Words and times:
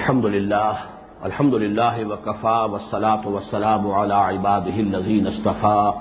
الحمد 0.00 0.26
لله 0.26 0.72
الحمد 1.24 1.54
لله 1.54 2.08
وكفى 2.08 2.68
والصلاة 2.72 3.28
والسلام 3.28 3.90
على 3.90 4.14
عباده 4.14 4.76
الذين 4.80 5.26
اصطفى، 5.26 5.92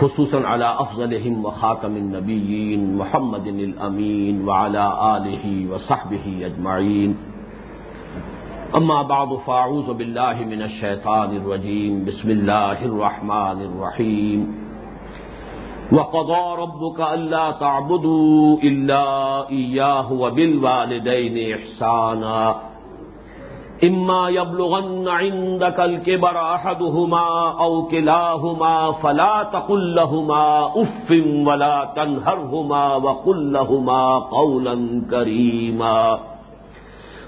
خصوصا 0.00 0.40
على 0.46 0.76
أفضلهم 0.80 1.44
وخاتم 1.44 1.96
النبيين 1.96 2.96
محمد 2.96 3.46
الأمين 3.46 4.48
وعلى 4.48 4.84
آله 5.16 5.72
وصحبه 5.72 6.26
أجمعين. 6.46 7.16
أما 8.76 9.02
بعد، 9.02 9.28
فأعوذ 9.46 9.94
بالله 9.94 10.44
من 10.44 10.62
الشيطان 10.62 11.36
الرجيم، 11.36 12.04
بسم 12.04 12.30
الله 12.30 12.84
الرحمن 12.84 13.58
الرحيم. 13.68 14.57
وقضى 15.92 16.62
ربك 16.62 17.00
ألا 17.00 17.50
تعبدوا 17.50 18.56
إلا 18.62 19.04
إياه 19.48 20.12
وبالوالدين 20.12 21.54
إحسانا. 21.54 22.54
إما 23.84 24.28
يبلغن 24.28 25.08
عندك 25.08 25.80
الكبر 25.80 26.54
أحدهما 26.54 27.50
أو 27.60 27.82
كلاهما 27.82 28.92
فلا 28.92 29.42
تقل 29.52 29.94
لهما 29.94 30.66
أف 30.66 31.10
ولا 31.46 31.92
تنهرهما 31.96 32.94
وقل 32.94 33.52
لهما 33.52 34.18
قولا 34.18 35.02
كريما. 35.10 36.18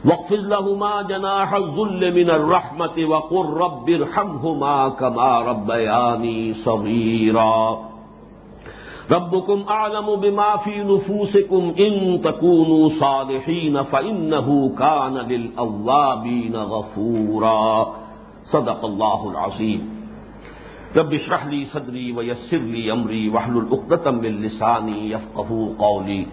واغفر 0.04 0.36
لهما 0.36 1.02
جناح 1.02 1.54
الذل 1.54 2.14
من 2.14 2.30
الرحمة 2.30 3.04
وقل 3.08 3.46
رب 3.46 3.90
ارحمهما 3.90 4.88
كما 4.88 5.40
ربياني 5.40 6.54
صغيرا. 6.54 7.89
ربكم 9.10 9.64
اعلم 9.68 10.16
بما 10.16 10.56
في 10.56 10.82
نفوسكم 10.82 11.74
ان 11.78 12.20
تكونوا 12.24 12.88
صالحين 12.88 13.82
فانه 13.82 14.74
كان 14.78 15.14
للاوابين 15.14 16.56
غفورا. 16.56 17.94
صدق 18.44 18.84
الله 18.84 19.30
العظيم. 19.30 20.00
رب 20.96 21.12
اشرح 21.14 21.46
لي 21.46 21.64
صدري 21.64 22.12
ويسر 22.12 22.56
لي 22.56 22.92
امري 22.92 23.28
واحلل 23.28 23.68
عقدة 23.72 24.10
من 24.10 24.42
لساني 24.42 25.10
يفقهوا 25.10 25.68
قولي. 25.78 26.26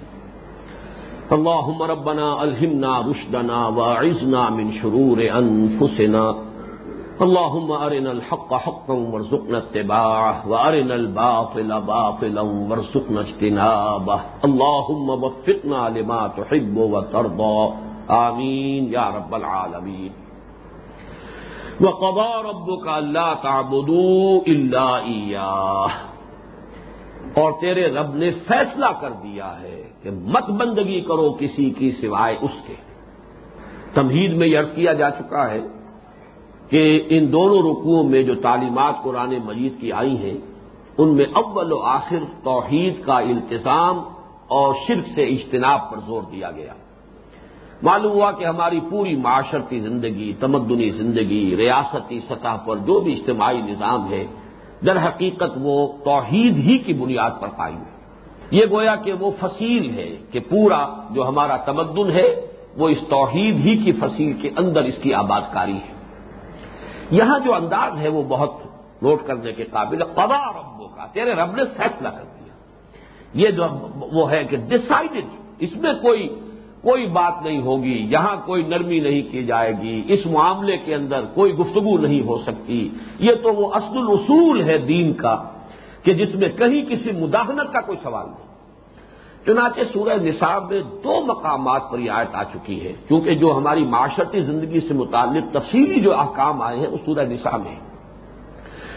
اللهم 1.31 1.81
ربنا 1.81 2.43
الهمنا 2.43 3.01
رشدنا 3.01 3.67
واعذنا 3.67 4.49
من 4.49 4.71
شرور 4.71 5.17
انفسنا 5.21 6.46
اللهم 7.21 7.71
ارنا 7.71 8.09
الحق 8.09 8.53
حقا 8.53 8.93
وارزقنا 8.93 9.57
اتباعه 9.57 10.47
وارنا 10.47 10.93
الباطل 10.93 11.79
باطلا 11.85 12.41
وارزقنا 12.41 13.19
اجتنابه. 13.19 14.19
اللهم 14.43 15.09
وفقنا 15.23 15.89
لما 15.95 16.27
تحب 16.27 16.77
وترضى. 16.77 17.69
آمین 18.07 18.89
یا 18.89 19.09
رب 19.09 19.35
العالمین. 19.35 20.11
وقضى 21.81 22.29
ربك 22.49 22.87
الا 22.87 23.33
تعبدوا 23.33 24.39
الا 24.45 24.95
اياه 24.97 25.89
اور 27.33 27.51
تیرے 27.61 27.87
رب 27.87 28.15
نے 28.15 28.29
فیصلہ 28.47 28.91
کر 28.99 29.11
دیا 29.23 29.61
ہے 29.61 29.81
کہ 30.03 30.09
مت 30.11 30.49
بندگی 30.49 31.01
کرو 31.01 31.33
کسی 31.33 31.69
کی 31.69 31.91
سوائے 31.91 32.37
اس 32.41 32.61
کے. 32.67 32.75
تمہید 33.93 34.37
میں 34.37 34.47
یہ 34.47 34.59
عرض 34.59 34.71
کیا 34.75 34.93
جا 34.93 35.09
چکا 35.11 35.51
ہے 35.51 35.76
کہ 36.69 37.03
ان 37.09 37.31
دونوں 37.31 37.71
رکوعوں 37.71 38.03
میں 38.03 38.23
جو 38.23 38.35
تعلیمات 38.35 39.03
قرآن 39.03 39.33
مجید 39.45 39.81
کی 39.81 39.91
آئی 39.91 40.17
ہیں، 40.17 40.37
ان 40.97 41.15
میں 41.15 41.25
اول 41.35 41.71
و 41.71 41.79
آخر 41.79 42.17
توحید 42.43 43.05
کا 43.05 43.19
التظام 43.19 43.99
اور 44.47 44.73
شرک 44.87 45.07
سے 45.15 45.23
اجتناب 45.23 45.91
پر 45.91 45.97
زور 46.05 46.21
دیا 46.31 46.51
گیا۔ 46.51 46.73
معلوم 47.83 48.11
ہوا 48.11 48.31
کہ 48.31 48.45
ہماری 48.45 48.79
پوری 48.89 49.15
معاشرتی 49.15 49.79
زندگی، 49.79 50.33
تمدنی 50.39 50.89
زندگی، 50.89 51.55
ریاستی 51.57 52.19
سطح 52.19 52.55
پر 52.65 52.75
جو 52.75 52.99
بھی 52.99 53.13
اجتماعی 53.13 53.61
نظام 53.61 54.11
ہے، 54.11 54.25
در 54.85 54.97
حقیقت 54.97 55.57
وہ 55.61 55.87
توحید 56.03 56.57
ہی 56.57 56.77
کی 56.77 56.93
بنیاد 56.93 57.31
پر 57.39 57.47
قائم 57.47 57.75
ہے۔ 57.75 57.97
یہ 58.51 58.65
گویا 58.71 58.95
کہ 58.95 59.13
وہ 59.13 59.31
فصیل 59.39 59.89
ہے 59.89 60.15
کہ 60.31 60.39
پورا 60.39 60.87
جو 61.09 61.27
ہمارا 61.27 61.57
تمدن 61.57 62.11
ہے، 62.11 62.47
وہ 62.77 62.89
اس 62.89 62.97
توحید 63.09 63.55
ہی 63.55 63.77
کی 63.77 63.91
فصیل 63.91 64.33
کے 64.33 64.49
اندر 64.57 64.83
اس 64.83 64.97
کی 64.97 65.13
آباد 65.13 65.41
کاری 65.53 65.73
ہے۔ 65.73 65.96
یہاں 67.11 67.39
جو 67.39 67.55
انداز 67.55 67.97
ہے 67.97 68.07
وہ 68.07 68.23
بہت 68.23 68.51
نوٹ 69.01 69.27
کرنے 69.27 69.51
کے 69.51 69.63
قابل 69.63 70.03
قضا 70.03 70.51
ربوں 70.51 70.87
کا 70.87 71.05
تیرے 71.13 71.33
رب 71.33 71.55
نے 71.55 71.63
فیصلہ 71.77 72.07
کر 72.07 72.23
دیا۔ 72.23 72.53
یہ 73.33 73.49
جو 73.49 73.63
وہ 74.11 74.31
ہے 74.31 74.43
کہ 74.43 74.57
ڈسائڈڈ 74.57 75.25
اس 75.59 75.75
میں 75.75 75.93
کوئی 75.93 76.35
کوئی 76.81 77.05
بات 77.05 77.43
نہیں 77.43 77.61
ہوگی، 77.61 78.07
یہاں 78.11 78.35
کوئی 78.45 78.63
نرمی 78.63 78.99
نہیں 78.99 79.21
کی 79.31 79.43
جائے 79.43 79.73
گی، 79.81 80.03
اس 80.07 80.25
معاملے 80.25 80.77
کے 80.77 80.95
اندر 80.95 81.21
کوئی 81.33 81.53
گفتگو 81.53 81.97
نہیں 81.97 82.21
ہو 82.21 82.37
سکتی۔ 82.37 82.89
یہ 83.19 83.31
تو 83.43 83.53
وہ 83.53 83.73
اصل 83.73 83.97
الاصول 83.97 84.63
ہے 84.63 84.77
دین 84.77 85.13
کا 85.13 85.43
کہ 86.03 86.13
جس 86.13 86.35
میں 86.35 86.49
کہیں 86.49 86.85
کسی 86.85 87.11
مداحنت 87.11 87.73
کا 87.73 87.81
کوئی 87.81 87.97
سوال 88.03 88.25
نہیں۔ 88.25 88.46
چنانچہ 89.47 89.79
سورہ 89.93 90.13
نصاب 90.13 90.71
میں 90.71 90.81
دو 91.03 91.21
مقامات 91.25 91.91
پر 91.91 91.99
یہ 91.99 92.11
آیت 92.11 92.35
آ 92.35 92.43
چکی 92.43 92.87
ہے۔ 92.87 92.93
کیونکہ 93.07 93.35
جو 93.35 93.57
ہماری 93.57 93.83
معاشرتی 93.83 94.41
زندگی 94.41 94.79
سے 94.79 94.93
متعلق 94.93 95.53
تفصیلی 95.53 96.01
جو 96.01 96.19
احکام 96.19 96.61
آئے 96.61 96.79
ہیں، 96.79 96.87
وہ 96.87 96.97
سورہ 97.05 97.19
نصاب 97.19 97.61
میں 97.61 97.79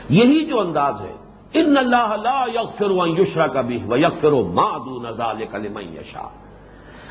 یہی 0.09 0.45
جو 0.45 0.61
انداز 0.61 1.01
ہے، 1.01 1.13
ان 1.53 1.77
اللہ 1.77 2.17
لا 2.23 2.45
یغفر 2.55 2.91
و 2.91 3.07
یشرا 3.07 3.47
کا 3.47 3.61
بھی 3.61 3.79
و 3.89 3.97
یغفر 3.97 4.33
و 4.33 4.43
مادو 4.45 5.03
نزال 5.03 5.43
یشا 5.43 6.29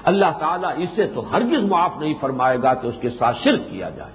اللہ 0.03 0.31
تعالیٰ 0.39 0.71
اسے 0.77 1.07
تو 1.07 1.23
ہرگز 1.31 1.63
معاف 1.63 1.91
نہیں 1.99 2.13
فرمائے 2.19 2.57
گا 2.63 2.73
کہ 2.73 2.87
اس 2.87 2.95
کے 3.01 3.09
ساتھ 3.09 3.37
شرک 3.43 3.59
کیا 3.69 3.89
جائے۔ 3.89 4.11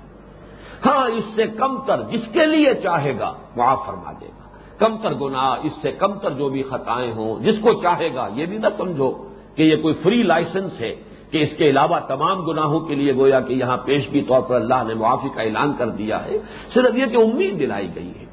ہاں 0.86 1.10
اس 1.10 1.24
سے 1.34 1.46
کم 1.46 1.78
تر 1.86 2.02
جس 2.02 2.28
کے 2.32 2.46
لیے 2.46 2.74
چاہے 2.74 3.18
گا، 3.18 3.32
معاف 3.56 3.86
فرما 3.86 4.12
دے 4.20 4.26
گا۔ 4.26 4.43
کم 4.78 4.96
تر 4.96 5.14
گنا 5.14 5.46
اس 5.62 5.72
سے 5.82 5.90
کم 5.92 6.12
تر 6.18 6.30
جو 6.30 6.48
بھی 6.48 6.62
خطائیں 6.62 7.12
ہوں، 7.12 7.40
جس 7.40 7.56
کو 7.62 7.72
چاہے 7.72 8.14
گا، 8.14 8.28
یہ 8.34 8.46
بھی 8.46 8.58
نہ 8.58 8.66
سمجھو 8.76 9.10
کہ 9.54 9.62
یہ 9.62 9.76
کوئی 9.82 9.94
فری 9.94 10.22
لائسنس 10.22 10.80
ہے 10.80 10.94
کہ 11.30 11.42
اس 11.42 11.52
کے 11.58 11.70
علاوہ 11.70 11.98
تمام 12.08 12.44
گناہوں 12.46 12.80
کے 12.80 12.94
لیے 12.94 13.14
گویا 13.14 13.40
کہ 13.40 13.52
یہاں 13.52 13.76
پیشگی 13.76 14.22
طور 14.22 14.40
پر 14.40 14.54
اللہ 14.54 14.82
نے 14.86 14.94
معافی 14.94 15.28
کا 15.34 15.42
اعلان 15.42 15.72
کر 15.78 15.88
دیا 15.88 16.24
ہے، 16.24 16.38
صرف 16.74 16.94
یہ 16.94 17.06
کہ 17.06 17.16
امید 17.16 17.58
دلائی 17.58 17.88
گئی 17.94 18.12
ہے۔ 18.18 18.26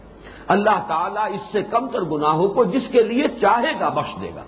اللہ 0.47 0.78
تعالیٰ 0.88 1.28
اس 1.34 1.44
سے 1.51 1.62
کم 1.63 1.88
تر 1.88 2.01
گناہوں 2.03 2.47
کو 2.47 2.63
جس 2.63 2.88
کے 2.91 3.03
لیے 3.03 3.28
چاہے 3.41 3.74
گا 3.80 3.90
بخش 3.90 4.22
دے 4.22 4.30
گا، 4.35 4.44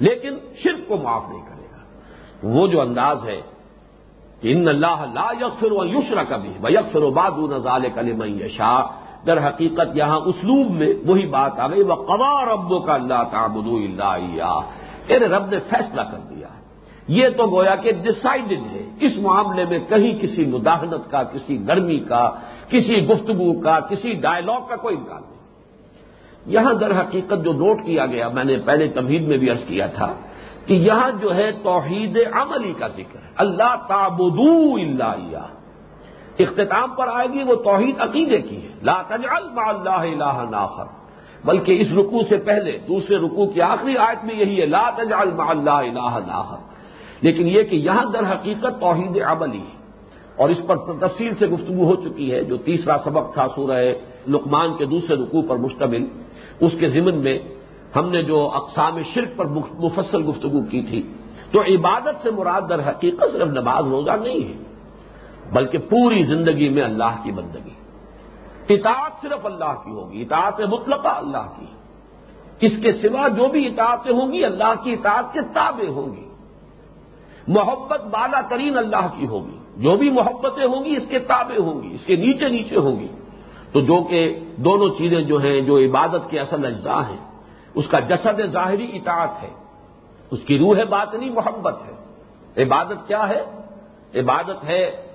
لیکن 0.00 0.34
شرک 0.62 0.88
کو 0.88 0.96
معاف 0.96 1.24
نہیں 1.28 1.44
کرے 1.46 1.66
گا۔ 1.72 1.80
وہ 2.54 2.66
جو 2.66 2.80
انداز 2.80 3.24
ہے 3.24 3.40
کہ 4.40 4.52
ان 4.52 4.68
اللہ 4.68 5.04
لا 5.14 5.28
یکفر 5.40 5.72
و 5.72 5.84
یشرا 5.84 6.22
کبھی 6.28 6.52
وہ 6.60 6.72
یکفر 6.72 7.02
و 7.02 7.10
باد 7.10 7.38
نظال 7.50 7.84
کلم 7.94 8.22
شاہ 8.56 8.82
در 9.26 9.48
حقیقت 9.48 9.96
یہاں 9.96 10.20
اسلوب 10.20 10.70
میں 10.70 10.92
وہی 11.06 11.26
بات 11.26 11.60
آ 11.60 11.66
گئی 11.66 11.82
وہ 11.82 11.94
قوا 11.94 12.44
ربوں 12.44 12.80
کا 12.80 12.94
اللہ 12.94 13.22
تعبد 13.30 13.66
اللہ 13.66 14.60
تیرے 15.06 15.28
رب 15.28 15.46
نے 15.50 15.58
فیصلہ 15.58 16.00
کر 16.00 16.18
دیا۔ 16.30 16.46
یہ 17.08 17.28
تو 17.28 17.46
گویا 17.46 17.74
کہ 17.74 17.92
ڈسائڈڈ 17.92 18.52
ہے۔ 18.52 18.90
اس 19.00 19.12
معاملے 19.16 19.64
میں 19.64 19.78
کہیں 19.88 20.18
کسی 20.18 20.44
مداحنت 20.44 21.10
کا، 21.10 21.22
کسی 21.22 21.58
نرمی 21.58 21.98
کا، 21.98 22.30
کسی 22.68 23.08
گفتگو 23.08 23.60
کا، 23.60 23.80
کسی 23.80 24.12
ڈائلگ 24.12 24.68
کا 24.68 24.76
کوئی 24.76 24.96
امکان 24.96 25.22
نہیں۔ 25.30 25.38
یہاں 26.46 26.74
در 26.74 27.00
حقیقت 27.00 27.44
جو 27.44 27.52
نوٹ 27.52 27.76
کیا 27.86 28.06
گیا، 28.06 28.28
میں 28.28 28.44
نے 28.44 28.56
پہلے 28.64 28.88
تمہید 28.88 29.22
میں 29.22 29.36
بھی 29.36 29.50
عرض 29.50 29.64
کیا 29.64 29.86
تھا 29.86 30.14
کہ 30.66 30.74
یہاں 30.74 31.10
جو 31.20 31.34
ہے 31.34 31.50
توحید 31.62 32.18
عملی 32.32 32.72
کا 32.78 32.88
ذکر 32.88 33.18
ہے۔ 33.18 33.28
اللہ 33.36 33.74
تعبدو 33.88 34.74
اللہ 34.74 35.57
اختتام 36.38 36.90
پر 36.90 37.06
آئے 37.12 37.28
گی، 37.32 37.42
وہ 37.42 37.54
توحید 37.54 38.00
عقیدے 38.00 38.40
کی 38.40 38.62
ہے۔ 38.62 38.68
لا 38.82 39.02
تجعل 39.08 39.48
مع 39.54 39.68
اللہ 39.68 40.22
الہ 40.22 40.50
ناخر 40.50 40.84
بلکہ 41.44 41.80
اس 41.80 41.92
رکوع 41.92 42.22
سے 42.28 42.36
پہلے، 42.36 42.78
دوسرے 42.88 43.16
رکوع 43.16 43.46
کی 43.46 43.60
آخری 43.60 43.96
آیت 43.96 44.24
میں 44.24 44.34
یہی 44.34 44.60
ہے، 44.60 44.66
لا 44.66 44.90
تجعل 44.96 45.30
مع 45.30 45.50
اللہ 45.50 45.70
الہ 45.70 46.18
ناخر 46.26 46.56
لیکن 47.20 47.48
یہ 47.48 47.62
کہ 47.62 47.76
یہاں 47.76 48.04
در 48.12 48.32
حقیقت 48.32 48.80
توحید 48.80 49.22
عملی 49.26 49.58
ہے۔ 49.58 49.78
اور 50.36 50.50
اس 50.50 50.58
پر 50.66 50.76
تفصیل 50.76 51.34
سے 51.34 51.46
گفتگو 51.46 51.84
ہو 51.84 51.96
چکی 51.96 52.32
ہے، 52.32 52.44
جو 52.44 52.56
تیسرا 52.56 52.96
سبق 53.04 53.34
تھا 53.34 53.46
سورہ 53.54 53.92
لقمان 54.28 54.76
کے 54.76 54.84
دوسرے 54.84 55.16
رکوع 55.16 55.42
پر 55.48 55.56
مشتمل، 55.56 56.04
اس 56.60 56.72
کے 56.80 56.88
ضمن 56.88 57.14
میں 57.14 57.38
ہم 57.96 58.10
نے 58.10 58.22
جو 58.22 58.50
اقسام 58.54 58.98
شرک 59.14 59.36
پر 59.36 59.44
مفصل 59.78 60.28
گفتگو 60.28 60.60
کی 60.70 60.82
تھی، 60.82 61.12
تو 61.52 61.60
عبادت 61.60 62.22
سے 62.22 62.30
مراد 62.30 62.60
در 62.68 62.88
حقیقت 62.88 63.32
صرف 63.32 63.48
نماز 63.48 63.86
روزہ 63.86 64.10
نہیں 64.10 64.48
ہے۔ 64.48 64.67
بلکہ 65.52 65.78
پوری 65.78 66.22
زندگی 66.22 66.68
میں 66.68 66.82
اللہ 66.82 67.22
کی 67.22 67.32
بندگی۔ 67.32 67.70
اطاعت 68.74 69.12
صرف 69.22 69.46
اللہ 69.46 69.74
کی 69.84 69.90
ہوگی، 69.90 70.22
اطاعت 70.22 70.60
مطلقہ 70.60 71.08
اللہ 71.08 71.52
کی۔ 71.56 71.66
اس 72.60 72.72
کے 72.82 72.92
سوا 72.92 73.28
جو 73.28 73.48
بھی 73.48 73.66
اطاعتیں 73.66 74.12
ہوں 74.12 74.32
گی، 74.32 74.44
اللہ 74.44 74.74
کی 74.82 74.92
اطاعت 74.92 75.24
کے 75.32 75.40
تابع 75.54 75.90
ہوں 75.90 76.16
گی۔ 76.16 76.28
محبت 77.48 78.04
بالا 78.04 78.40
ترین 78.40 78.78
اللہ 78.78 79.08
کی 79.16 79.26
ہوگی۔ 79.26 79.58
جو 79.76 79.96
بھی 79.96 80.10
محبتیں 80.10 80.66
ہوں 80.66 80.84
گی، 80.84 80.96
اس 80.96 81.02
کے 81.08 81.18
تابع 81.18 81.60
ہوں 81.60 81.82
گی، 81.82 81.94
اس 81.94 82.04
کے 82.06 82.16
نیچے 82.16 82.48
نیچے 82.48 82.76
ہوں 82.76 83.00
گی۔ 83.00 83.08
تو 83.72 83.80
جو 83.80 84.02
کہ 84.02 84.40
دونوں 84.56 84.88
چیزیں 84.98 85.22
جو 85.22 85.36
ہیں، 85.36 85.60
جو 85.60 85.78
عبادت 85.78 86.30
کے 86.30 86.40
اصل 86.40 86.66
اجزاء 86.66 87.00
ہیں، 87.00 87.30
اس 87.74 87.88
کا 87.88 88.00
جسد 88.00 88.40
ظاہری 88.46 88.96
اطاعت 88.96 89.42
ہے۔ 89.42 89.50
اس 90.30 90.40
کی 90.46 90.58
روح 90.58 90.84
باطنی 90.84 91.30
محبت 91.30 91.76
ہے۔ 91.88 91.92
عبادت 92.62 93.08
کیا 93.08 93.28
ہے؟ 93.28 93.44
عبادت 94.14 94.64
ہے 94.64 95.07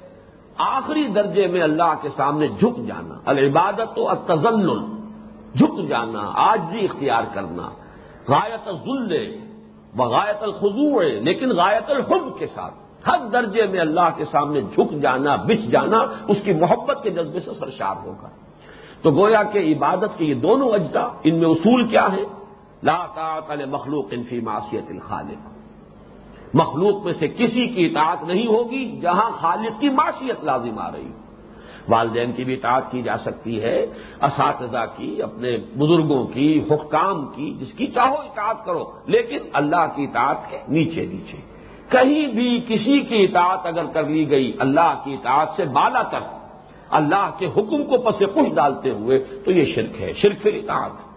آخری 0.57 1.07
درجے 1.07 1.47
میں 1.47 1.61
اللہ 1.61 1.94
کے 2.01 2.09
سامنے 2.17 2.47
جھک 2.47 2.88
جانا، 2.88 3.15
العبادت 3.25 4.00
و 4.00 4.15
تزل 4.15 4.79
جھک 5.55 5.89
جانا 5.89 6.31
آجزی 6.35 6.85
اختیار 6.85 7.23
کرنا، 7.33 7.69
غایت 8.27 8.69
ذل 8.85 9.35
و 9.97 10.03
غایت 10.03 10.44
الخضوع، 10.44 11.01
لیکن 11.01 11.50
غایت 11.50 11.89
الحب 11.89 12.39
کے 12.39 12.47
ساتھ۔ 12.47 12.73
ہر 13.07 13.19
درجے 13.33 13.67
میں 13.67 13.79
اللہ 13.79 14.09
کے 14.15 14.25
سامنے 14.25 14.61
جھک 14.61 15.01
جانا، 15.01 15.35
بچ 15.35 15.71
جانا، 15.71 16.05
اس 16.27 16.38
کی 16.44 16.53
محبت 16.53 17.03
کے 17.03 17.09
جذبے 17.09 17.39
سے 17.39 17.53
سرشار 17.53 17.95
ہوگا۔ 18.06 18.29
تو 19.01 19.11
گویا 19.11 19.44
کہ 19.44 19.73
عبادت 19.73 20.17
کے 20.17 20.25
یہ 20.25 20.33
دونوں 20.33 20.69
اجزاء، 20.69 21.07
ان 21.23 21.35
میں 21.35 21.49
اصول 21.49 21.88
کیا 21.88 22.07
ہے 22.11 22.23
لا 22.83 23.06
طاعت 23.15 23.67
مخلوق 23.69 24.06
انفی 24.11 24.39
معاشیت 24.39 24.83
الخالق۔ 24.89 25.62
مخلوق 26.53 27.05
میں 27.05 27.13
سے 27.13 27.27
کسی 27.27 27.67
کی 27.67 27.85
اطاعت 27.85 28.23
نہیں 28.23 28.47
ہوگی 28.47 29.00
جہاں 29.01 29.29
خالق 29.31 29.81
کی 29.81 29.89
معاشیت 29.89 30.44
لازم 30.44 30.79
آ 30.79 30.91
رہی 30.91 31.11
والدین 31.89 32.31
کی 32.31 32.44
بھی 32.44 32.53
اطاعت 32.53 32.91
کی 32.91 33.01
جا 33.01 33.17
سکتی 33.17 33.61
ہے، 33.61 33.85
اساتذہ 34.21 34.85
کی، 34.97 35.21
اپنے 35.21 35.57
بزرگوں 35.77 36.27
کی، 36.27 36.63
حکام 36.71 37.25
کی، 37.25 37.53
جس 37.59 37.73
کی 37.73 37.88
چاہو 37.88 38.15
اطاعت 38.15 38.65
کرو، 38.65 38.91
لیکن 39.05 39.38
اللہ 39.53 39.85
کی 39.95 40.03
اطاعت 40.03 40.53
ہے 40.53 40.63
نیچے 40.67 41.05
نیچے۔ 41.05 41.38
کہیں 41.89 42.27
بھی 42.27 42.61
کسی 42.67 42.99
کی 42.99 43.23
اطاعت 43.23 43.59
اگر 43.63 43.85
کر 43.85 44.03
لی 44.03 44.29
گئی، 44.29 44.51
اللہ 44.59 45.01
کی 45.03 45.13
اطاعت 45.13 45.47
سے 45.56 45.65
بالا 45.65 46.01
تر، 46.01 46.19
اللہ 46.89 47.29
کے 47.38 47.45
حکم 47.45 47.83
کو 47.83 47.97
پس 47.97 48.19
کچھ 48.19 48.53
ڈالتے 48.53 48.89
ہوئے، 48.89 49.19
تو 49.45 49.51
یہ 49.51 49.65
شرک 49.75 50.01
ہے، 50.01 50.13
شرک 50.13 50.41
پھر 50.41 50.53
اطاعت 50.53 51.12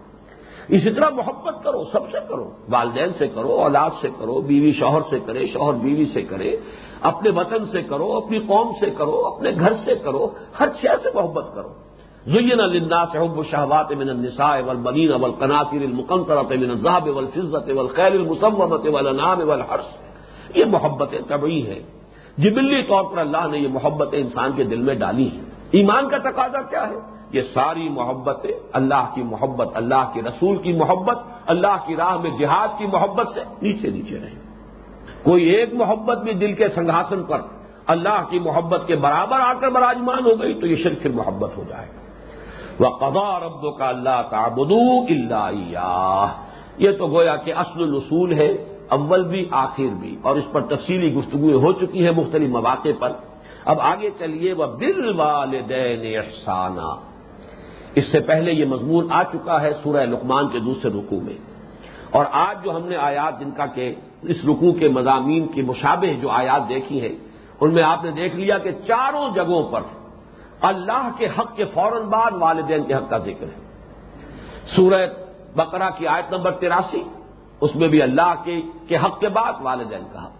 اسی 0.69 0.89
طرح 0.89 1.09
محبت 1.09 1.63
کرو، 1.63 1.83
سب 1.91 2.11
سے 2.11 2.17
کرو، 2.29 2.51
والدین 2.69 3.13
سے 3.13 3.27
کرو، 3.27 3.51
اولاد 3.51 3.89
سے 4.01 4.09
کرو، 4.19 4.41
بیوی 4.41 4.71
شوہر 4.71 5.01
سے 5.09 5.19
کرے، 5.25 5.47
شوہر 5.47 5.73
بیوی 5.73 6.05
سے 6.05 6.21
کرے، 6.21 6.55
اپنے 7.01 7.29
وطن 7.29 7.65
سے 7.65 7.81
کرو، 7.81 8.13
اپنی 8.13 8.39
قوم 8.39 8.71
سے 8.79 8.89
کرو، 8.89 9.25
اپنے 9.25 9.51
گھر 9.59 9.73
سے 9.73 9.95
کرو، 9.95 10.27
ہر 10.59 10.67
شے 10.81 10.87
سے 11.03 11.09
محبت 11.13 11.45
کرو۔ 11.55 11.69
زین 12.25 12.59
الناس 12.59 13.15
حب 13.15 13.37
الشہوات 13.37 13.91
من 13.91 14.09
النساء 14.09 14.59
والبنین 14.65 15.11
والقناطر 15.11 15.77
المقنطرة 15.77 16.59
من 16.59 16.69
الذهب 16.69 17.15
والفضة 17.15 17.77
والخيل 17.77 18.21
المصومة 18.21 18.93
والانعام 18.93 19.49
والحرث۔ 19.49 19.85
یہ 20.55 20.65
محبتیں 20.65 21.19
طبعی 21.27 21.67
ہیں۔ 21.67 21.79
جبلی 22.37 22.83
طور 22.83 23.03
پر 23.11 23.17
اللہ 23.17 23.47
نے 23.51 23.57
یہ 23.57 23.67
محبتیں 23.67 24.19
انسان 24.19 24.51
کے 24.55 24.63
دل 24.63 24.81
میں 24.81 24.95
ڈالی 24.95 25.29
ہیں۔ 25.29 25.41
ایمان 25.71 26.09
کا 26.09 26.17
تقاضا 26.17 26.61
کیا 26.61 26.89
ہے؟ 26.89 27.16
یہ 27.31 27.41
ساری 27.41 27.89
محبتیں 27.89 28.51
اللہ 28.73 29.09
کی 29.15 29.23
محبت، 29.23 29.67
اللہ 29.73 30.11
کے 30.13 30.21
رسول 30.21 30.57
کی 30.57 30.73
محبت، 30.73 31.19
اللہ 31.45 31.77
کی 31.85 31.95
راہ 31.95 32.17
میں 32.17 32.31
جہاد 32.39 32.67
کی 32.77 32.87
محبت 32.87 33.27
سے 33.27 33.39
نیچے 33.61 33.89
نیچے 33.89 34.19
رہیں۔ 34.19 34.39
کوئی 35.23 35.43
ایک 35.43 35.73
محبت 35.73 36.17
بھی 36.17 36.33
دل 36.33 36.53
کے 36.53 36.69
سنگھاسن 36.69 37.23
پر 37.23 37.41
اللہ 37.87 38.23
کی 38.29 38.39
محبت 38.39 38.83
کے 38.87 38.95
برابر 38.95 39.39
آ 39.39 39.53
کر 39.59 39.69
براجمان 39.69 40.25
ہو 40.25 40.41
گئی 40.41 40.53
تو 40.53 40.67
یہ 40.67 40.75
شرک 40.75 41.01
پھر 41.01 41.09
محبت 41.09 41.57
ہو 41.57 41.63
جائے۔ 41.67 41.87
گا 41.87 42.87
وہ 42.87 42.95
قبا 42.97 43.39
رب 43.39 43.77
کا 43.77 43.89
اللہ 43.89 44.21
کا 44.29 44.47
بدو 44.47 45.01
اللہ 45.01 46.27
یہ 46.77 46.91
تو 46.91 47.07
گویا 47.07 47.35
کہ 47.35 47.53
اصل 47.53 47.83
الصول 47.83 48.33
ہے، 48.33 48.77
اول 48.89 49.23
بھی، 49.23 49.47
آخر 49.51 49.93
بھی۔ 49.99 50.15
اور 50.21 50.35
اس 50.35 50.51
پر 50.51 50.61
تفصیلی 50.61 51.13
گفتگو 51.13 51.57
ہو 51.57 51.71
چکی 51.71 52.05
ہے 52.05 52.11
مختلف 52.11 52.49
مواقع 52.49 52.89
پر۔ 52.99 53.11
اب 53.65 53.81
آگے 53.81 54.09
چلیے 54.19 54.53
وہ 54.53 54.65
بل 54.65 55.19
والدین 55.19 56.17
احسانہ 56.17 57.06
اس 57.97 58.11
سے 58.11 58.19
پہلے 58.19 58.51
یہ 58.51 58.65
مضمون 58.65 59.07
آ 59.11 59.23
چکا 59.23 59.61
ہے 59.61 59.71
سورہ 59.83 60.05
لقمان 60.05 60.47
کے 60.47 60.59
دوسرے 60.59 60.91
رکوع 60.91 61.19
میں۔ 61.21 61.33
اور 62.11 62.25
آج 62.31 62.63
جو 62.63 62.75
ہم 62.75 62.87
نے 62.87 62.95
آیات 62.95 63.39
جن 63.39 63.51
کا 63.51 63.65
کہ 63.65 63.95
اس 64.21 64.37
رکوع 64.43 64.73
کے 64.73 64.89
مضامین 64.89 65.47
کی 65.47 65.61
مشابہ 65.61 66.21
جو 66.21 66.29
آیات 66.29 66.69
دیکھی 66.69 67.01
ہیں، 67.01 67.15
ان 67.61 67.73
میں 67.73 67.83
آپ 67.83 68.03
نے 68.03 68.11
دیکھ 68.11 68.35
لیا 68.35 68.57
کہ 68.57 68.71
چاروں 68.71 69.29
جگہوں 69.35 69.71
پر 69.71 69.81
اللہ 70.61 71.09
کے 71.17 71.25
حق 71.25 71.55
کے 71.55 71.65
فوراً 71.65 72.01
بعد 72.01 72.31
والدین 72.33 72.83
کے 72.83 72.93
حق 72.93 73.09
کا 73.09 73.17
ذکر 73.17 73.43
ہے۔ 73.43 73.67
سورہ 74.75 75.05
بقرہ 75.55 75.89
کی 75.97 76.07
آیت 76.07 76.33
نمبر 76.33 76.51
تراسی، 76.51 77.03
اس 77.61 77.75
میں 77.75 77.87
بھی 77.87 78.01
اللہ 78.01 78.33
کے 78.87 78.97
حق 78.97 79.19
کے 79.19 79.29
بعد 79.29 79.53
والدین 79.61 80.03
کا 80.13 80.23
حق۔ 80.23 80.31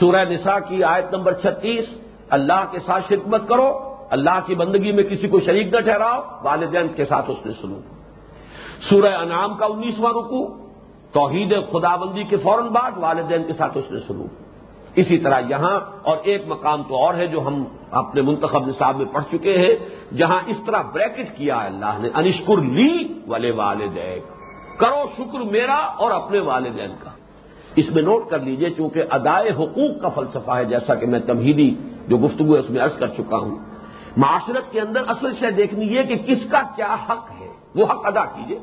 سورہ 0.00 0.24
نساء 0.30 0.58
کی 0.68 0.84
آیت 0.84 1.14
نمبر 1.14 1.32
چھتیس، 1.32 1.84
اللہ 2.30 2.64
کے 2.70 2.78
ساتھ 2.78 3.04
شرکت 3.08 3.48
کرو 3.48 3.83
اللہ 4.10 4.38
کی 4.46 4.54
بندگی 4.54 4.92
میں 4.92 5.04
کسی 5.04 5.28
کو 5.28 5.40
شریک 5.40 5.74
نہ 5.74 5.80
ٹھہراؤ، 5.80 6.20
والدین 6.42 6.88
کے 6.88 7.04
ساتھ 7.04 7.30
اس 7.30 7.46
نے 7.46 7.52
سنو 7.52 7.78
سورہ 8.90 9.14
انعام 9.14 9.54
کا 9.54 9.66
انیسواں 9.66 10.12
رکو 10.12 10.64
توحید 11.12 11.54
خدا 11.72 11.96
بندی 11.96 12.24
کے 12.24 12.36
فوراً 12.36 12.68
بعد 12.68 12.90
والدین 12.96 13.42
کے 13.42 13.52
ساتھ 13.52 13.78
اس 13.78 13.90
نے 13.90 14.00
سنو 14.06 14.24
اسی 14.94 15.18
طرح 15.18 15.40
یہاں 15.48 15.80
اور 16.02 16.16
ایک 16.22 16.42
مقام 16.46 16.82
تو 16.82 16.96
اور 16.96 17.14
ہے 17.14 17.26
جو 17.26 17.40
ہم 17.46 17.64
اپنے 17.90 18.22
منتخب 18.22 18.66
نصاب 18.66 18.96
میں 18.96 19.06
پڑھ 19.12 19.24
چکے 19.32 19.58
ہیں، 19.58 19.74
جہاں 20.14 20.40
اس 20.46 20.56
طرح 20.66 20.82
بریکٹ 20.82 21.36
کیا 21.36 21.62
ہے 21.62 21.66
اللہ 21.66 21.98
نے، 22.00 22.08
انشکر 22.14 22.56
لی 22.56 23.20
والے 23.26 23.50
والدین 23.50 24.18
کرو 24.78 25.04
شکر 25.16 25.38
میرا 25.38 25.74
اور 25.74 26.10
اپنے 26.10 26.40
والدین 26.40 26.90
کا۔ 27.00 27.10
اس 27.76 27.94
میں 27.94 28.02
نوٹ 28.02 28.30
کر 28.30 28.40
لیجیے، 28.40 28.70
چونکہ 28.70 29.02
ادائے 29.10 29.50
حقوق 29.50 30.02
کا 30.02 30.08
فلسفہ 30.08 30.50
ہے، 30.50 30.64
جیسا 30.64 30.94
کہ 30.94 31.06
میں 31.06 31.20
تمہیدی 31.20 31.74
جو 32.08 32.16
گفتگو 32.18 32.54
ہے 32.54 32.60
اس 32.60 32.70
میں 32.70 32.82
عرض 32.82 32.98
کر 32.98 33.06
چکا 33.06 33.36
ہوں۔ 33.36 33.56
معاشرت 34.16 34.72
کے 34.72 34.80
اندر 34.80 35.02
اصل 35.08 35.34
شے 35.34 35.50
دیکھنی 35.50 35.98
ہے 35.98 36.02
کہ 36.02 36.16
کس 36.16 36.50
کا 36.50 36.62
کیا 36.76 36.94
حق 36.94 37.30
ہے، 37.40 37.48
وہ 37.74 37.84
حق 37.84 38.06
ادا 38.06 38.24
کیجیے 38.24 38.58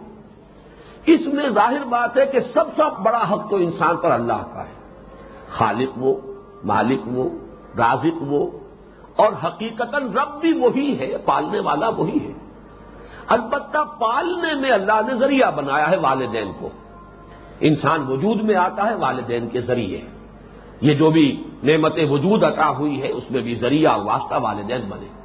اس 1.05 1.33
میں 1.33 1.49
ظاہر 1.49 1.83
بات 1.83 2.17
ہے 2.17 2.25
کہ 2.25 2.39
سب 2.39 2.65
سے 2.75 3.01
بڑا 3.01 3.31
حق 3.31 3.49
تو 3.49 3.55
انسان 3.55 3.95
پر 3.97 4.11
اللہ 4.11 4.53
کا 4.53 4.63
ہے۔ 4.63 4.73
خالق 5.49 5.89
وہ، 5.97 6.13
مالک 6.63 7.01
وہ، 7.05 7.29
رازق 7.77 8.21
وہ، 8.21 8.49
اور 9.15 9.33
حقیقت 9.43 9.95
رب 9.95 10.41
بھی 10.41 10.59
وہی 10.59 10.99
ہے، 10.99 11.17
پالنے 11.17 11.59
والا 11.59 11.89
وہی 11.89 12.27
ہے۔ 12.27 12.31
البتہ 13.27 13.77
پالنے 13.99 14.53
میں 14.53 14.71
اللہ 14.71 15.01
نے 15.07 15.15
ذریعہ 15.15 15.51
بنایا 15.51 15.89
ہے 15.89 15.97
والدین 15.97 16.51
کو۔ 16.59 16.69
انسان 17.59 18.01
وجود 18.07 18.41
میں 18.41 18.55
آتا 18.55 18.85
ہے، 18.85 18.95
والدین 18.95 19.49
کے 19.49 19.61
ذریعے۔ 19.61 20.01
یہ 20.81 20.93
جو 20.93 21.09
بھی 21.09 21.43
نعمت 21.63 21.93
وجود 22.09 22.43
عطا 22.43 22.69
ہوئی 22.69 23.01
ہے 23.01 23.11
اس 23.11 23.31
میں 23.31 23.41
بھی 23.41 23.55
ذریعہ 23.55 23.97
واسطہ 23.97 24.35
والدین 24.41 24.81
بنے۔ 24.89 25.20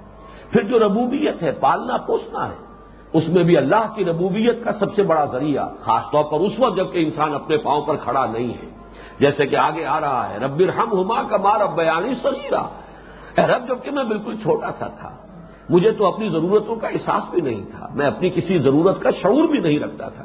پھر 0.50 0.62
جو 0.62 0.78
ربوبیت 0.78 1.42
ہے، 1.42 1.52
پالنا، 1.52 1.96
پوسنا 1.96 2.48
ہے، 2.48 2.66
اس 3.12 3.28
میں 3.28 3.44
بھی 3.44 3.56
اللہ 3.56 3.84
کی 3.94 4.04
ربوبیت 4.04 4.64
کا 4.64 4.72
سب 4.72 4.94
سے 4.94 5.02
بڑا 5.02 5.24
ذریعہ، 5.24 5.68
خاص 5.80 6.04
طور 6.12 6.24
پر 6.24 6.40
اس 6.40 6.52
وقت 6.58 6.76
جبکہ 6.76 6.98
انسان 6.98 7.34
اپنے 7.34 7.56
پاؤں 7.56 7.82
پر 7.82 7.96
کھڑا 7.96 8.26
نہیں 8.26 8.54
ہے۔ 8.54 8.68
جیسے 9.20 9.46
کہ 9.46 9.56
آگے 9.56 9.84
آ 9.84 10.00
رہا 10.00 10.30
ہے، 10.30 10.38
رب 10.38 10.62
ہم 10.76 11.00
ہما 11.00 11.22
کا 11.22 11.36
مار 11.36 11.66
بیانی 11.76 12.14
سریرا 12.14 12.62
رب، 13.38 13.68
جبکہ 13.68 13.90
میں 13.90 14.04
بالکل 14.04 14.36
چھوٹا 14.36 14.70
سا 14.78 14.88
تھا، 14.88 15.16
مجھے 15.70 15.90
تو 15.90 16.06
اپنی 16.06 16.28
ضرورتوں 16.28 16.76
کا 16.76 16.88
احساس 16.88 17.30
بھی 17.30 17.40
نہیں 17.40 17.62
تھا، 17.70 17.88
میں 17.94 18.06
اپنی 18.06 18.30
کسی 18.30 18.58
ضرورت 18.58 19.02
کا 19.02 19.10
شعور 19.22 19.44
بھی 19.44 19.58
نہیں 19.58 19.78
رکھتا 19.78 20.08
تھا۔ 20.08 20.24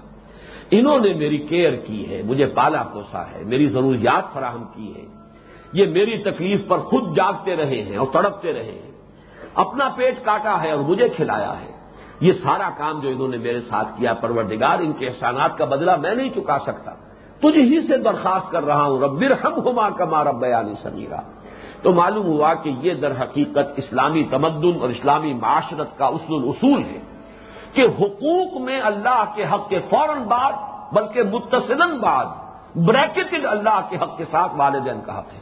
انہوں 0.72 1.00
نے 1.00 1.14
میری 1.14 1.38
کیئر 1.38 1.76
کی 1.76 2.10
ہے، 2.10 2.22
مجھے 2.26 2.46
پالا 2.46 2.84
پوسا 2.84 3.24
ہے، 3.32 3.44
میری 3.46 3.68
ضروریات 3.68 4.34
فراہم 4.34 4.64
کی 4.76 4.96
ہے 4.96 5.06
یہ 5.74 5.86
میری 5.86 6.18
تکلیف 6.18 6.68
پر 6.68 6.78
خود 6.78 7.16
جاگتے 7.16 7.56
رہے 7.56 7.82
ہیں 7.82 7.98
اور 7.98 8.08
تڑپتے 8.14 8.54
رہے 8.54 8.80
ہیں۔ 8.84 8.91
اپنا 9.54 9.90
پیٹ 9.96 10.26
کاٹا 10.26 10.62
ہے 10.62 10.72
اور 10.72 10.80
مجھے 10.80 11.10
کھلایا 11.10 11.54
ہے۔ 11.62 11.72
یہ 12.22 12.34
سارا 12.34 12.70
کام 12.78 13.00
جو 13.00 13.10
انہوں 13.10 13.28
نے 13.28 13.38
میرے 13.38 13.62
ساتھ 13.62 13.88
کیا، 13.98 14.14
پروردگار، 14.14 14.80
ان 14.80 14.94
کے 14.94 15.08
احسانات 15.08 15.58
کا 15.58 15.66
بدلہ 15.66 15.96
میں 15.96 16.16
نہیں 16.16 16.30
چکا 16.30 16.60
سکتا۔ 16.60 16.92
تجھ 17.40 17.58
ہی 17.58 17.88
سے 17.88 17.98
درخواست 17.98 18.52
کر 18.52 18.66
رہا 18.66 18.84
ہوں 18.84 19.02
ربر 19.02 19.32
ہم 19.32 19.68
ہما 19.68 19.90
کا 19.90 20.24
رب 20.24 20.40
بیانی 20.40 20.74
سمیرا 20.84 21.22
تو 21.82 21.92
معلوم 21.92 22.26
ہوا 22.26 22.54
کہ 22.54 22.70
یہ 22.70 22.94
در 22.94 23.12
حقیقت 23.22 23.72
اسلامی 23.76 24.24
تمدن 24.30 24.82
اور 24.82 24.90
اسلامی 24.90 25.34
معاشرت 25.34 25.98
کا 25.98 26.06
اصول 26.06 26.50
اصول 26.50 26.84
ہے 26.84 27.00
کہ 27.74 27.82
حقوق 27.82 28.62
میں 28.62 28.82
اللہ 28.82 29.24
کے 29.36 29.44
حق 29.44 29.70
کے 29.70 29.80
فوراً 29.80 30.24
بعد، 30.24 30.52
بلکہ 30.94 31.24
متصل 31.24 32.00
بعد، 32.00 32.26
بریکٹڈ 32.76 33.46
اللہ 33.46 33.82
کے 33.90 33.98
حق 34.02 34.18
کے 34.18 34.26
ساتھ 34.32 34.52
والدین 34.56 35.02
کا 35.06 35.20
حق 35.20 35.34
ہے۔ 35.34 35.40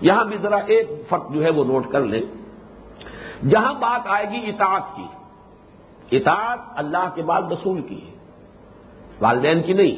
یہاں 0.00 0.24
بھی 0.24 0.36
ذرا 0.42 0.56
ایک 0.56 0.88
فرق 1.08 1.30
جو 1.30 1.44
ہے 1.44 1.50
وہ 1.50 1.64
نوٹ 1.64 1.92
کر 1.92 2.00
لیں۔ 2.00 2.43
جہاں 3.48 3.74
بات 3.74 4.06
آئے 4.06 4.30
گی 4.30 4.48
اطاعت 4.48 4.96
کی، 4.96 5.06
اطاعت 6.16 6.58
اللہ 6.74 7.08
کے 7.14 7.22
بعد 7.22 7.42
رسول 7.52 7.80
کی 7.82 8.00
ہے، 8.06 8.12
والدین 9.20 9.62
کی 9.62 9.72
نہیں۔ 9.72 9.96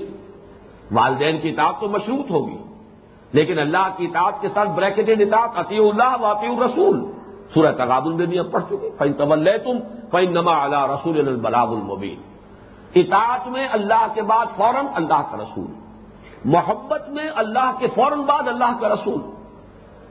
والدین 0.95 1.39
کی 1.39 1.49
اطاعت 1.49 1.81
تو 1.81 1.89
مشروط 1.89 2.31
ہوگی، 2.31 2.59
لیکن 3.33 3.59
اللہ 3.59 3.89
کی 3.97 4.05
اطاعت 4.05 4.41
کے 4.41 4.49
ساتھ 4.49 4.69
بریکٹڈ 4.69 5.21
اطاعت 5.21 5.51
عطی 5.57 5.79
اللہ 5.79 6.17
واطی 6.21 6.47
الرسول۔ 6.47 7.13
سورہ 7.55 7.73
تغاب 7.73 8.07
بھی 8.07 8.39
اب 8.39 8.51
پڑھ 8.51 8.65
چکے 8.69 8.91
فین 8.99 9.13
طول 9.13 9.49
تم 9.65 9.79
فین 10.11 10.33
نما 10.33 10.63
اللہ 10.65 10.87
رسول 10.87 11.19
البلاب 11.19 11.73
المبین 11.73 12.21
اطاعت 12.95 13.49
میں 13.49 13.69
اللہ 13.73 14.07
کے 14.15 14.23
بعد 14.23 14.47
فوراً 14.57 14.87
اللہ 14.95 15.23
کا 15.31 15.37
رسول، 15.37 15.71
محبت 16.45 17.09
میں 17.09 17.29
اللہ 17.37 17.71
کے 17.79 17.87
فوراً 17.87 18.21
بعد 18.21 18.49
اللہ 18.49 18.79
کا 18.81 18.89
رسول۔ 18.89 19.21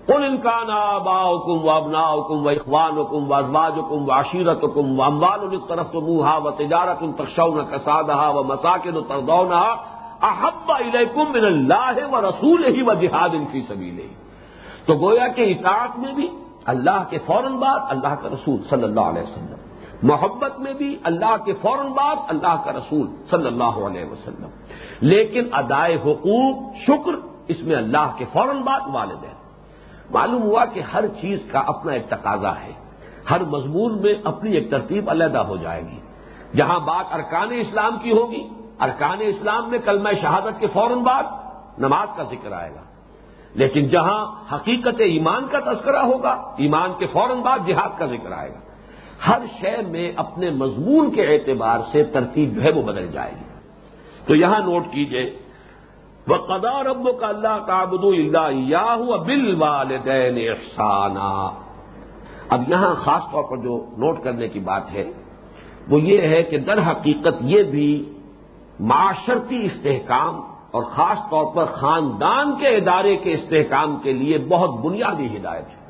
ان 0.08 0.24
انکان 0.24 0.70
آبا 0.70 1.36
حکم 1.36 1.66
و 1.66 1.70
ابنا 1.70 2.14
حکم 2.14 2.46
و 2.46 2.50
اخوان 2.50 2.98
حکم 2.98 3.32
و 3.32 3.34
ازواج 3.34 3.74
حکم 3.74 4.10
و 4.10 4.12
عشیرت 4.12 4.64
حکم 4.64 5.00
و 5.00 5.04
اموال 5.04 5.58
طرف 5.70 5.92
تو 5.92 6.02
منہا 6.02 6.38
و 6.38 6.52
تجارت 6.52 6.98
ان 7.02 7.14
تخشون 7.14 7.66
کسادہ 7.66 8.32
و 8.34 8.44
مساکن 8.44 8.94
تردونہ 9.08 9.76
احب 10.22 10.72
الیکم 10.72 11.32
من 11.32 11.46
اللہ 11.46 12.08
و 12.12 12.22
رسول 12.22 12.66
ہی 12.66 12.82
و 12.82 12.94
جہاد 12.94 13.30
ان 13.34 13.46
کی 13.46 13.62
سبیل 13.62 14.08
تو 14.86 14.94
گویا 14.94 15.28
کہ 15.28 15.42
اطاعت 15.42 16.00
میں 16.00 16.14
بھی 16.14 16.28
اللہ 16.66 17.04
کے 17.10 17.18
فوراً 17.26 17.58
بعد 17.58 17.80
اللہ 17.90 18.16
کا 18.16 18.30
رسول 18.30 18.64
صلی 18.70 18.84
اللہ 18.84 19.02
علیہ 19.02 19.22
وسلم۔ 19.22 19.56
محبت 20.04 20.60
میں 20.60 20.74
بھی 20.74 20.98
اللہ 21.04 21.36
کے 21.46 21.54
فوراً 21.54 21.88
بعد 21.88 22.16
اللہ 22.28 22.56
کا 22.66 22.72
رسول 22.72 23.08
صلی 23.30 23.48
اللہ 23.48 23.78
علیہ 23.88 24.06
وسلم۔ 24.06 24.48
لیکن 25.02 25.44
ادائے 25.52 25.96
حقوق، 25.96 26.76
شکر، 26.76 27.12
اس 27.48 27.62
میں 27.62 27.76
اللہ 27.76 28.12
کے 28.18 28.26
فوراً 28.34 28.62
بعد 28.62 28.80
والدین۔ 28.94 29.35
معلوم 30.12 30.42
ہوا 30.42 30.66
کہ 30.66 30.80
ہر 30.80 31.08
چیز 31.08 31.40
کا 31.52 31.60
اپنا 31.60 31.92
ایک 31.92 32.10
تقاضا 32.10 32.52
ہے۔ 32.52 32.72
ہر 33.30 33.44
مضمون 33.44 34.02
میں 34.02 34.14
اپنی 34.24 34.52
ایک 34.52 34.72
ترتیب 34.72 35.10
علیحدہ 35.10 35.38
ہو 35.38 35.58
جائے 35.58 35.82
گی۔ 35.82 36.00
جہاں 36.58 36.80
بات 36.80 37.06
ارکان 37.14 37.48
اسلام 37.52 37.98
کی 38.00 38.12
ہوگی، 38.12 38.50
ارکان 38.80 39.18
اسلام 39.22 39.70
میں 39.70 39.80
کلمہ 39.86 40.10
شہادت 40.22 40.60
کے 40.60 40.68
فوراً 40.68 41.00
بعد 41.00 41.24
نماز 41.78 42.08
کا 42.18 42.24
ذکر 42.24 42.52
آئے 42.52 42.70
گا۔ 42.76 42.82
لیکن 43.54 43.88
جہاں 43.88 44.54
حقیقت 44.56 45.02
ایمان 45.02 45.48
کا 45.52 45.74
تذکرہ 45.74 45.98
ہوگا، 45.98 46.32
ایمان 46.58 46.92
کے 47.00 47.08
فوراً 47.08 47.38
بعد 47.38 47.60
جہاد 47.68 48.00
کا 48.00 48.06
ذکر 48.06 48.32
آئے 48.32 48.50
گا۔ 48.50 48.60
ہر 49.28 49.42
شے 49.62 49.78
میں 49.88 50.12
اپنے 50.16 50.50
مضمون 50.50 51.16
کے 51.16 51.22
اعتبار 51.22 51.80
سے 51.92 52.04
ترتیب 52.04 52.56
جو 52.56 52.64
ہے 52.64 52.72
وہ 52.72 52.82
بدل 52.82 53.08
جائے 53.08 53.32
گی۔ 53.32 53.46
تو 54.26 54.36
یہاں 54.36 54.60
نوٹ 54.60 54.84
کیجیے 54.92 55.38
وہ 56.28 56.36
قدا 56.36 56.84
رب 56.84 57.08
کا 57.20 57.28
اللہ 57.28 57.58
کابد 57.68 58.04
اللہ 58.04 59.18
بل 59.26 59.62
والدین 59.62 60.38
افسانہ 60.52 61.30
اب 62.50 62.62
یہاں 62.68 62.94
خاص 62.96 63.22
طور 63.32 63.44
پر 63.44 63.58
جو 63.58 63.86
نوٹ 63.98 64.24
کرنے 64.24 64.48
کی 64.48 64.60
بات 64.60 64.92
ہے، 64.94 65.12
وہ 65.90 66.02
یہ 66.02 66.22
ہے 66.22 66.44
کہ 66.44 66.58
در 66.58 66.80
حقیقت 66.92 67.42
یہ 67.42 67.64
بھی 67.64 67.90
معاشرتی 68.80 69.66
استحکام 69.66 70.42
اور 70.72 70.84
خاص 70.84 71.20
طور 71.30 71.46
پر 71.56 71.66
خاندان 71.66 72.52
کے 72.60 72.68
ادارے 72.68 73.16
کے 73.16 73.34
استحکام 73.34 73.96
کے 74.04 74.14
لیے 74.14 74.38
بہت 74.38 74.80
بنیادی 74.86 75.28
ہدایت 75.38 75.68
ہے۔ 75.70 75.84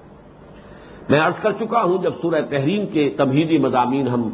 میں 1.09 1.19
عرض 1.19 1.39
کر 1.41 1.51
چکا 1.51 1.83
ہوں، 1.83 1.97
جب 1.97 2.13
سورہ 2.21 2.41
تحریم 2.49 2.85
کے 2.85 3.09
تمہیدی 3.17 3.57
مضامین 3.57 4.07
ہم 4.07 4.29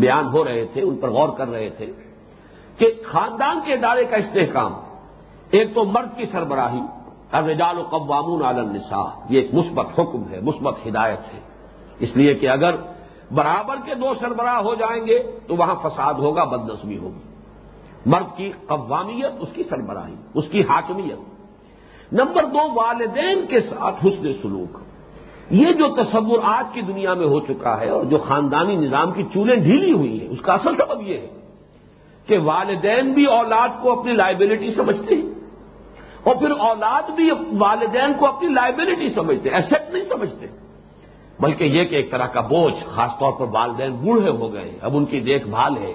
بیان 0.00 0.26
ہو 0.26 0.44
رہے 0.44 0.64
تھے، 0.72 0.82
ان 0.82 0.96
پر 0.96 1.10
غور 1.10 1.28
کر 1.28 1.48
رہے 1.48 1.68
تھے 1.70 1.92
کہ 2.78 2.92
خاندان 3.06 3.60
کے 3.64 3.72
ادارے 3.72 4.04
کا 4.04 4.16
استحکام 4.16 4.72
ایک 5.50 5.74
تو 5.74 5.84
مرد 5.84 6.16
کی 6.16 6.26
سربراہی، 6.26 6.80
الرجال 7.32 7.78
و 7.78 7.82
قوامون 7.82 8.42
عال 8.42 8.58
النساء، 8.58 9.26
یہ 9.28 9.40
ایک 9.40 9.54
مثبت 9.54 9.86
حکم 9.98 10.22
ہے، 10.30 10.40
مثبت 10.40 10.74
ہدایت 10.86 11.34
ہے۔ 11.34 11.40
اس 11.98 12.16
لیے 12.16 12.34
کہ 12.34 12.48
اگر 12.48 12.74
برابر 13.34 13.76
کے 13.84 13.94
دو 13.94 14.14
سربراہ 14.20 14.56
ہو 14.56 14.74
جائیں 14.74 15.06
گے، 15.06 15.18
تو 15.46 15.56
وہاں 15.56 15.74
فساد 15.82 16.14
ہوگا 16.14 16.44
بد 16.44 16.70
نظمی 16.70 16.98
ہوگی۔ 16.98 17.34
مرد 18.06 18.36
کی 18.36 18.52
قوامیت، 18.66 19.32
اس 19.40 19.48
کی 19.52 19.62
سربراہی، 19.62 20.14
اس 20.34 20.44
کی 20.50 20.60
حاکمیت۔ 20.60 21.18
نمبر 22.12 22.44
دو، 22.44 22.58
والدین 22.74 23.46
کے 23.46 23.60
ساتھ 23.60 24.06
حسن 24.06 24.32
سلوک۔ 24.42 24.78
یہ 25.50 25.72
جو 25.72 25.88
تصور 25.88 26.38
آج 26.42 26.74
کی 26.74 26.80
دنیا 26.80 27.14
میں 27.14 27.26
ہو 27.26 27.40
چکا 27.40 27.80
ہے 27.80 27.88
اور 27.88 28.04
جو 28.04 28.18
خاندانی 28.18 28.76
نظام 28.76 29.12
کی 29.12 29.22
چولیں 29.22 29.56
ڈھیلی 29.56 29.92
ہوئی 29.92 30.20
ہیں، 30.20 30.28
اس 30.28 30.40
کا 30.40 30.52
اصل 30.52 30.76
سبب 30.76 31.02
یہ 31.02 31.14
ہے 31.14 31.28
کہ 32.26 32.38
والدین 32.38 33.12
بھی 33.12 33.24
اولاد 33.24 33.68
کو 33.82 34.00
اپنی 34.00 34.12
لائبلٹی 34.12 34.74
سمجھتے 34.74 35.14
ہیں۔ 35.14 35.39
اور 36.22 36.36
پھر 36.36 36.50
اولاد 36.50 37.10
بھی 37.10 37.30
والدین 37.58 38.14
کو 38.18 38.26
اپنی 38.26 38.48
لائبلٹی 38.48 39.08
سمجھتے 39.08 39.48
ایسٹ 39.48 39.92
نہیں 39.92 40.04
سمجھتے۔ 40.04 40.46
بلکہ 41.40 41.64
یہ 41.64 41.84
کہ 41.84 41.96
ایک 41.96 42.10
طرح 42.10 42.26
کا 42.26 42.40
بوجھ، 42.40 42.84
خاص 42.84 43.10
طور 43.18 43.32
پر 43.32 43.46
والدین 43.52 43.90
بوڑھے 43.90 44.30
ہو 44.30 44.52
گئے، 44.52 44.78
اب 44.80 44.96
ان 44.96 45.04
کی 45.04 45.20
دیکھ 45.20 45.48
بھال 45.48 45.76
ہے، 45.76 45.92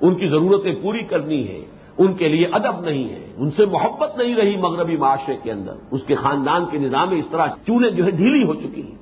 ان 0.00 0.14
کی 0.14 0.28
ضرورتیں 0.28 0.74
پوری 0.82 1.02
کرنی 1.02 1.48
ہے 1.48 1.64
ان 1.98 2.14
کے 2.14 2.28
لیے 2.28 2.46
ادب 2.46 2.80
نہیں 2.80 3.08
ہے، 3.08 3.32
ان 3.36 3.50
سے 3.50 3.66
محبت 3.66 4.16
نہیں 4.16 4.34
رہی 4.34 4.56
مغربی 4.56 4.96
معاشرے 4.96 5.36
کے 5.42 5.52
اندر۔ 5.52 5.72
اس 5.90 6.00
کے 6.06 6.14
خاندان 6.14 6.66
کے 6.70 6.78
نظام 6.78 7.10
اس 7.10 7.26
طرح 7.30 7.46
چولہے 7.46 7.90
جو 7.90 8.04
ہے 8.04 8.10
ڈھیلی 8.10 8.44
ہو 8.44 8.54
چکی 8.54 8.82
ہیں۔ 8.82 8.94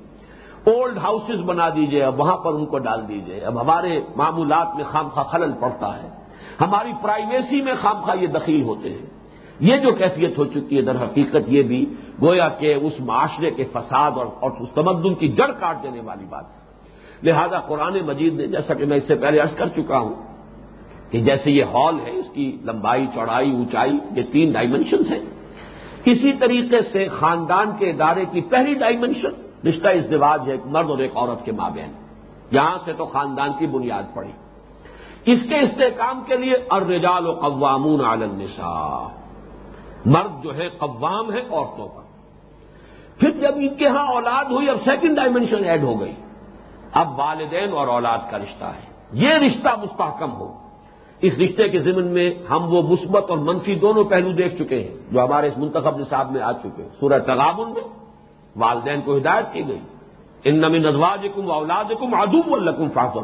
اولڈ 0.73 0.97
ہاؤسز 0.97 1.39
بنا 1.45 1.69
دیجیے، 1.69 2.03
اب 2.03 2.19
وہاں 2.19 2.37
پر 2.37 2.53
ان 2.53 2.65
کو 2.65 2.79
ڈال 2.79 3.07
دیجیے۔ 3.07 3.39
اب 3.39 3.61
ہمارے 3.61 4.01
معمولات 4.15 4.75
میں 4.75 4.83
خامخواہ 4.83 5.25
خلل 5.25 5.51
پڑتا 5.59 6.03
ہے۔ 6.03 6.09
ہماری 6.61 6.91
پرائیویسی 7.01 7.61
میں 7.61 7.73
خامخواہ 7.81 8.17
یہ 8.17 8.27
دخیل 8.27 8.63
ہوتے 8.63 8.89
ہیں۔ 8.89 9.18
یہ 9.59 9.77
جو 9.77 9.91
کیفیت 9.91 10.37
ہو 10.37 10.45
چکی 10.45 10.77
ہے 10.77 10.81
در 10.81 10.95
حقیقت 10.95 11.47
یہ 11.47 11.63
بھی 11.63 11.85
گویا 12.21 12.49
کہ 12.49 12.73
اس 12.73 12.93
معاشرے 12.99 13.51
کے 13.51 13.65
فساد 13.73 14.11
اور 14.11 14.51
اس 14.59 14.69
تمدن 14.73 15.15
کی 15.15 15.27
جڑ 15.27 15.51
کاٹ 15.59 15.83
دینے 15.83 16.01
والی 16.01 16.25
بات 16.29 16.43
ہے۔ 16.43 16.59
لہذا 17.23 17.59
قرآن 17.59 17.97
مجید 18.05 18.33
نے 18.33 18.47
جیسا 18.47 18.73
کہ 18.73 18.85
میں 18.85 18.97
اس 18.97 19.07
سے 19.07 19.15
پہلے 19.15 19.39
عرض 19.39 19.55
کر 19.55 19.67
چکا 19.67 19.99
ہوں 19.99 20.13
کہ 21.11 21.21
جیسے 21.21 21.51
یہ 21.51 21.63
ہال 21.63 21.95
ہے، 22.05 22.11
اس 22.11 22.29
کی 22.33 22.57
لمبائی، 22.65 23.07
چوڑائی، 23.15 23.51
اونچائی، 23.51 23.97
یہ 24.15 24.23
تین 24.31 24.51
ڈائمنشنز 24.51 25.11
ہیں۔ 25.11 25.19
اسی 26.05 26.33
طریقے 26.39 26.81
سے 26.81 27.05
خاندان 27.05 27.71
کے 27.79 27.89
ادارے 27.89 28.25
کی 28.31 28.41
پہلی 28.41 28.73
ڈائمنشن 28.73 29.31
رشتہ 29.67 29.87
ازدواج 29.87 30.41
ہے، 30.47 30.51
ایک 30.51 30.67
مرد 30.67 30.89
اور 30.89 30.97
ایک 30.97 31.11
عورت 31.15 31.45
کے 31.45 31.51
مابین۔ 31.51 31.91
یہاں 32.51 32.77
سے 32.85 32.93
تو 32.93 33.05
خاندان 33.05 33.49
کی 33.59 33.67
بنیاد 33.67 34.03
پڑی۔ 34.13 34.31
اس 35.25 35.39
کے 35.49 35.59
استحکام 35.59 36.21
کے 36.27 36.37
لیے 36.37 36.53
الرجال 36.69 37.27
و 37.27 37.31
قوامون 37.31 38.01
عال 38.01 38.23
النساء۔ 38.23 39.28
مرد 40.05 40.43
جو 40.43 40.57
ہے 40.57 40.69
قوام 40.69 41.33
ہے 41.33 41.39
عورتوں 41.39 41.87
پر۔ 41.87 42.01
پھر 43.19 43.31
جب 43.31 43.51
ان 43.55 43.75
کے 43.75 43.87
ہاں 43.87 44.07
اولاد 44.07 44.45
ہوئی، 44.45 44.69
اب 44.69 44.77
سیکنڈ 44.85 45.15
ڈائمنشن 45.15 45.63
ایڈ 45.63 45.83
ہو 45.83 46.01
گئی۔ 46.01 46.13
اب 46.93 47.19
والدین 47.19 47.71
اور 47.71 47.87
اولاد 47.87 48.17
کا 48.31 48.37
رشتہ 48.37 48.65
ہے۔ 48.65 48.89
یہ 49.13 49.29
رشتہ 49.29 49.69
مستحکم 49.81 50.33
ہو۔ 50.33 50.53
اس 51.21 51.33
رشتے 51.39 51.69
کے 51.69 51.79
ضمن 51.79 52.07
میں 52.07 52.33
ہم 52.49 52.73
وہ 52.73 52.81
مثبت 52.81 53.29
اور 53.29 53.37
منفی 53.37 53.75
دونوں 53.75 54.03
پہلو 54.03 54.31
دیکھ 54.31 54.63
چکے 54.63 54.83
ہیں، 54.83 55.13
جو 55.13 55.23
ہمارے 55.23 55.47
اس 55.47 55.57
منتخب 55.57 55.97
نصاب 55.97 56.31
میں 56.31 56.41
آ 56.41 56.51
چکے 56.51 56.83
ہیں۔ 56.83 56.89
سورہ 56.99 57.19
تغابن 57.19 57.73
میں 57.73 57.83
والدین 58.55 59.01
کو 59.01 59.17
ہدایت 59.17 59.45
کی 59.53 59.67
گئی۔ 59.67 59.79
ان 60.43 60.55
نمی 60.55 60.79
نزواج 60.79 61.27
کم 61.35 61.49
و 61.49 61.51
اولاد 61.51 61.85
کم 61.99 62.13
ادوب 62.13 62.53
القم 62.53 62.89
فاخر 62.89 63.19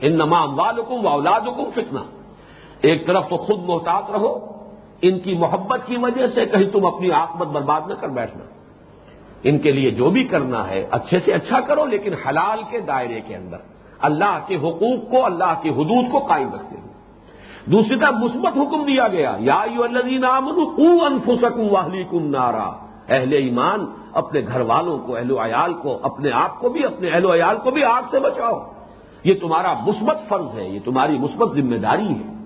ان 0.00 0.12
نما 0.12 0.42
اموال 0.42 0.76
کم 0.88 1.06
و 1.06 1.08
اولاد 1.08 1.40
کم 1.40 1.70
فتنا 1.74 2.02
ایک 2.80 3.06
طرف 3.06 3.28
تو 3.28 3.36
خود 3.36 3.60
محتاط 3.64 4.10
رہو۔ 4.10 4.59
ان 5.02 5.18
کی 5.18 5.34
محبت 5.34 5.80
کی 5.86 5.96
وجہ 5.96 6.26
سے 6.26 6.46
کہیں 6.46 6.70
تم 6.70 6.86
اپنی 6.86 7.10
آکمت 7.10 7.46
برباد 7.46 7.80
نہ 7.88 7.94
کر 7.94 8.08
بیٹھنا۔ 8.08 8.44
ان 9.42 9.58
کے 9.58 9.72
لیے 9.72 9.90
جو 9.90 10.10
بھی 10.10 10.24
کرنا 10.24 10.68
ہے، 10.68 10.86
اچھے 10.90 11.18
سے 11.18 11.32
اچھا 11.32 11.60
کرو، 11.60 11.86
لیکن 11.86 12.14
حلال 12.14 12.62
کے 12.70 12.80
دائرے 12.80 13.20
کے 13.20 13.36
اندر۔ 13.36 13.56
اللہ 13.98 14.38
کے 14.46 14.56
حقوق 14.56 15.10
کو، 15.10 15.24
اللہ 15.24 15.54
کی 15.62 15.70
حدود 15.70 16.10
کو 16.10 16.18
قائم 16.18 16.54
رکھتے 16.54 16.76
ہوئے۔ 16.78 16.92
دوسری 17.66 17.98
طرف 17.98 18.12
مثبت 18.12 18.56
حکم 18.56 18.84
دیا 18.84 19.08
گیا، 19.08 19.36
یا 19.40 19.54
انفسکم 21.06 21.70
واہلیکم 21.70 22.26
نارا۔ 22.26 22.70
اہل 23.08 23.32
ایمان، 23.32 23.86
اپنے 24.12 24.40
گھر 24.46 24.60
والوں 24.60 24.98
کو، 24.98 25.16
اہل 25.16 25.30
عیال 25.30 25.74
کو، 25.74 25.98
اپنے 26.02 26.30
آپ 26.30 26.58
کو 26.58 26.68
بھی، 26.68 26.84
اپنے 26.84 27.08
اہل 27.08 27.30
عیال 27.30 27.56
کو 27.56 27.70
بھی 27.70 27.84
آگ 27.84 28.02
سے 28.10 28.20
بچاؤ۔ 28.20 28.72
یہ 29.24 29.34
تمہارا 29.40 29.72
مثبت 29.72 30.28
فرض 30.28 30.58
ہے، 30.58 30.68
یہ 30.68 30.78
تمہاری 30.84 31.18
مثبت 31.18 31.54
ذمہ 31.54 31.76
داری 31.76 32.08
ہے۔ 32.08 32.39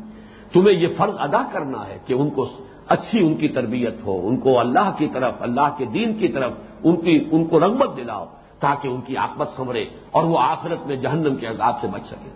تمہیں 0.54 0.76
یہ 0.76 0.88
فرض 0.96 1.14
ادا 1.18 1.42
کرنا 1.52 1.86
ہے 1.86 1.98
کہ 2.06 2.12
ان 2.12 2.30
کو 2.30 2.48
اچھی 2.88 3.26
ان 3.26 3.34
کی 3.34 3.48
تربیت 3.48 3.94
ہو، 4.06 4.28
ان 4.28 4.36
کو 4.40 4.60
اللہ 4.60 4.90
کی 4.98 5.08
طرف، 5.12 5.32
اللہ 5.40 5.68
کے 5.78 5.84
دین 5.84 6.18
کی 6.18 6.28
طرف 6.28 6.52
ان 6.84 6.96
کی، 6.96 7.28
ان 7.32 7.44
کو 7.44 7.60
رغبت 7.60 7.96
دلاؤ 7.96 8.24
تاکہ 8.60 8.88
ان 8.88 9.00
کی 9.00 9.16
آکمت 9.16 9.48
سنورے 9.56 9.84
اور 10.10 10.24
وہ 10.24 10.38
آخرت 10.38 10.86
میں 10.86 10.96
جہنم 10.96 11.36
کے 11.36 11.46
عذاب 11.46 11.80
سے 11.80 11.86
بچ 11.86 12.06
سکے۔ 12.06 12.30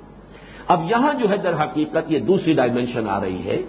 اب 0.69 0.91
یہاں 0.91 1.15
جو 1.15 1.31
ہے 1.31 1.37
در 1.37 1.63
حقیقت 1.63 2.13
یہ 2.13 2.19
دوسری 2.19 2.53
ڈائمنشن 2.53 3.09
آ 3.09 3.21
رہی 3.21 3.47
ہے 3.47 3.63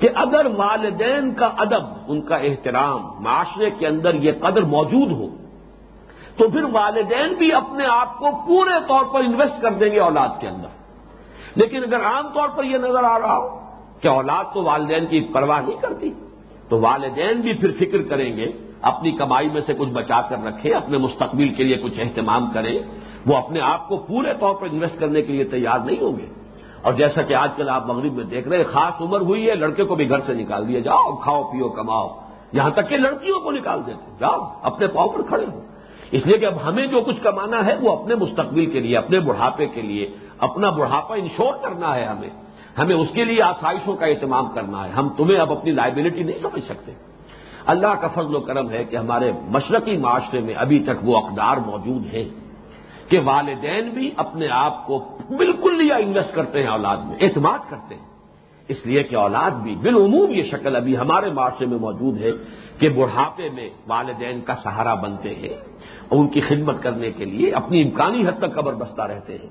کہ 0.00 0.08
اگر 0.14 0.46
والدین 0.56 1.34
کا 1.34 1.50
ادب، 1.58 1.82
ان 2.08 2.22
کا 2.22 2.36
احترام، 2.36 3.00
معاشرے 3.20 3.70
کے 3.70 3.86
اندر 3.86 4.14
یہ 4.14 4.32
قدر 4.40 4.62
موجود 4.62 5.10
ہو، 5.12 5.26
تو 6.36 6.48
پھر 6.48 6.64
والدین 6.64 7.34
بھی 7.34 7.52
اپنے 7.52 7.84
آپ 7.86 8.18
کو 8.18 8.30
پورے 8.46 8.80
طور 8.88 9.04
پر 9.04 9.20
انویسٹ 9.20 9.62
کر 9.62 9.72
دیں 9.72 9.90
گے 9.90 10.00
اولاد 10.00 10.28
کے 10.40 10.48
اندر۔ 10.48 10.68
لیکن 11.54 11.82
اگر 11.82 12.04
عام 12.04 12.28
طور 12.34 12.48
پر 12.48 12.64
یہ 12.64 12.78
نظر 12.78 13.04
آ 13.04 13.18
رہا 13.18 13.36
ہو 13.36 13.61
کہ 14.02 14.08
اولاد 14.08 14.44
تو 14.54 14.62
والدین 14.62 15.06
کی 15.06 15.20
پرواہ 15.20 15.60
نہیں 15.60 15.78
کرتی۔ 15.80 16.12
تو 16.68 16.80
والدین 16.80 17.40
بھی 17.40 17.52
پھر 17.52 17.70
فکر 17.70 18.02
کریں 18.02 18.36
گے، 18.36 18.46
اپنی 18.82 19.12
کمائی 19.12 19.48
میں 19.52 19.60
سے 19.66 19.74
کچھ 19.74 19.88
بچا 19.88 20.20
کر 20.20 20.36
رکھے 20.44 20.74
اپنے 20.74 20.98
مستقبل 20.98 21.48
کے 21.48 21.64
لیے 21.64 21.76
کچھ 21.76 22.00
اہتمام 22.00 22.50
کریں۔ 22.50 22.78
وہ 23.26 23.36
اپنے 23.36 23.60
آپ 23.60 23.88
کو 23.88 23.96
پورے 23.96 24.32
طور 24.40 24.54
پر 24.54 24.66
انویسٹ 24.72 25.00
کرنے 25.00 25.22
کے 25.22 25.32
لیے 25.32 25.44
تیار 25.44 25.78
نہیں 25.78 26.02
ہوں 26.02 26.18
گے۔ 26.18 26.26
اور 26.82 26.92
جیسا 26.92 27.22
کہ 27.22 27.34
آج 27.34 27.50
کل 27.56 27.68
آپ 27.68 27.86
مغرب 27.86 28.12
میں 28.12 28.24
دیکھ 28.24 28.48
رہے 28.48 28.56
ہیں، 28.56 28.64
خاص 28.64 29.00
عمر 29.00 29.20
ہوئی 29.20 29.50
ہے، 29.50 29.54
لڑکے 29.54 29.84
کو 29.84 29.94
بھی 29.94 30.08
گھر 30.08 30.20
سے 30.20 30.34
نکال 30.34 30.68
دیا۔ 30.68 30.80
جاؤ، 30.80 31.16
کھاؤ، 31.16 31.42
پیو، 31.42 31.68
کماؤ۔ 31.68 32.08
یہاں 32.52 32.70
تک 32.70 32.88
کہ 32.88 32.96
لڑکیوں 32.96 33.40
کو 33.40 33.50
نکال 33.50 33.80
دیتے 33.86 34.12
جاؤ، 34.18 34.52
اپنے 34.62 34.86
پاؤں 34.86 35.08
پر 35.08 35.22
کھڑے 35.22 35.46
ہو۔ 35.52 35.60
اس 36.10 36.26
لیے 36.26 36.38
کہ 36.38 36.46
اب 36.46 36.68
ہمیں 36.68 36.86
جو 36.86 37.00
کچھ 37.00 37.22
کمانا 37.22 37.66
ہے، 37.66 37.74
وہ 37.80 37.92
اپنے 37.92 38.14
مستقبل 38.14 38.66
کے 38.66 38.80
لیے، 38.80 38.96
اپنے 38.96 39.20
بڑھاپے 39.20 39.66
کے 39.66 39.82
لیے، 39.82 40.10
اپنا 40.38 40.70
بڑھاپا 40.70 41.14
انشور 41.14 41.52
کرنا 41.62 41.94
ہے 41.94 42.04
ہمیں۔ 42.04 42.30
ہمیں 42.78 42.96
اس 42.96 43.08
کے 43.14 43.24
لیے 43.24 43.42
آسائشوں 43.42 43.96
کا 43.96 44.06
اہتمام 44.06 44.48
کرنا 44.48 44.84
ہے۔ 44.84 44.90
ہم 44.90 45.08
تمہیں 45.08 45.38
اب 45.38 45.52
اپنی 45.52 45.70
لائبلٹی 45.70 46.22
نہیں 46.22 46.38
سمجھ 46.42 46.64
سکتے۔ 46.64 46.92
اللہ 47.66 47.94
کا 48.00 48.08
فضل 48.08 48.34
و 48.34 48.40
کرم 48.40 48.70
ہے 48.70 48.84
کہ 48.84 48.96
ہمارے 48.96 49.32
مشرقی 49.48 49.96
معاشرے 49.96 50.40
میں 50.40 50.54
ابھی 50.54 50.78
تک 50.78 51.04
وہ 51.04 51.16
اقدار 51.16 51.56
موجود 51.56 52.14
ہیں 52.14 52.24
کہ 53.08 53.18
والدین 53.24 53.88
بھی 53.88 54.10
اپنے 54.16 54.48
آپ 54.50 54.86
کو 54.86 55.18
بالکل 55.30 55.84
لیا 55.84 55.96
انویسٹ 55.96 56.34
کرتے 56.34 56.62
ہیں 56.62 56.70
اولاد 56.70 56.96
میں، 56.96 57.16
اعتماد 57.20 57.58
کرتے 57.70 57.94
ہیں۔ 57.94 58.12
اس 58.68 58.86
لیے 58.86 59.02
کہ 59.02 59.16
اولاد 59.16 59.50
بھی 59.50 59.76
بالعموم 59.76 60.30
یہ 60.30 60.42
شکل 60.42 60.76
ابھی 60.76 60.96
ہمارے 60.96 61.30
معاشرے 61.30 61.66
میں 61.66 61.78
موجود 61.78 62.20
ہے 62.20 62.30
کہ 62.78 62.88
بڑھاپے 62.88 63.48
میں 63.54 63.70
والدین 63.88 64.40
کا 64.40 64.54
سہارا 64.62 64.94
بنتے 64.94 65.34
ہیں 65.34 65.54
اور 66.08 66.18
ان 66.18 66.28
کی 66.28 66.40
خدمت 66.40 66.82
کرنے 66.82 67.10
کے 67.10 67.24
لیے 67.24 67.50
اپنی 67.50 67.82
امکانی 67.82 68.26
حد 68.26 68.38
تک 68.38 68.54
قبر 68.54 68.74
بستہ 68.74 69.02
رہتے 69.02 69.32
ہیں۔ 69.32 69.48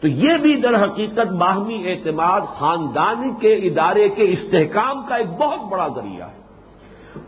تو 0.00 0.08
یہ 0.08 0.36
بھی 0.36 0.56
در 0.56 0.84
حقیقت 0.84 1.32
باہمی 1.32 1.88
اعتماد 1.88 2.40
خاندان 2.40 3.34
کے 3.34 3.54
ادارے 3.54 4.08
کے 4.08 4.22
استحکام 4.22 5.02
کا 5.02 5.14
ایک 5.14 5.26
بہت 5.26 5.60
بڑا 5.70 5.88
ذریعہ 5.88 6.28
ہے۔ 6.28 6.44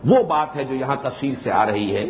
وہ 0.05 0.23
بات 0.23 0.55
ہے 0.55 0.63
جو 0.63 0.75
یہاں 0.75 0.95
تفصیل 0.95 1.35
سے 1.43 1.51
آ 1.51 1.65
رہی 1.65 1.95
ہے۔ 1.95 2.09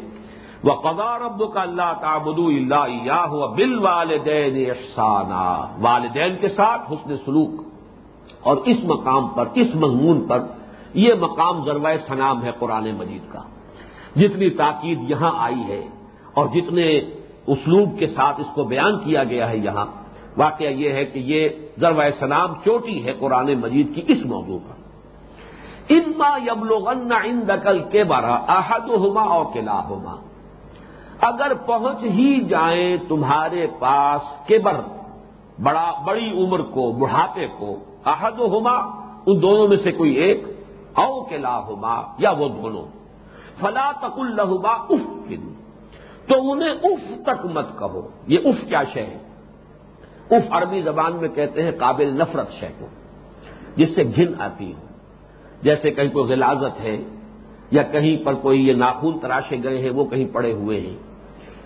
وہ 0.63 0.73
قدار 0.73 1.21
ابد 1.21 1.53
کا 1.53 1.61
اللہ 1.61 1.93
تعبد 2.01 2.39
اللہ 2.39 3.05
یا 3.05 3.25
ہوا 3.29 3.47
بل 3.47 3.79
والدین 3.79 4.71
افسانہ 4.71 5.65
والدین 5.79 6.35
کے 6.41 6.49
ساتھ 6.49 6.81
حسن 6.91 7.17
سلوک۔ 7.25 7.61
اور 8.41 8.57
اس 8.57 8.77
مقام 8.83 9.27
پر، 9.27 9.47
اس 9.53 9.75
مضمون 9.75 10.27
پر 10.27 10.39
یہ 10.93 11.13
مقام 11.13 11.65
ذروۂ 11.65 11.97
سنام 12.07 12.43
ہے 12.43 12.51
قرآن 12.59 12.91
مجید 12.97 13.33
کا۔ 13.33 13.39
جتنی 14.15 14.49
تاکید 14.49 14.99
یہاں 15.09 15.31
آئی 15.37 15.63
ہے 15.67 15.87
اور 16.33 16.45
جتنے 16.45 16.97
اسلوب 17.47 17.99
کے 17.99 18.07
ساتھ 18.07 18.39
اس 18.39 18.47
کو 18.55 18.63
بیان 18.63 18.99
کیا 18.99 19.23
گیا 19.23 19.49
ہے 19.49 19.57
یہاں 19.57 19.85
واقعہ 20.37 20.67
یہ 20.67 20.91
ہے 20.91 21.05
کہ 21.05 21.19
یہ 21.19 21.49
ذروۂ 21.79 22.09
سلام 22.19 22.53
چوٹی 22.65 23.05
ہے 23.05 23.13
قرآن 23.19 23.53
مجید 23.53 23.95
کی 23.95 24.01
اس 24.07 24.25
موضوع 24.25 24.59
پر۔ 24.59 24.77
اما 25.89 26.37
یبلغن 26.47 27.11
ان 27.11 27.41
دقل 27.47 27.83
کے 27.91 28.03
بارہ 28.03 28.35
احد 28.47 28.89
ہوما 28.89 29.21
اور 29.21 29.45
قلعہ 29.53 29.83
ہوما 29.83 30.15
اگر 31.21 31.53
پہنچ 31.53 32.03
ہی 32.03 32.41
جائیں 32.41 32.97
تمہارے 33.09 33.67
پاس 33.79 34.47
کیبر 34.47 34.81
بڑا 35.63 35.91
بڑی 36.05 36.43
عمر 36.43 36.61
کو، 36.61 36.91
بڑھاپے 36.91 37.47
کو 37.57 37.77
احد 38.05 38.31
ہوما 38.31 38.75
ان 39.25 39.41
دونوں 39.41 39.67
میں 39.67 39.77
سے 39.77 39.91
کوئی 39.91 40.11
ایک 40.11 40.43
او 40.95 41.23
کے 41.23 41.37
ہوما 41.37 42.01
یا 42.17 42.31
وہ 42.31 42.47
دونوں۔ 42.47 42.85
فلا 43.59 43.91
تک 43.91 44.19
الحبا 44.19 44.71
اف 44.71 45.33
تو 46.27 46.51
انہیں 46.51 46.69
اف 46.69 47.25
تک 47.25 47.45
مت 47.45 47.79
کہو۔ 47.79 48.07
یہ 48.27 48.37
اف 48.45 48.69
کیا 48.69 48.83
شے 48.93 49.01
ہے؟ 49.01 49.26
اف 50.31 50.43
عربی 50.49 50.81
زبان 50.81 51.15
میں 51.15 51.29
کہتے 51.29 51.63
ہیں 51.63 51.71
قابل 51.71 52.07
نفرت 52.13 52.51
شے 52.51 52.67
کو 52.79 52.85
جس 53.75 53.95
سے 53.95 54.03
گھن 54.15 54.41
آتی 54.41 54.73
ہو 54.73 54.87
جیسے 55.61 55.91
کہیں 55.91 56.09
کوئی 56.09 56.31
غلازت 56.31 56.79
ہے 56.79 56.97
یا 57.71 57.83
کہیں 57.83 58.25
پر 58.25 58.33
کوئی 58.33 58.67
یہ 58.67 58.73
ناخون 58.73 59.19
تراشے 59.19 59.57
گئے 59.63 59.77
ہیں، 59.77 59.89
وہ 59.89 60.05
کہیں 60.05 60.25
پڑے 60.33 60.53
ہوئے 60.53 60.79
ہیں۔ 60.79 60.95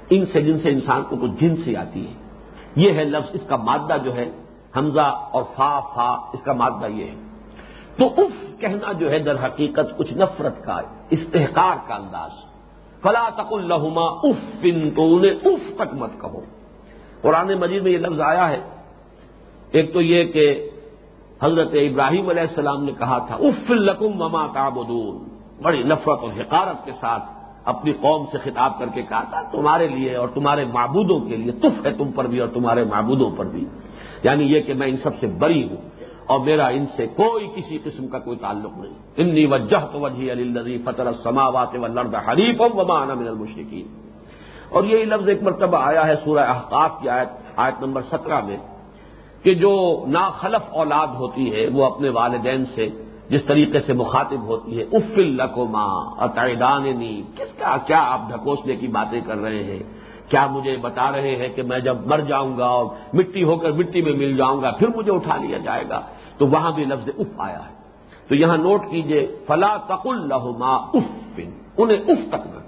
ان 0.09 0.25
سے، 0.25 0.41
جن 0.41 0.59
سے 0.59 0.69
انسان 0.69 1.01
کو 1.09 1.15
کچھ 1.15 1.31
جن 1.39 1.55
سے 1.55 1.77
آتی 1.77 2.07
ہے۔ 2.07 2.13
یہ 2.75 2.93
ہے 2.93 3.03
لفظ، 3.03 3.29
اس 3.33 3.41
کا 3.47 3.55
مادہ 3.55 3.97
جو 4.03 4.15
ہے، 4.15 4.29
حمزہ 4.77 5.27
اور 5.31 5.43
فا 5.55 5.79
فا، 5.79 6.09
اس 6.33 6.41
کا 6.43 6.53
مادہ 6.53 6.87
یہ 6.87 7.05
ہے۔ 7.05 7.15
تو 7.97 8.05
اف 8.17 8.59
کہنا 8.59 8.91
جو 8.91 9.11
ہے، 9.11 9.19
در 9.19 9.45
حقیقت 9.45 9.97
کچھ 9.97 10.13
نفرت 10.13 10.63
کا 10.63 10.81
استحکار 11.09 11.87
کا 11.87 11.95
انداز۔ 11.95 12.31
فلا 13.01 13.29
تک 13.35 13.53
الحما 13.53 14.01
اف 14.01 14.61
فن 14.61 14.91
تو 14.91 15.15
انہیں 15.15 15.31
اف 15.31 15.75
تک 15.75 15.93
مت 15.93 16.11
کہو۔ 16.21 16.41
قرآن 17.21 17.53
مجید 17.59 17.83
میں 17.83 17.91
یہ 17.91 17.97
لفظ 17.97 18.21
آیا 18.21 18.49
ہے۔ 18.49 18.59
ایک 19.71 19.93
تو 19.93 20.01
یہ 20.01 20.23
کہ 20.23 20.69
حضرت 21.41 21.69
ابراہیم 21.73 22.29
علیہ 22.29 22.41
السلام 22.41 22.83
نے 22.83 22.91
کہا 22.99 23.17
تھا، 23.17 23.35
اف 23.35 23.71
القم 23.71 24.11
مما 24.11 24.47
تعبدون 24.47 25.23
بڑی 25.61 25.83
نفرت 25.83 26.19
اور 26.21 26.39
حقارت 26.39 26.85
کے 26.85 26.91
ساتھ 26.99 27.23
اپنی 27.65 27.93
قوم 27.93 28.25
سے 28.31 28.37
خطاب 28.43 28.79
کر 28.79 28.85
کے 28.93 29.01
کہا 29.01 29.23
تھا، 29.23 29.41
تمہارے 29.41 29.87
لیے 29.87 30.15
اور 30.15 30.27
تمہارے 30.33 30.65
معبودوں 30.65 31.19
کے 31.19 31.37
لیے 31.37 31.51
تف 31.51 31.85
ہے 31.85 31.91
تم 31.91 32.11
پر 32.11 32.27
بھی 32.27 32.39
اور 32.39 32.47
تمہارے 32.47 32.83
معبودوں 32.83 33.31
پر 33.37 33.45
بھی۔ 33.45 33.65
یعنی 34.23 34.43
یہ 34.43 34.61
کہ 34.61 34.73
میں 34.73 34.87
ان 34.87 34.97
سب 34.97 35.09
سے 35.19 35.27
بری 35.27 35.63
ہوں 35.63 35.77
اور 36.25 36.39
میرا 36.39 36.67
ان 36.67 36.85
سے 36.95 37.07
کوئی 37.07 37.47
کسی 37.55 37.77
قسم 37.83 38.07
کا 38.07 38.19
کوئی 38.19 38.37
تعلق 38.37 38.77
نہیں۔ 38.77 38.93
انی 39.17 39.45
وجہ 39.45 39.85
تو 39.91 39.99
وجہ 39.99 40.31
علی 40.31 40.77
فتر 40.85 41.11
سماوات 41.23 41.75
و 41.75 41.87
لرد 41.87 42.15
حریف 42.15 42.61
وما 42.61 43.05
من 43.05 43.27
المشرقین 43.27 44.10
اور 44.71 44.83
یہی 44.83 45.03
لفظ 45.03 45.29
ایک 45.29 45.43
مرتبہ 45.43 45.77
آیا 45.77 46.07
ہے 46.07 46.15
سورہ 46.23 46.39
احقاف 46.39 46.91
کی 47.01 47.09
آیت 47.09 47.29
آیت 47.55 47.81
نمبر 47.81 48.01
سترہ 48.01 48.39
میں، 48.45 48.57
کہ 49.43 49.53
جو 49.53 49.71
ناخلف 50.07 50.73
اولاد 50.73 51.07
ہوتی 51.07 51.45
ہے، 51.55 51.67
وہ 51.73 51.85
اپنے 51.85 52.09
والدین 52.09 52.65
سے 52.65 52.87
جس 53.29 53.43
طریقے 53.43 53.79
سے 53.79 53.93
مخاطب 53.93 54.41
ہوتی 54.41 54.77
ہے 54.77 54.83
اف 54.91 55.17
القما 55.17 55.87
اطیدان 56.23 56.85
کس 57.35 57.51
کا، 57.57 57.77
کیا 57.85 58.01
آپ 58.07 58.21
ڈھکوسنے 58.29 58.75
کی 58.75 58.87
باتیں 58.87 59.19
کر 59.21 59.37
رہے 59.37 59.63
ہیں؟ 59.63 59.83
کیا 60.29 60.47
مجھے 60.47 60.77
بتا 60.81 61.11
رہے 61.11 61.35
ہیں 61.35 61.47
کہ 61.47 61.61
میں 61.61 61.79
جب 61.79 62.07
مر 62.07 62.19
جاؤں 62.19 62.57
گا 62.57 62.65
اور 62.65 62.85
مٹی 63.13 63.43
ہو 63.43 63.55
کر 63.55 63.71
مٹی 63.71 64.01
میں 64.01 64.13
مل 64.13 64.37
جاؤں 64.37 64.61
گا، 64.61 64.71
پھر 64.71 64.87
مجھے 64.95 65.11
اٹھا 65.11 65.37
لیا 65.37 65.57
جائے 65.57 65.83
گا؟ 65.89 66.01
تو 66.37 66.47
وہاں 66.47 66.71
بھی 66.71 66.85
لفظ 66.85 67.09
اف 67.17 67.31
آیا 67.37 67.59
ہے۔ 67.59 67.73
تو 68.27 68.35
یہاں 68.35 68.57
نوٹ 68.57 68.81
کیجیے، 68.91 69.21
فلا 69.47 69.75
تق 69.77 70.07
الحما 70.07 70.75
اف 70.93 71.39
انہیں 71.77 71.97
اف 71.97 72.21
تک 72.29 72.47
نہ 72.47 72.60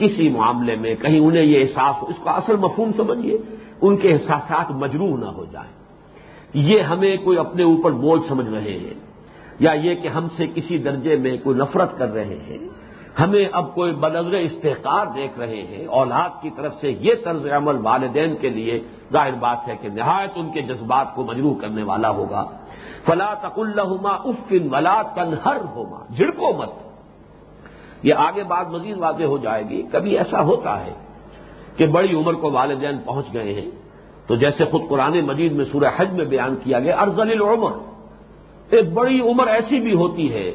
کسی 0.00 0.28
معاملے 0.28 0.76
میں 0.76 0.94
کہیں 0.94 1.20
انہیں 1.20 1.42
یہ 1.42 1.60
احساس 1.62 2.02
ہو، 2.02 2.06
اس 2.08 2.24
کا 2.24 2.30
اصل 2.30 2.56
مفہوم 2.56 2.90
سمجھیے، 2.96 3.38
ان 3.80 3.96
کے 3.96 4.12
احساسات 4.12 4.70
مجروح 4.70 5.18
نہ 5.18 5.26
ہو 5.26 5.44
جائیں۔ 5.44 5.72
یہ 6.54 6.80
ہمیں 6.80 7.16
کوئی 7.16 7.38
اپنے 7.38 7.62
اوپر 7.62 7.90
بوجھ 7.90 8.22
سمجھ 8.28 8.50
رہے 8.50 8.72
ہیں، 8.72 8.94
یا 9.58 9.72
یہ 9.72 9.94
کہ 9.94 10.08
ہم 10.08 10.28
سے 10.36 10.46
کسی 10.54 10.78
درجے 10.78 11.16
میں 11.16 11.36
کوئی 11.42 11.58
نفرت 11.58 11.98
کر 11.98 12.12
رہے 12.12 12.38
ہیں۔ 12.48 12.58
ہمیں 13.20 13.48
اب 13.52 13.74
کوئی 13.74 13.92
بنظر 13.92 14.32
استحکار 14.32 15.06
دیکھ 15.14 15.38
رہے 15.38 15.62
ہیں، 15.62 15.86
اولاد 15.86 16.42
کی 16.42 16.50
طرف 16.56 16.74
سے 16.74 16.90
یہ 17.00 17.14
طرز 17.24 17.46
عمل 17.46 17.76
والدین 17.82 18.36
کے 18.36 18.48
لیے 18.48 18.80
ظاہر 19.12 19.32
بات 19.38 19.68
ہے 19.68 19.76
کہ 19.80 19.88
نہایت 19.88 20.30
ان 20.36 20.52
کے 20.52 20.62
جذبات 20.62 21.14
کو 21.14 21.24
مجروح 21.24 21.54
کرنے 21.60 21.82
والا 21.82 22.10
ہوگا۔ 22.10 22.46
فلا 23.04 23.34
تق 23.34 23.58
الحما 23.58 24.10
افن 24.10 24.74
ولا 24.74 25.02
تنہر 25.02 25.56
ہوما 25.74 26.04
جھڑکو 26.16 26.52
مت۔ 26.52 26.89
یہ 28.02 28.14
آگے 28.18 28.42
بات 28.48 28.66
مزید 28.70 28.96
واضح 28.98 29.24
ہو 29.24 29.38
جائے 29.38 29.64
گی۔ 29.68 29.82
کبھی 29.92 30.16
ایسا 30.18 30.42
ہوتا 30.42 30.74
ہے 30.86 30.94
کہ 31.76 31.86
بڑی 31.86 32.14
عمر 32.16 32.34
کو 32.34 32.50
والدین 32.50 32.98
پہنچ 33.04 33.32
گئے 33.34 33.52
ہیں، 33.54 33.70
تو 34.26 34.36
جیسے 34.36 34.64
خود 34.64 34.82
قرآن 34.88 35.14
مجید 35.26 35.52
میں 35.52 35.64
سورہ 35.64 35.90
حج 35.96 36.12
میں 36.12 36.24
بیان 36.24 36.54
کیا 36.62 36.78
گیا 36.80 36.96
ارزل 37.00 37.30
العمر 37.30 37.72
ایک 38.70 38.92
بڑی 38.94 39.20
عمر 39.20 39.46
ایسی 39.48 39.80
بھی 39.80 39.94
ہوتی 39.94 40.32
ہے 40.32 40.50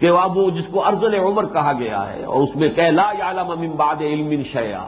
کہ 0.00 0.10
وہ 0.10 0.50
جس 0.50 0.66
کو 0.72 0.84
ارزل 0.86 1.14
عمر 1.14 1.46
کہا 1.52 1.72
گیا 1.78 2.02
ہے، 2.12 2.22
اور 2.24 2.40
اس 2.42 2.56
میں 2.56 2.68
کہ 2.68 2.90
لا 2.90 3.10
عالم 3.22 3.50
امباد 3.50 4.00
علم 4.00 4.30
شیا 4.52 4.84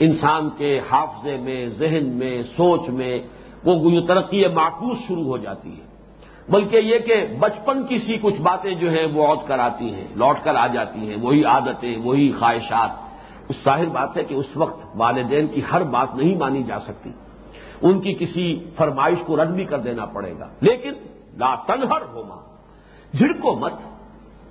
انسان 0.00 0.48
کے 0.58 0.72
حافظے 0.90 1.36
میں، 1.36 1.60
ذہن 1.78 2.06
میں، 2.18 2.36
سوچ 2.56 2.88
میں 2.88 3.14
وہ 3.64 4.00
ترقی 4.08 4.46
معکوس 4.54 4.98
شروع 5.08 5.24
ہو 5.24 5.36
جاتی 5.38 5.70
ہے۔ 5.70 5.86
بلکہ 6.48 6.76
یہ 6.76 6.98
کہ 6.98 7.26
بچپن 7.40 7.86
کی 7.86 7.98
سی 7.98 8.16
کچھ 8.22 8.40
باتیں 8.40 8.74
جو 8.74 8.90
ہیں 8.90 9.06
وہ 9.06 9.26
عود 9.26 9.38
کر 9.46 9.58
آتی 9.58 9.94
ہیں، 9.94 10.06
لوٹ 10.16 10.36
کر 10.42 10.54
آ 10.54 10.66
جاتی 10.66 11.10
ہیں، 11.10 11.16
وہی 11.22 11.44
عادتیں، 11.44 11.98
وہی 12.02 12.32
خواہشات۔ 12.32 12.90
اس 13.48 13.56
ظاہر 13.64 13.86
بات 13.86 14.16
ہے 14.16 14.24
کہ 14.24 14.34
اس 14.34 14.56
وقت 14.56 14.86
والدین 14.94 15.46
کی 15.46 15.60
ہر 15.72 15.82
بات 15.82 16.14
نہیں 16.14 16.36
مانی 16.36 16.62
جا 16.62 16.78
سکتی۔ 16.78 17.10
ان 17.82 18.00
کی 18.00 18.14
کسی 18.14 18.70
فرمائش 18.76 19.18
کو 19.26 19.36
رد 19.36 19.48
بھی 19.48 19.64
کر 19.64 19.78
دینا 19.78 20.04
پڑے 20.04 20.38
گا۔ 20.38 20.48
لیکن 20.60 20.92
لا 21.36 21.54
تنہر 21.54 22.02
ہوما 22.14 22.36
جھڑکو 23.14 23.54
مت۔ 23.54 23.72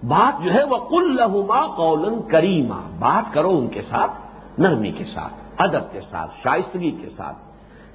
بات 0.04 0.44
جو 0.44 0.54
ہے 0.54 0.64
وہ 0.64 0.78
کل 0.78 1.16
لہما 1.16 1.68
قولن 1.68 2.22
کریما۔ 2.28 2.82
بات 3.00 3.34
کرو 3.34 3.50
ان 3.50 3.68
کے 3.68 3.82
ساتھ 3.82 4.12
نرمی 4.58 4.92
کے 4.92 5.04
ساتھ، 5.04 5.34
ادب 5.58 5.92
کے 5.92 6.02
ساتھ، 6.02 6.32
شائستگی 6.44 6.92
کے 6.92 7.10
ساتھ۔ 7.10 7.38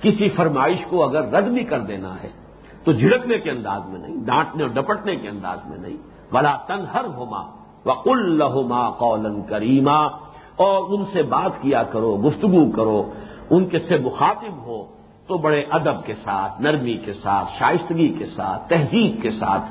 کسی 0.03 0.29
فرمائش 0.29 0.79
کو 0.89 1.05
اگر 1.05 1.25
رد 1.25 1.45
بھی 1.45 1.65
کر 1.65 1.81
دینا 1.81 2.15
ہے 2.23 2.46
تو 2.87 2.93
جھڑکنے 2.93 3.39
کے 3.39 3.51
انداز 3.51 3.89
میں 3.89 4.01
نہیں، 4.01 4.15
ڈانٹنے 4.27 4.63
اور 4.63 4.71
ڈپٹنے 4.71 5.17
کے 5.17 5.29
انداز 5.29 5.59
میں 5.67 5.79
نہیں۔ 5.79 5.97
بلا 6.33 6.57
تنہر 6.57 7.05
ہوما 7.05 7.41
و 7.87 7.95
کل 7.95 8.39
لہما 8.39 8.91
قولن 8.91 9.43
کریما 9.43 9.99
اور 10.57 10.99
ان 10.99 11.05
سے 11.13 11.23
بات 11.23 11.63
کیا 11.63 11.83
کرو، 11.83 12.17
گفتگو 12.17 12.71
کرو، 12.71 13.11
ان 13.51 13.67
کے 13.67 13.79
سے 13.79 13.97
مخاطب 13.97 14.67
ہو 14.67 14.87
تو 15.27 15.39
بڑے 15.39 15.65
ادب 15.71 16.05
کے 16.05 16.15
ساتھ، 16.15 16.63
نرمی 16.63 16.95
کے 16.95 17.13
ساتھ، 17.13 17.49
شائستگی 17.59 18.09
کے 18.09 18.27
ساتھ، 18.27 18.69
تہذیب 18.69 19.23
کے 19.23 19.31
ساتھ 19.31 19.65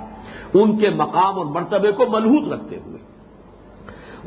ان 0.53 0.77
کے 0.77 0.89
مقام 0.89 1.37
اور 1.37 1.45
مرتبے 1.45 1.91
کو 1.91 2.05
ملحوظ 2.09 2.51
رکھتے 2.51 2.77
ہوئے۔ 2.85 2.97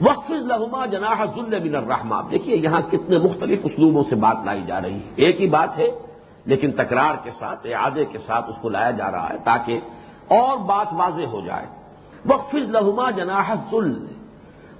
وقف 0.03 0.31
لہما 0.31 0.87
جناح 0.87 1.24
ذل 1.24 1.68
بن 1.68 1.74
الرحمہ 1.74 2.16
دیکھیے 2.31 2.57
یہاں 2.57 2.81
کتنے 2.90 3.18
مختلف 3.18 3.61
اسلوبوں 3.64 4.03
سے 4.09 4.14
بات 4.14 4.37
لائی 4.44 4.62
جا 4.66 4.81
رہی 4.81 4.94
ہے۔ 4.94 5.11
ایک 5.16 5.40
ہی 5.40 5.46
بات 5.46 5.79
ہے 5.79 5.88
لیکن 6.48 6.72
تکرار 6.72 7.14
کے 7.22 7.30
ساتھ، 7.30 7.66
اعادے 7.66 8.04
کے 8.04 8.18
ساتھ 8.18 8.50
اس 8.50 8.56
کو 8.61 8.68
لایا 8.68 8.90
جا 8.90 9.11
رہا 9.11 9.28
ہے 9.30 9.38
تاکہ 9.44 9.80
اور 10.28 10.56
بات 10.56 10.87
واضح 10.92 11.26
ہو 11.26 11.40
جائے۔ 11.40 11.66
وقف 12.26 12.54
لہما 12.54 13.11
جناح 13.11 13.54
ذل 13.70 14.06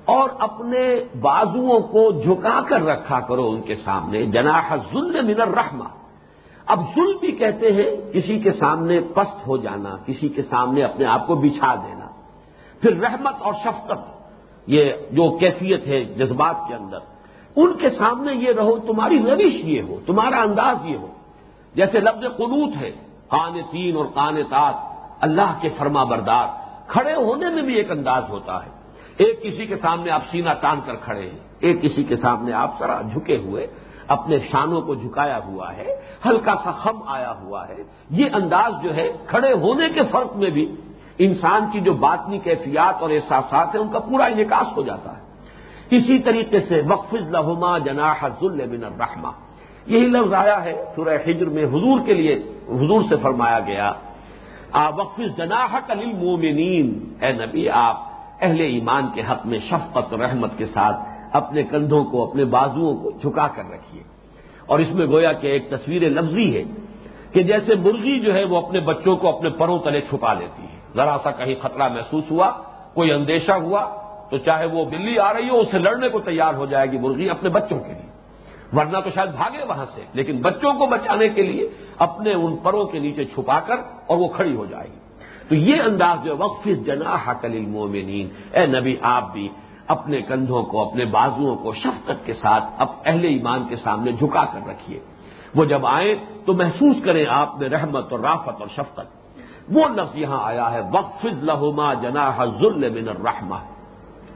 اور 0.05 0.29
اپنے 0.39 1.05
بازوؤں 1.21 1.81
کو 1.81 2.13
جھکا 2.13 2.61
کر 2.69 2.81
رکھا 2.85 3.21
کرو 3.21 3.51
ان 3.51 3.61
کے 3.61 3.75
سامنے، 3.75 4.27
جناح 4.27 4.77
ذل 4.93 5.23
من 5.23 5.41
الرحمہ۔ 5.41 5.89
اب 6.67 6.81
ظلم 6.95 7.17
بھی 7.21 7.33
کہتے 7.33 7.73
ہیں، 7.73 8.13
کسی 8.13 8.39
کے 8.39 8.53
سامنے 8.53 9.01
پست 9.01 9.47
ہو 9.47 9.57
جانا، 9.57 9.97
کسی 10.07 10.29
کے 10.29 10.43
سامنے 10.43 10.83
اپنے 10.83 11.07
آپ 11.07 11.27
کو 11.27 11.35
بچھا 11.35 11.75
دینا۔ 11.75 12.07
پھر 12.81 12.97
رحمت 12.97 13.35
اور 13.39 13.55
شفقت، 13.65 14.01
یہ 14.67 14.93
جو 15.11 15.37
کیفیت 15.37 15.87
ہے 15.87 16.05
جذبات 16.05 16.57
کے 16.69 16.75
اندر، 16.75 16.99
ان 17.57 17.77
کے 17.77 17.91
سامنے 17.91 18.35
یہ 18.35 18.53
رہو، 18.53 18.79
تمہاری 18.79 19.19
روش 19.19 19.55
یہ 19.55 19.83
ہو، 19.83 19.97
تمہارا 20.07 20.41
انداز 20.41 20.77
یہ 20.85 20.97
ہو۔ 20.97 21.09
جیسے 21.79 22.01
لفظ 22.01 22.25
قنوت 22.37 22.77
ہے 22.81 22.91
قان 23.29 23.61
تین 23.71 23.97
اور 23.97 24.07
قان 24.15 24.37
تات 24.51 24.75
اللہ 25.21 25.51
کے 25.61 25.69
فرما 25.79 26.05
بردار، 26.05 26.47
کھڑے 26.89 27.15
ہونے 27.15 27.47
میں 27.51 27.63
بھی 27.63 27.75
ایک 27.75 27.91
انداز 27.91 28.23
ہوتا 28.29 28.65
ہے۔ 28.65 28.71
ایک 29.17 29.43
کسی 29.43 29.67
کے 29.67 29.77
سامنے 29.77 30.11
آپ 30.11 30.23
سینہ 30.31 30.51
تان 30.61 30.81
کر 30.81 30.95
کھڑے 30.95 31.31
ہیں، 31.31 31.39
ایک 31.61 31.83
کسی 31.83 32.05
کے 32.05 32.17
سامنے 32.17 32.53
آپ 32.53 32.79
ذرا 32.79 33.01
جھکے 33.03 33.37
ہوئے، 33.37 33.67
اپنے 34.09 34.39
شانوں 34.39 34.81
کو 34.83 34.95
جھکایا 34.95 35.39
ہوا 35.45 35.77
ہے، 35.77 35.97
ہلکا 36.27 36.55
سا 36.65 36.71
خم 36.71 37.03
آیا 37.07 37.33
ہوا 37.43 37.69
ہے۔ 37.69 37.83
یہ 38.11 38.27
انداز 38.33 38.73
جو 38.83 38.97
ہے، 38.97 39.09
کھڑے 39.27 39.53
ہونے 39.53 39.89
کے 39.89 40.03
فرق 40.03 40.37
میں 40.37 40.51
بھی 40.51 40.77
انسان 41.19 41.71
کی 41.73 41.81
جو 41.81 41.93
باطنی 41.95 42.39
کیفیات 42.39 43.03
اور 43.03 43.11
احساسات 43.11 43.75
ہیں، 43.75 43.83
ان 43.83 43.89
کا 43.89 43.99
پورا 43.99 44.25
انعکاس 44.25 44.77
ہو 44.77 44.83
جاتا 44.83 45.17
ہے۔ 45.17 45.23
اسی 45.91 46.19
طریقے 46.19 46.61
سے 46.61 46.83
وقف 46.89 47.15
لہما 47.15 47.79
جناح 47.79 48.29
ذل 48.41 48.67
من 48.67 48.85
الرحمہ 48.85 49.33
یہی 49.89 50.07
لفظ 50.07 50.35
آیا 50.35 50.65
ہے 50.65 50.85
سورہ 50.97 51.17
حجر 51.27 51.47
میں 51.47 51.65
حضور 51.65 52.01
کے 52.07 52.15
لیے، 52.15 52.35
حضور 52.69 53.01
سے 53.09 53.17
فرمایا 53.23 53.61
گیا، 53.61 53.93
آ 54.73 54.91
وقف 54.91 55.21
جناح 55.37 55.77
کلیل 55.87 56.13
مومنین 56.13 57.15
اے 57.21 57.33
نبی، 57.33 57.69
آپ 57.69 57.97
اہل 58.41 58.61
ایمان 58.61 59.03
کے 59.15 59.23
حق 59.31 59.47
میں 59.47 59.59
شفقت 59.59 60.15
رحمت 60.15 60.51
کے 60.57 60.67
ساتھ 60.67 60.97
اپنے 61.33 61.63
کندھوں 61.63 62.05
کو، 62.05 62.31
اپنے 62.31 62.45
بازوؤں 62.45 62.97
کو 62.97 63.11
جھکا 63.11 63.47
کر 63.47 63.63
رکھیے۔ 63.71 64.03
اور 64.67 64.79
اس 64.79 64.95
میں 64.95 65.07
گویا 65.07 65.33
کہ 65.33 65.47
ایک 65.47 65.71
تصویر 65.71 66.03
لفظی 66.03 66.57
ہے 66.57 66.63
کہ 67.33 67.43
جیسے 67.43 67.75
مرغی 67.75 68.21
جو 68.21 68.35
ہے 68.35 68.45
وہ 68.45 68.57
اپنے 68.57 68.81
بچوں 68.81 69.17
کو 69.17 69.37
اپنے 69.37 69.51
پروں 69.51 69.79
تلے 69.79 70.01
چھپا 70.01 70.33
لیتی 70.33 70.63
ہے۔ 70.63 70.79
ذرا 70.95 71.17
سا 71.23 71.31
کہیں 71.31 71.55
خطرہ 71.61 71.89
محسوس 71.89 72.25
ہوا، 72.31 72.51
کوئی 72.95 73.13
اندیشہ 73.13 73.53
ہوا، 73.53 74.03
تو 74.31 74.39
چاہے 74.39 74.67
وہ 74.67 74.85
بلی 74.85 75.19
آ 75.19 75.33
رہی 75.33 75.49
ہو، 75.49 75.61
اسے 75.61 75.79
لڑنے 75.79 76.09
کو 76.09 76.21
تیار 76.21 76.55
ہو 76.55 76.67
جائے 76.67 76.93
گی 76.93 76.99
مرغی 76.99 77.31
اپنے 77.31 77.49
بچوں 77.49 77.79
کے 77.81 77.93
لیے۔ 77.93 78.08
ورنہ 78.77 78.99
تو 78.99 79.11
شاید 79.11 79.31
بھاگے 79.31 79.65
وہاں 79.65 79.87
سے۔ 79.95 80.05
لیکن 80.13 80.43
بچوں 80.43 80.73
کو 80.75 80.87
بچانے 80.87 81.29
کے 81.29 81.43
لیے 81.43 81.69
اپنے 81.99 82.33
ان 82.33 82.57
پروں 82.57 82.85
کے 82.85 82.99
نیچے 82.99 83.25
چھپا 83.25 83.61
کر 83.61 83.77
اور 84.07 84.19
وہ 84.19 84.29
کھڑی 84.29 84.57
ہو 84.57 84.65
جائے 84.65 84.89
گی۔ 84.89 84.99
تو 85.49 85.55
یہ 85.55 85.83
انداز 85.83 86.25
جو 86.25 86.37
وقف 86.39 86.69
جنا 86.87 87.17
حقل 87.29 87.53
المومنین 87.53 88.29
اے 88.53 88.67
نبی، 88.67 88.97
آپ 89.03 89.33
بھی 89.33 89.49
اپنے 89.87 90.23
کندھوں 90.23 90.63
کو، 90.63 90.89
اپنے 90.89 91.05
بازوؤں 91.05 91.57
کو 91.57 91.75
شفقت 91.75 92.27
کے 92.27 92.33
ساتھ 92.33 92.65
اب 92.79 92.89
اہل 93.05 93.25
ایمان 93.25 93.69
کے 93.69 93.77
سامنے 93.77 94.13
جھکا 94.13 94.45
کر 94.45 94.69
رکھیے۔ 94.69 95.01
وہ 95.55 95.65
جب 95.65 95.87
آئیں 95.87 96.15
تو 96.47 96.53
محسوس 96.53 96.97
کریں 97.05 97.27
آپ 97.31 97.59
میں 97.59 97.69
رحمت 97.69 98.13
اور 98.13 98.21
رافت 98.21 98.61
اور 98.61 98.69
شفقت۔ 98.69 99.07
وہ 99.73 99.89
لفظ 99.89 100.17
یہاں 100.17 100.39
آیا 100.43 100.73
ہے 100.73 100.81
وقف 100.93 101.25
لہما 101.25 101.95
جنا 101.95 102.45
ذل 102.45 103.03
من 103.03 103.09
الرحمہ۔ 103.09 103.78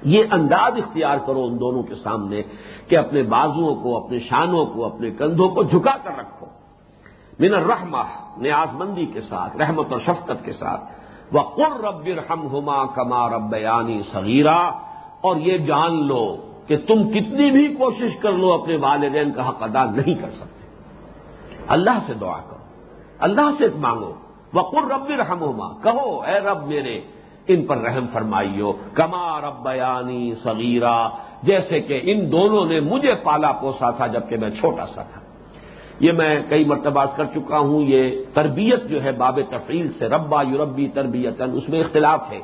یہ 0.05 0.25
انداز 0.31 0.73
اختیار 0.77 1.17
کرو 1.27 1.45
ان 1.45 1.61
دونوں 1.61 1.83
کے 1.83 1.95
سامنے 1.95 2.43
کہ 2.89 2.99
اپنے 2.99 3.23
بازوؤں 3.23 3.75
کو، 3.75 3.97
اپنے 3.97 4.19
شانوں 4.19 4.67
کو، 4.67 4.85
اپنے 4.85 5.11
کندھوں 5.11 5.49
کو 5.49 5.63
جھکا 5.63 5.97
کر 6.03 6.19
رکھو۔ 6.19 6.47
من 7.39 7.55
الرحمہ 7.55 8.03
نیاز 8.37 8.75
مندی 8.75 9.07
کے 9.07 9.21
ساتھ، 9.21 9.57
رحمت 9.57 9.93
اور 9.93 10.01
شفقت 10.01 10.45
کے 10.45 10.53
ساتھ۔ 10.53 10.81
وہ 11.33 11.41
قر 11.41 11.81
رب 11.81 12.07
رحم 12.07 12.57
ہما 12.57 12.87
کما 12.87 13.29
ربیانی 13.29 14.03
صغیرہ 14.13 14.71
اور 15.21 15.37
یہ 15.37 15.59
جان 15.59 16.07
لو 16.07 16.37
کہ 16.67 16.77
تم 16.77 17.11
کتنی 17.11 17.51
بھی 17.51 17.75
کوشش 17.75 18.17
کر 18.21 18.33
لو، 18.33 18.53
اپنے 18.53 18.77
والدین 18.77 19.33
کا 19.33 19.49
حق 19.49 19.63
ادا 19.63 19.85
نہیں 19.85 20.15
کر 20.15 20.31
سکتے۔ 20.31 20.67
اللہ 21.69 21.99
سے 22.07 22.15
دعا 22.15 22.39
کرو، 22.39 22.65
اللہ 23.19 23.51
سے 23.59 23.65
مانگو۔ 23.77 24.13
وقر 24.55 24.83
رب 24.83 25.07
رحم 25.09 25.61
کہو، 25.83 26.21
اے 26.21 26.41
رب 26.41 26.67
میرے 26.67 27.01
ان 27.47 27.67
پر 27.67 27.79
رحم 27.79 28.07
فرمائیو، 28.13 28.73
کما 28.95 29.41
رب 29.41 29.63
بیانی 29.63 30.35
صغیرہ 30.43 31.09
جیسے 31.43 31.81
کہ 31.81 32.01
ان 32.03 32.33
دونوں 32.33 32.67
نے 32.67 32.81
مجھے 32.81 33.15
پالا 33.15 33.53
پوسا 33.53 33.91
تھا 33.91 34.07
جبکہ 34.07 34.37
میں 34.37 34.51
چھوٹا 34.51 34.87
سا 34.87 35.03
تھا۔ 35.03 35.21
یہ 36.01 36.13
میں 36.13 36.43
کئی 36.49 36.65
مرتبہ 36.65 37.05
کر 37.05 37.25
چکا 37.25 37.59
ہوں، 37.59 37.83
یہ 37.83 38.25
تربیت 38.35 38.89
جو 38.89 39.03
ہے 39.03 39.13
باب 39.13 39.41
تفریل 39.51 39.93
سے، 39.93 40.09
ربا 40.09 40.43
یوربی 40.43 40.89
تربیت 40.89 41.43
اس 41.53 41.69
میں 41.69 41.81
اختلاف 41.81 42.33
ہے 42.33 42.41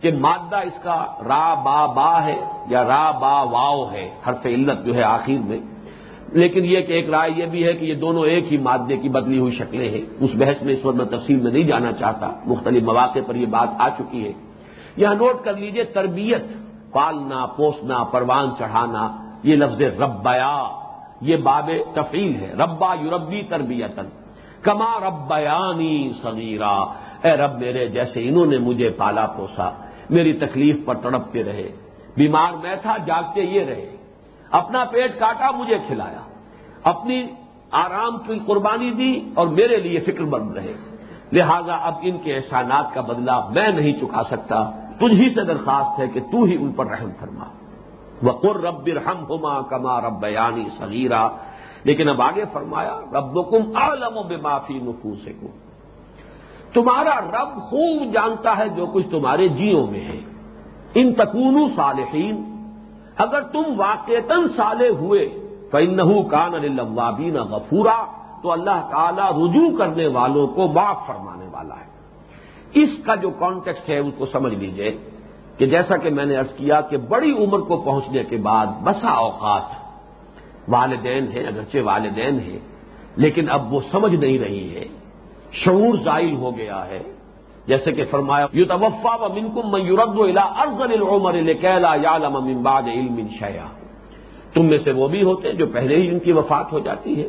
کہ 0.00 0.10
مادہ 0.12 0.56
اس 0.56 0.82
کا 0.82 1.06
را 1.28 1.54
با 1.54 1.86
با 1.86 2.24
ہے 2.24 2.40
یا 2.66 2.84
را 2.84 3.10
با 3.10 3.42
واؤ 3.42 3.90
ہے، 3.90 4.10
حرف 4.28 4.46
علت 4.46 4.86
جو 4.86 4.94
ہے 4.94 5.02
آخر 5.02 5.38
میں۔ 5.44 5.58
لیکن 6.34 6.64
یہ 6.64 6.80
کہ 6.80 6.92
ایک 6.92 7.10
رائے 7.10 7.30
یہ 7.36 7.46
بھی 7.46 7.64
ہے 7.64 7.72
کہ 7.72 7.84
یہ 7.84 7.94
دونوں 7.94 8.24
ایک 8.24 8.52
ہی 8.52 8.58
مادے 8.58 8.96
کی 8.96 9.08
بدلی 9.08 9.38
ہوئی 9.38 9.52
شکلیں 9.52 9.90
ہیں۔ 9.90 10.02
اس 10.20 10.30
بحث 10.34 10.62
میں 10.62 10.74
اس 10.74 10.84
وقت 10.84 10.96
میں 10.96 11.04
تفصیل 11.04 11.36
میں 11.36 11.52
نہیں 11.52 11.62
جانا 11.62 11.92
چاہتا۔ 11.92 12.32
مختلف 12.46 12.82
مواقع 12.82 13.18
پر 13.26 13.34
یہ 13.34 13.46
بات 13.46 13.68
آ 13.78 13.88
چکی 13.88 14.24
ہے۔ 14.24 14.32
یہاں 14.96 15.14
نوٹ 15.14 15.44
کر 15.44 15.56
لیجیے 15.56 15.84
تربیت، 15.84 16.44
پالنا، 16.92 17.46
پوسنا، 17.46 18.04
پروان 18.04 18.48
چڑھانا، 18.58 19.16
یہ 19.42 19.56
لفظ 19.56 19.82
ربیا، 19.82 20.62
یہ 21.20 21.36
باب 21.36 21.70
تفیل 21.94 22.36
ہے۔ 22.40 22.52
ربا 22.54 22.94
یوربی 22.94 23.42
تربیت 23.48 24.00
کما 24.62 24.98
ربیانی 25.00 26.12
صغیرہ 26.22 26.84
اے 27.22 27.30
رب 27.30 27.58
میرے، 27.58 27.88
جیسے 27.88 28.28
انہوں 28.28 28.46
نے 28.46 28.58
مجھے 28.58 28.90
پالا 28.90 29.26
پوسا، 29.26 29.70
میری 30.10 30.32
تکلیف 30.32 30.76
پر 30.84 30.94
تڑپتے 30.94 31.44
رہے۔ 31.44 31.68
بیمار 32.16 32.52
میں 32.62 32.76
تھا، 32.82 32.96
جاگتے 33.06 33.40
یہ 33.40 33.60
رہے۔ 33.60 33.93
اپنا 34.54 34.84
پیٹ 34.84 35.18
کاٹا، 35.18 35.50
مجھے 35.50 35.78
کھلایا۔ 35.86 36.20
اپنی 36.84 37.26
آرام 37.70 38.18
کی 38.18 38.38
قربانی 38.46 38.90
دی 38.90 39.30
اور 39.34 39.46
میرے 39.46 39.76
لیے 39.76 40.00
فکر 40.00 40.24
مند 40.24 40.56
رہے۔ 40.56 40.74
لہذا 41.32 41.74
اب 41.74 41.94
ان 42.02 42.18
کے 42.18 42.36
احسانات 42.36 42.94
کا 42.94 43.00
بدلہ 43.00 43.48
میں 43.50 43.68
نہیں 43.68 43.92
چکا 43.92 44.22
سکتا۔ 44.24 44.70
تجھی 44.96 45.28
سے 45.34 45.44
درخواست 45.44 46.00
ہے 46.00 46.08
کہ 46.08 46.20
تو 46.20 46.44
ہی 46.44 46.54
ان 46.54 46.72
پر 46.72 46.86
رحم 46.86 47.10
فرما۔ 47.20 47.44
وہ 48.22 48.32
قر 48.32 48.60
رب 48.60 48.86
رحم 48.86 49.24
ہوما 49.28 49.62
کما 49.62 50.00
رب 50.00 50.20
بیانی 50.20 50.68
صغیرہ 50.78 51.28
لیکن 51.84 52.08
اب 52.08 52.22
آگے 52.22 52.44
فرمایا 52.52 53.00
رب 53.12 53.50
کم 53.50 53.76
عالم 53.76 54.16
و 54.16 54.22
بے 54.22 54.36
معافی 54.36 54.78
نفوس 54.82 55.28
تمہارا 56.72 57.20
رب 57.20 57.62
خوب 57.62 58.12
جانتا 58.12 58.58
ہے 58.58 58.68
جو 58.68 58.86
کچھ 58.86 59.06
تمہارے 59.10 59.48
جیوں 59.48 59.86
میں 59.86 60.00
ہے۔ 60.00 60.20
ان 60.94 61.14
تکون 61.14 61.68
صالحین 61.76 62.53
اگر 63.16 63.40
تم 63.40 63.62
واقعتاً 63.76 64.48
سالے 64.56 64.88
ہوئے 64.88 65.38
فنح 65.70 66.28
کان 66.30 66.54
الوابین 66.54 67.36
غفورا، 67.36 68.04
تو 68.42 68.52
اللہ 68.52 68.88
تعالی 68.90 69.22
رجوع 69.22 69.78
کرنے 69.78 70.06
والوں 70.06 70.46
کو 70.46 70.66
معاف 70.66 71.06
فرمانے 71.06 71.46
والا 71.52 71.74
ہے۔ 71.74 71.94
اس 72.74 72.90
کا 73.06 73.14
جو 73.14 73.30
کانٹیکسٹ 73.30 73.88
ہے، 73.88 73.98
اس 73.98 74.14
کو 74.18 74.26
سمجھ 74.26 74.54
لیجیے 74.54 74.98
کہ 75.58 75.66
جیسا 75.66 75.96
کہ 75.96 76.10
میں 76.10 76.24
نے 76.24 76.36
ارض 76.36 76.54
کیا 76.56 76.80
کہ 76.80 76.96
بڑی 76.96 77.44
عمر 77.44 77.58
کو 77.58 77.76
پہنچنے 77.76 78.24
کے 78.24 78.36
بعد 78.36 78.66
بسا 78.66 79.08
اوقات 79.08 79.62
والدین 80.68 81.28
ہیں، 81.28 81.46
اگرچہ 81.46 81.78
والدین 81.84 82.40
ہیں، 82.40 82.58
لیکن 83.16 83.50
اب 83.50 83.74
وہ 83.74 83.80
سمجھ 83.90 84.14
نہیں 84.14 84.38
رہی 84.38 84.76
ہے 84.76 84.84
شعور 85.52 85.96
زائل 85.96 86.36
ہو 86.36 86.56
گیا 86.56 86.86
ہے۔ 86.86 87.13
جیسے 87.66 87.92
کہ 87.92 88.04
فرمایا 88.10 88.46
یو 88.52 88.64
توفا 88.64 89.14
و 89.14 89.28
منکم 89.34 89.70
میں 89.72 89.80
یورد 89.80 90.18
الا 90.20 90.42
ارزن 90.62 90.92
العمر 90.92 91.34
لکیلا 91.42 91.94
یعلم 92.02 92.34
من 92.44 92.62
بعد 92.62 92.88
علم 92.94 93.20
شیا 93.38 93.66
تم 94.54 94.66
میں 94.66 94.78
سے 94.78 94.92
وہ 94.92 95.08
بھی 95.08 95.22
ہوتے 95.22 95.52
جو 95.52 95.66
پہلے 95.66 95.96
ہی 95.96 96.08
ان 96.08 96.18
کی 96.18 96.32
وفات 96.32 96.72
ہو 96.72 96.78
جاتی 96.78 97.22
ہے۔ 97.22 97.28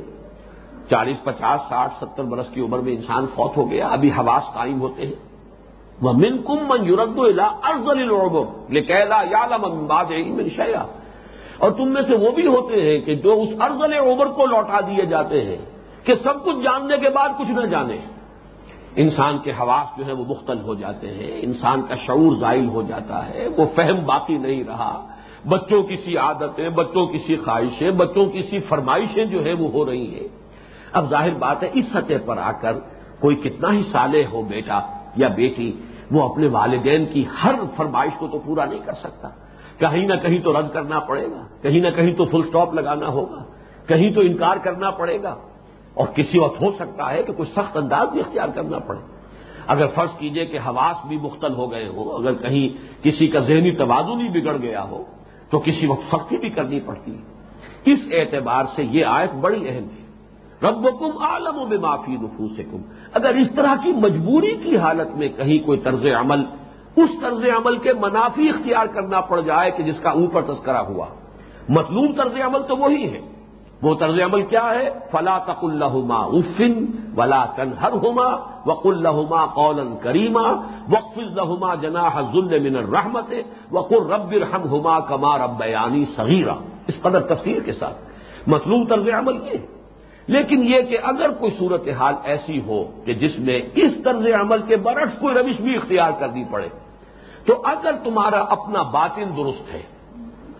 چالیس، 0.90 1.24
پچاس، 1.24 1.62
ساٹھ، 1.70 1.94
ستر 2.00 2.24
برس 2.24 2.50
کی 2.54 2.62
عمر 2.62 2.80
میں 2.80 2.94
انسان 2.94 3.26
فوت 3.36 3.58
ہو 3.58 3.70
گیا، 3.72 3.88
ابھی 3.88 4.10
حواس 4.12 4.54
قائم 4.54 4.82
ہوتے 4.82 5.06
ہیں۔ 5.06 5.20
وہ 6.02 6.12
من 6.14 6.38
کم 6.48 6.60
من 6.68 6.86
یورد 6.86 7.20
الا 7.20 7.48
ارزن 7.70 8.00
العمر 8.00 8.46
لکیلا 8.70 9.22
یعلم 9.32 9.62
من 9.62 9.86
بعد 9.86 10.12
علم 10.12 10.42
شیا 10.56 10.84
اور 11.58 11.72
تم 11.72 11.94
میں 11.94 12.02
سے 12.02 12.16
وہ 12.16 12.32
بھی 12.32 12.48
ہوتے 12.48 12.82
ہیں 12.82 13.00
کہ 13.06 13.16
جو 13.16 13.42
اس 13.42 13.50
ارزل 13.62 13.94
عمر 13.94 14.28
کو 14.38 14.46
لوٹا 14.46 14.80
دیے 14.80 15.06
جاتے 15.06 15.46
ہیں، 15.46 15.58
کہ 16.04 16.14
سب 16.16 16.44
کچھ 16.46 16.60
جاننے 16.64 16.98
کے 16.98 17.10
بعد 17.10 17.30
کچھ 17.38 17.52
نہ 17.52 17.66
جانے۔ 17.66 17.98
انسان 18.96 19.38
کے 19.38 19.52
حواس 19.52 19.98
جو 19.98 20.06
ہے 20.06 20.12
وہ 20.12 20.26
مختل 20.28 20.62
ہو 20.62 20.76
جاتے 20.76 21.08
ہیں، 21.08 21.40
انسان 21.42 21.82
کا 21.82 21.96
شعور 21.96 22.36
زائل 22.36 22.68
ہو 22.68 22.82
جاتا 22.82 23.30
ہے، 23.30 23.48
وہ 23.58 23.66
فہم 23.76 24.06
باقی 24.06 24.38
نہیں 24.38 24.64
رہا۔ 24.64 25.08
بچوں 25.50 25.84
کی 25.84 25.96
سی 25.96 26.18
عادتیں، 26.18 26.70
بچوں 26.70 27.08
کی 27.08 27.18
سی 27.18 27.36
خواہشیں، 27.36 27.92
بچوں 27.92 28.26
کی 28.26 28.42
سی 28.42 28.60
فرمائشیں 28.60 29.26
جو 29.26 29.46
ہے 29.46 29.54
وہ 29.54 29.72
ہو 29.72 29.86
رہی 29.86 30.20
ہیں۔ 30.20 30.28
اب 30.94 31.10
ظاہر 31.10 31.34
بات 31.40 31.64
ہے، 31.64 31.70
اس 31.74 31.86
سطح 31.94 32.14
پر 32.26 32.38
آ 32.38 32.52
کر 32.52 32.74
کوئی 33.20 33.36
کتنا 33.36 33.72
ہی 33.72 33.84
سالے 33.92 34.24
ہو 34.32 34.42
بیٹا 34.42 34.80
یا 35.16 35.28
بیٹی، 35.28 35.72
وہ 36.12 36.30
اپنے 36.30 36.48
والدین 36.48 37.06
کی 37.06 37.26
ہر 37.44 37.56
فرمائش 37.76 38.12
کو 38.18 38.28
تو 38.28 38.40
پورا 38.40 38.66
نہیں 38.66 38.80
کر 38.86 38.94
سکتا۔ 38.94 39.30
کہیں 39.80 40.08
نہ 40.08 40.14
کہیں 40.14 40.40
تو 40.40 40.60
رد 40.60 40.74
کرنا 40.74 41.00
پڑے 41.00 41.28
گا، 41.32 41.48
کہیں 41.62 41.80
نہ 41.80 41.90
کہیں 41.90 42.14
تو 42.14 42.26
فل 42.26 42.50
سٹاپ 42.50 42.74
لگانا 42.74 43.08
ہوگا، 43.08 43.44
کہیں 43.88 44.14
تو 44.14 44.22
انکار 44.22 44.58
کرنا 44.58 44.90
پڑے 44.90 45.24
گا۔ 45.24 45.36
اور 45.96 46.08
کسی 46.08 46.40
وقت 46.40 46.62
ہو 46.62 46.72
سکتا 46.72 47.10
ہے 47.10 47.24
کہ 47.24 47.34
کوئی 47.34 47.50
سخت 47.52 47.78
انداز 47.78 48.08
بھی 48.10 48.20
اختیار 48.20 48.48
کرنا 48.48 48.80
پڑے۔ 48.80 49.00
اگر 49.68 49.88
فرض 49.88 50.10
کیجیے 50.18 50.46
کہ 50.46 50.58
حواس 50.58 51.06
بھی 51.08 51.18
مختل 51.18 51.54
ہو 51.54 51.72
گئے 51.72 51.88
ہو 51.88 52.16
اگر 52.16 52.34
کہیں 52.34 52.70
کسی 53.04 53.28
کا 53.28 53.40
ذہنی 53.40 53.72
توازن 53.72 54.28
بھی 54.28 54.42
بگڑ 54.42 54.58
گیا 54.58 54.84
ہو، 54.84 55.04
تو 55.50 55.60
کسی 55.60 55.86
وقت 55.86 56.16
سختی 56.16 56.38
بھی 56.38 56.50
کرنی 56.50 56.80
پڑتی۔ 56.80 57.12
ہے 57.12 57.36
اس 57.86 58.00
اعتبار 58.12 58.64
سے 58.76 58.84
یہ 58.84 59.06
آیت 59.06 59.34
بڑی 59.34 59.70
اہم 59.70 59.84
ہے۔ 59.84 60.06
رب 60.68 61.00
کم 61.00 61.18
عالم 61.18 61.58
و 61.58 61.66
بے 61.66 61.78
معافی 61.78 62.12
نفوس 62.12 62.60
اگر 63.14 63.30
اس 63.30 63.56
طرح 63.56 63.76
کی 63.84 63.92
مجبوری 63.92 64.56
کی 64.64 64.78
حالت 64.78 65.16
میں 65.16 65.30
کہیں 65.30 65.66
کوئی 65.66 65.80
طرز 65.80 66.06
عمل، 66.20 66.40
اس 66.96 67.10
طرز 67.22 67.44
عمل 67.58 67.78
کے 67.78 67.94
منافی 67.94 68.50
اختیار 68.50 68.86
کرنا 68.86 69.22
پڑ 69.22 69.42
جائے 69.42 69.72
کہ 69.72 69.84
جس 69.84 70.00
کا 70.00 70.10
اوپر 70.10 70.42
تذکرہ 70.42 70.78
ہوا۔ 70.78 71.06
مطلوب 71.70 72.18
طرز 72.18 72.34
عمل 72.46 72.64
تو 72.68 72.78
وہی 72.78 73.14
ہے۔ 73.14 73.22
وہ 73.86 73.94
طرز 73.96 74.20
عمل 74.20 74.42
کیا 74.42 74.64
ہے؟ 74.76 74.90
فلا 75.12 75.38
تق 75.38 75.64
الحما 75.64 76.18
افن 76.18 76.74
ولا 77.18 77.46
تنہر 77.46 77.92
ہوما 77.92 78.28
وق 78.66 78.86
الحما 78.88 79.46
قول 79.46 79.80
کریما 80.02 80.46
وقف 80.90 81.18
الحما 81.18 81.76
جنا 81.76 82.08
ذل 82.34 82.60
من 82.60 82.76
الرحمت 82.76 83.34
وقر 83.72 84.10
رب 84.10 84.32
رحم 84.32 84.64
ہما 84.74 85.00
کما 85.00 85.38
رب 85.38 85.64
صغیرہ 86.16 86.56
اس 86.88 87.02
قدر 87.02 87.20
تفصیل 87.20 87.60
کے 87.60 87.74
ساتھ۔ 87.74 87.98
مطلوب 88.48 88.90
طرز 88.90 89.10
عمل 89.10 89.36
یہ 89.48 89.58
لیکن 90.28 90.64
یہ 90.68 90.82
کہ 90.82 90.98
اگر 91.04 91.30
کوئی 91.30 91.52
صورت 91.60 91.88
حال 91.88 92.16
ایسی 92.24 92.60
ہو 92.68 92.84
کہ 93.06 93.14
جس 93.14 93.40
میں 93.40 93.62
اس 93.76 94.04
طرز 94.04 94.28
عمل 94.40 94.62
کے 94.62 94.76
برعکس 94.76 95.20
کوئی 95.20 95.36
روش 95.36 95.62
بھی 95.62 95.76
اختیار 95.76 96.12
کرنی 96.20 96.44
پڑے، 96.52 96.70
تو 97.46 97.62
اگر 97.66 97.92
تمہارا 98.04 98.40
اپنا 98.50 98.82
باطن 98.82 99.38
درست 99.38 99.74
ہے 99.74 99.82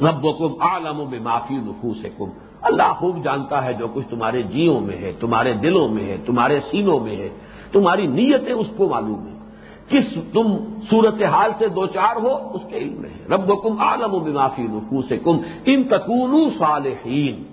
رب 0.02 0.26
کم 0.40 0.62
عالم 0.62 1.00
و 1.00 1.06
معافی 1.24 1.56
نفوس 1.56 2.06
کم 2.18 2.30
اللہ 2.66 2.94
خوب 2.94 3.24
جانتا 3.24 3.66
ہے 3.66 3.74
جو 3.74 3.88
کچھ 3.94 4.08
تمہارے 4.10 4.42
جیوں 4.42 4.80
میں 4.80 4.98
ہے، 4.98 5.12
تمہارے 5.20 5.54
دلوں 5.54 5.88
میں 5.90 6.04
ہے، 6.04 6.18
تمہارے 6.26 6.60
سینوں 6.60 7.00
میں 7.00 7.16
ہے، 7.16 7.30
تمہاری 7.72 8.08
نیتیں 8.08 8.54
اس 8.54 8.68
کو 8.78 8.90
معلوم 8.90 9.28
ہے 9.28 9.36
کس 9.90 10.18
تم 10.34 10.58
صورت 10.90 11.24
حال 11.24 11.52
سے 11.58 11.68
دو 11.68 11.86
چار 11.86 12.16
ہو، 12.16 12.52
اس 12.54 12.62
کے 12.70 12.78
علم 12.78 13.02
میں 13.02 13.10
ہے۔ 13.10 13.36
رب 13.36 13.64
کم 13.64 13.80
عالم 13.80 14.14
و 14.14 14.20
معافی 14.20 14.68
سے 15.10 15.18
کم 15.18 15.38
ان 15.66 15.84
تکون 15.84 16.50
صالحین۔ 16.60 17.44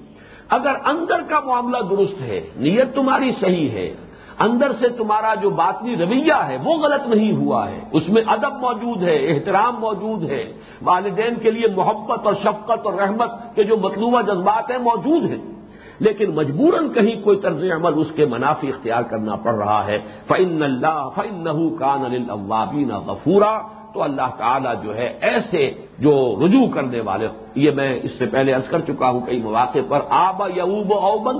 اگر 0.48 0.72
اندر 0.84 1.20
کا 1.28 1.40
معاملہ 1.40 1.78
درست 1.90 2.20
ہے، 2.20 2.40
نیت 2.56 2.94
تمہاری 2.94 3.30
صحیح 3.40 3.70
ہے 3.70 3.94
اندر 4.38 4.72
سے 4.72 4.88
تمہارا 4.88 5.34
جو 5.34 5.50
باطنی 5.50 5.96
رویہ 5.96 6.32
ہے 6.48 6.56
وہ 6.64 6.74
غلط 6.74 7.08
نہیں 7.08 7.36
ہوا 7.36 7.70
ہے۔ 7.70 7.80
اس 7.92 8.08
میں 8.08 8.22
ادب 8.26 8.52
موجود 8.52 9.02
ہے، 9.02 9.32
احترام 9.32 9.80
موجود 9.80 10.30
ہے۔ 10.30 10.52
والدین 10.82 11.34
کے 11.34 11.50
لیے 11.50 11.66
محبت 11.76 12.26
اور 12.26 12.34
شفقت 12.34 12.86
اور 12.86 12.92
رحمت 12.92 13.30
کے 13.54 13.64
جو 13.64 13.76
مطلوبہ 13.76 14.22
جذبات 14.22 14.70
ہیں 14.70 14.78
موجود 14.78 15.30
ہیں۔ 15.30 15.52
لیکن 15.98 16.34
مجبوراً 16.34 16.88
کہیں 16.88 17.24
کوئی 17.24 17.40
طرز 17.40 17.64
عمل 17.64 17.92
اس 17.96 18.12
کے 18.16 18.26
منافی 18.26 18.68
اختیار 18.68 19.02
کرنا 19.02 19.36
پڑ 19.36 19.54
رہا 19.54 19.86
ہے۔ 19.86 19.98
فعن 20.26 20.62
اللہ 20.62 21.08
فن 21.14 21.44
نہ 21.44 21.78
کان 21.78 22.04
الوابین 22.04 22.88
غفورا۔ 22.88 23.58
تو 23.94 24.02
اللہ 24.02 24.30
تعالیٰ 24.38 24.74
جو 24.82 24.94
ہے 24.96 25.18
ایسے 25.20 25.70
جو 25.98 26.36
رجوع 26.46 26.66
کرنے 26.74 27.00
والے، 27.00 27.28
یہ 27.54 27.70
میں 27.70 28.00
اس 28.02 28.18
سے 28.18 28.26
پہلے 28.26 28.52
عرض 28.52 28.68
کر 28.68 28.80
چکا 28.80 29.10
ہوں 29.10 29.20
کئی 29.20 29.42
مواقع 29.42 29.78
پر 29.88 30.00
آبا 30.08 30.46
یوب 30.46 30.94
اوبن 30.94 31.38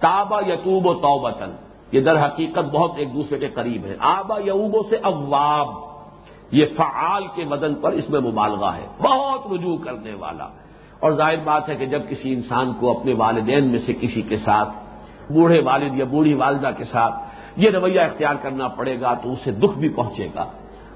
تابا 0.00 0.40
یتوب 0.40 0.86
و 0.86 0.94
توبتن 0.94 1.50
یہ 1.94 2.00
در 2.00 2.26
حقیقت 2.26 2.58
بہت 2.58 2.92
ایک 2.96 3.14
دوسرے 3.14 3.38
کے 3.38 3.48
قریب 3.48 3.84
ہیں۔ 3.84 3.96
آبا 3.98 4.38
یوبو 4.38 4.82
سے 4.90 4.96
اواب، 4.96 5.66
یہ 6.50 6.64
فعال 6.76 7.26
کے 7.34 7.44
بدن 7.44 7.74
پر 7.74 7.92
اس 7.92 8.10
میں 8.10 8.20
مبالغہ 8.20 8.74
ہے، 8.74 8.86
بہت 8.98 9.52
رجوع 9.52 9.76
کرنے 9.76 10.14
والا۔ 10.14 10.48
اور 11.00 11.12
ظاہر 11.12 11.36
بات 11.44 11.68
ہے 11.68 11.76
کہ 11.76 11.86
جب 11.86 12.02
کسی 12.08 12.32
انسان 12.34 12.72
کو 12.80 12.98
اپنے 12.98 13.14
والدین 13.14 13.68
میں 13.68 13.78
سے 13.78 13.92
کسی 13.92 14.22
کے 14.22 14.36
ساتھ، 14.36 14.68
بوڑھے 15.32 15.62
والد 15.62 15.96
یا 15.96 16.04
بوڑھی 16.04 16.34
والدہ 16.34 16.70
کے 16.76 16.84
ساتھ 16.84 17.14
یہ 17.56 17.70
رویہ 17.70 18.00
اختیار 18.00 18.34
کرنا 18.42 18.68
پڑے 18.68 19.00
گا 19.00 19.14
تو 19.14 19.32
اسے 19.32 19.50
دکھ 19.50 19.78
بھی 19.78 19.88
پہنچے 19.88 20.28
گا، 20.34 20.44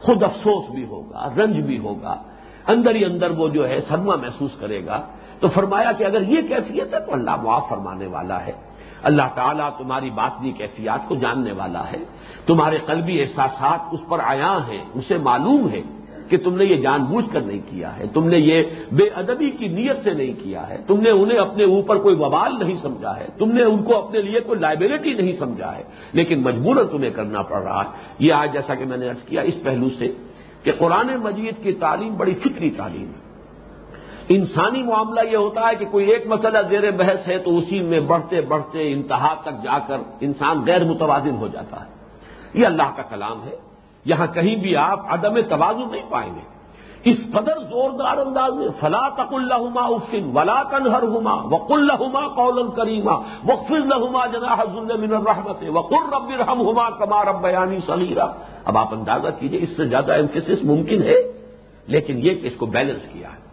خود 0.00 0.22
افسوس 0.22 0.70
بھی 0.70 0.84
ہوگا، 0.84 1.28
رنج 1.37 1.61
بھی 1.61 1.78
ہوگا۔ 1.78 2.22
اندر 2.66 2.94
ہی 2.94 3.04
اندر 3.04 3.30
وہ 3.30 3.48
جو 3.48 3.68
ہے، 3.68 3.80
صدمہ 3.80 4.16
محسوس 4.16 4.50
کرے 4.61 4.87
گا۔ 4.87 5.00
تو 5.40 5.48
فرمایا 5.48 5.92
کہ 5.92 6.04
اگر 6.04 6.22
یہ 6.22 6.42
کیفیت 6.48 6.94
ہے 6.94 7.00
تو 7.00 7.12
اللہ 7.12 7.37
معاف 7.42 7.68
فرمانے 7.68 8.06
والا 8.06 8.46
ہے۔ 8.46 8.67
اللہ 9.02 9.22
تعالیٰ 9.34 9.78
تمہاری 9.78 10.11
باطنی 10.11 10.52
کیفیات 10.52 11.08
کو 11.08 11.14
جاننے 11.14 11.52
والا 11.52 11.92
ہے، 11.92 12.04
تمہارے 12.46 12.78
قلبی 12.87 13.20
احساسات 13.20 13.80
اس 13.92 14.00
پر 14.08 14.18
آیا 14.20 14.58
ہیں، 14.68 14.84
اسے 14.94 15.18
معلوم 15.18 15.68
ہے 15.68 15.82
کہ 16.28 16.37
تم 16.37 16.56
نے 16.56 16.64
یہ 16.64 16.76
جان 16.76 17.04
بوجھ 17.04 17.32
کر 17.32 17.40
نہیں 17.40 17.61
کیا 17.70 17.98
ہے، 17.98 18.06
تم 18.06 18.28
نے 18.28 18.38
یہ 18.38 18.62
بے 18.92 19.04
ادبی 19.04 19.50
کی 19.50 19.66
نیت 19.66 20.04
سے 20.04 20.11
نہیں 20.12 20.32
کیا 20.42 20.68
ہے، 20.68 20.76
تم 20.87 21.00
نے 21.00 21.11
انہیں 21.11 21.38
اپنے 21.38 21.64
اوپر 21.64 21.98
کوئی 21.98 22.14
وبال 22.14 22.58
نہیں 22.58 22.76
سمجھا 22.76 23.16
ہے، 23.16 23.26
تم 23.38 23.52
نے 23.52 23.62
ان 23.62 23.82
کو 23.82 24.06
اپنے 24.06 24.22
لیے 24.22 24.40
کوئی 24.40 24.61
لائبلٹی 24.61 25.14
نہیں 25.14 25.32
سمجھا 25.32 25.76
ہے۔ 25.76 25.82
لیکن 26.12 26.42
مجبور 26.42 26.76
تمہیں 26.84 27.11
کرنا 27.11 27.42
پڑ 27.42 27.62
رہا 27.62 27.82
ہے۔ 27.84 27.88
یہ 28.18 28.32
آج 28.32 28.52
جیسا 28.52 28.74
کہ 28.74 28.84
میں 28.84 28.96
نے 28.96 29.08
ارض 29.08 29.22
کیا 29.22 29.42
اس 29.42 29.62
پہلو 29.62 29.88
سے 29.98 30.12
کہ 30.62 30.72
قرآن 30.78 31.16
مجید 31.16 31.54
کی 31.62 31.72
تعلیم 31.72 32.14
بڑی 32.14 32.34
فکری 32.34 32.70
تعلیم 32.70 33.06
ہے۔ 33.06 33.27
انسانی 34.28 34.82
معاملہ 34.82 35.20
یہ 35.30 35.36
ہوتا 35.36 35.68
ہے 35.68 35.74
کہ 35.74 35.84
کوئی 35.90 36.06
ایک 36.06 36.26
مسئلہ 36.26 36.58
زیر 36.68 36.90
بحث 36.90 37.28
ہے 37.28 37.38
تو 37.38 37.56
اسی 37.56 37.80
میں 37.80 38.00
بڑھتے 38.00 38.40
بڑھتے 38.40 38.92
انتہا 38.92 39.34
تک 39.42 39.62
جا 39.62 39.78
کر 39.78 39.96
انسان 40.20 40.64
غیر 40.66 40.84
متوازن 40.84 41.36
ہو 41.36 41.48
جاتا 41.48 41.80
ہے۔ 41.80 41.90
یہ 42.54 42.66
اللہ 42.66 42.90
کا 42.96 43.02
کلام 43.02 43.44
ہے۔ 43.44 43.56
یہاں 44.04 44.26
کہیں 44.26 44.56
بھی 44.56 44.76
آپ 44.76 45.00
عدم 45.08 45.40
توازن 45.40 45.90
نہیں 45.90 46.02
پائیں 46.08 46.34
گے۔ 46.34 46.58
اس 47.04 47.16
قدر 47.32 47.58
زوردار 47.58 48.18
انداز 48.18 48.54
میں 48.54 48.68
فلا 48.80 49.08
تک 49.08 49.34
اللہ 49.34 49.78
افن 49.78 50.36
ولا 50.36 50.62
کنہر 50.62 51.02
ہوما 51.02 51.34
وق 51.34 51.72
الحما 51.72 52.28
قول 52.28 52.70
کریما 52.70 53.12
وقف 53.44 53.70
الحما 53.70 54.26
جنا 54.26 54.54
من 54.96 55.14
الرحمت 55.14 55.64
وقر 55.68 56.12
رب 56.12 56.30
رحم 56.30 56.68
ہما 56.68 56.90
کما 56.90 57.24
رب 57.24 57.42
بیانی 57.42 57.80
سلیرا 57.80 58.26
اب 58.64 58.78
آپ 58.78 58.94
اندازہ 58.94 59.28
کیجیے 59.38 59.60
اس 59.62 59.76
سے 59.76 59.86
زیادہ 59.86 60.12
امفسس 60.12 60.64
ممکن 60.64 61.02
ہے، 61.02 61.32
لیکن 61.86 62.18
یہ 62.18 62.34
کہ 62.34 62.46
اس 62.46 62.52
کو 62.58 62.66
بیلنس 62.66 63.02
کیا 63.12 63.28
ہے۔ 63.28 63.47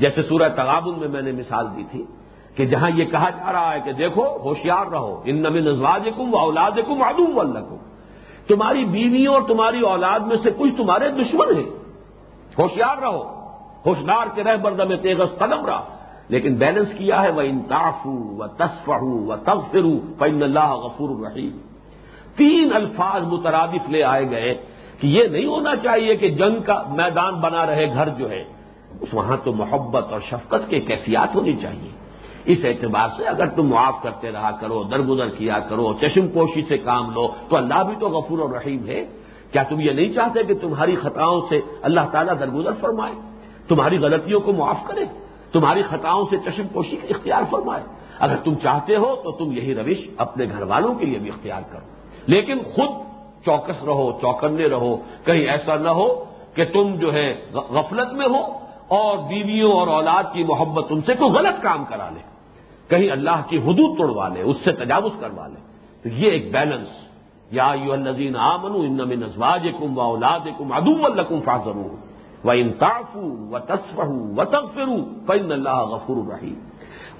جیسے 0.00 0.22
سورہ 0.22 0.48
تغابن 0.48 0.98
میں 0.98 1.08
میں 1.08 1.22
نے 1.22 1.32
مثال 1.32 1.66
دی 1.76 1.84
تھی 1.90 2.04
کہ 2.54 2.66
جہاں 2.66 2.90
یہ 2.90 3.04
کہا 3.04 3.30
جا 3.30 3.52
رہا 3.52 3.74
ہے 3.74 3.80
کہ 3.84 3.92
دیکھو، 3.92 4.24
ہوشیار 4.26 4.86
رہو، 4.86 5.22
ان 5.24 5.36
نمین 5.36 5.68
ازواج 5.68 6.08
و 6.18 6.38
اولاد 6.38 6.70
کم 6.70 7.76
تمہاری 8.46 8.84
بیویوں 8.84 9.34
اور 9.34 9.42
تمہاری 9.42 9.80
اولاد 9.80 10.20
میں 10.20 10.36
سے 10.42 10.50
کچھ 10.58 10.74
تمہارے 10.76 11.08
دشمن 11.08 11.56
ہیں۔ 11.56 11.70
ہوشیار 12.58 13.02
رہو، 13.02 13.22
ہوشدار 13.86 14.26
کے 14.34 14.44
رہ 14.44 14.56
برد 14.56 14.80
میں 14.80 14.96
تیغس 14.96 15.38
قدم 15.38 15.66
رہا۔ 15.66 15.84
لیکن 16.28 16.54
بیلنس 16.54 16.88
کیا 16.98 17.22
ہے؟ 17.22 17.30
وہ 17.30 17.40
انتاف 17.40 18.06
و 18.06 18.46
تصف 18.46 18.90
و 19.02 19.36
تغفر 19.36 19.82
فن 20.18 20.42
اللہ 20.42 20.74
غفور 20.74 21.10
الرحیم 21.10 21.58
تین 22.36 22.70
الفاظ 22.74 23.22
مترادف 23.24 23.90
لے 23.90 24.04
آئے 24.04 24.30
گئے 24.30 24.54
کہ 25.00 25.06
یہ 25.06 25.26
نہیں 25.26 25.46
ہونا 25.46 25.76
چاہیے 25.76 26.16
کہ 26.16 26.28
جنگ 26.28 26.62
کا 26.62 26.82
میدان 26.88 27.34
بنا 27.34 27.66
رہے، 27.66 27.94
گھر 27.94 28.08
جو 28.08 28.30
ہے۔ 28.30 28.59
وہاں 29.12 29.36
تو 29.44 29.52
محبت 29.52 30.12
اور 30.12 30.20
شفقت 30.20 30.70
کے 30.70 30.80
کیفیات 30.80 31.34
ہونی 31.34 31.56
چاہیے۔ 31.56 31.90
اس 32.44 32.58
اعتبار 32.64 33.08
سے 33.16 33.24
اگر 33.24 33.46
تم 33.46 33.62
معاف 33.62 33.94
کرتے 34.02 34.32
رہا 34.32 34.50
کرو، 34.50 34.82
درگزر 34.82 35.28
کیا 35.28 35.58
کرو، 35.58 35.92
چشم 36.00 36.28
پوشی 36.28 36.62
سے 36.62 36.78
کام 36.78 37.10
لو، 37.10 37.28
تو 37.48 37.56
اللہ 37.56 37.82
بھی 37.82 37.94
تو 38.00 38.08
غفور 38.08 38.38
اور 38.38 38.48
رحیم 38.48 38.86
ہے۔ 38.86 39.06
کیا 39.52 39.62
تم 39.62 39.80
یہ 39.80 39.90
نہیں 39.90 40.12
چاہتے 40.12 40.44
کہ 40.44 40.54
تمہاری 40.54 40.94
خطاؤں 40.94 41.40
سے 41.48 41.60
اللہ 41.82 42.00
تعالیٰ 42.12 42.34
درگزر 42.40 42.72
فرمائے؟ 42.80 43.12
تمہاری 43.68 43.98
غلطیوں 43.98 44.40
کو 44.40 44.52
معاف 44.52 44.76
کرے۔ 44.86 45.04
تمہاری 45.52 45.82
خطاؤں 45.82 46.24
سے 46.30 46.36
چشم 46.36 46.68
پوشی 46.72 46.96
اختیار 47.08 47.42
فرمائے۔ 47.50 47.82
اگر 48.18 48.36
تم 48.36 48.54
چاہتے 48.54 48.96
ہو 48.96 49.16
تو 49.24 49.32
تم 49.32 49.52
یہی 49.52 49.74
روش 49.74 50.08
اپنے 50.16 50.44
گھر 50.44 50.62
والوں 50.62 50.94
کے 50.94 51.06
لیے 51.06 51.18
بھی 51.18 51.28
اختیار 51.28 51.62
کرو۔ 51.72 51.86
لیکن 52.26 52.58
خود 52.58 52.88
چوکس 53.44 53.84
رہو، 53.84 54.18
چوکنے 54.20 54.68
رہو۔ 54.68 54.96
کہیں 55.24 55.46
ایسا 55.46 55.76
نہ 55.76 55.88
ہو 55.88 56.24
کہ 56.54 56.64
تم 56.64 56.94
جو 56.94 57.12
ہے 57.12 57.44
غفلت 57.52 58.12
میں 58.12 58.26
ہو 58.26 58.69
اور 58.90 59.18
بیویوں 59.18 59.72
اور 59.72 59.88
اولاد 59.88 60.24
کی 60.32 60.44
محبت 60.44 60.84
ان 60.90 61.00
سے 61.06 61.14
کوئی 61.14 61.30
غلط 61.30 61.62
کام 61.62 61.84
کرا 61.84 62.10
لے۔ 62.10 62.20
کہیں 62.88 63.10
اللہ 63.10 63.42
کی 63.48 63.58
حدود 63.58 63.98
توڑوا 63.98 64.28
لے، 64.28 64.42
اس 64.42 64.56
سے 64.64 64.72
تجاوز 64.72 65.12
کروا 65.20 65.46
لے۔ 65.46 65.60
تو 66.02 66.08
یہ 66.08 66.30
ایک 66.30 66.52
بیلنس۔ 66.52 66.88
یا 67.50 67.72
یو 67.84 67.92
الزین 67.92 68.36
آمن 68.36 68.70
ان 68.74 69.20
نزواج 69.20 69.68
کم 69.78 69.98
و 69.98 70.00
اولاد 70.00 70.40
کم 70.58 70.72
ادوم 70.72 71.04
القم 71.04 71.40
فاضر 71.44 71.76
و 72.44 72.50
انتاف 72.50 73.16
و 73.50 73.58
تصف 73.58 74.00
و 74.36 74.44
تغفر 74.44 74.86
فن 75.26 75.52
اللہ 75.52 75.76
غفور 75.76 76.16
الرحیم 76.16 76.54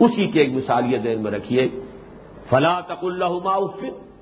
اسی 0.00 0.26
کے 0.26 0.40
ایک 0.40 0.54
مثال 0.54 0.92
یہ 0.92 0.98
دیر 0.98 1.18
میں 1.18 1.30
رکھیے۔ 1.30 1.68
فلا 2.48 2.80
تق 2.80 3.04
اللہ 3.04 3.50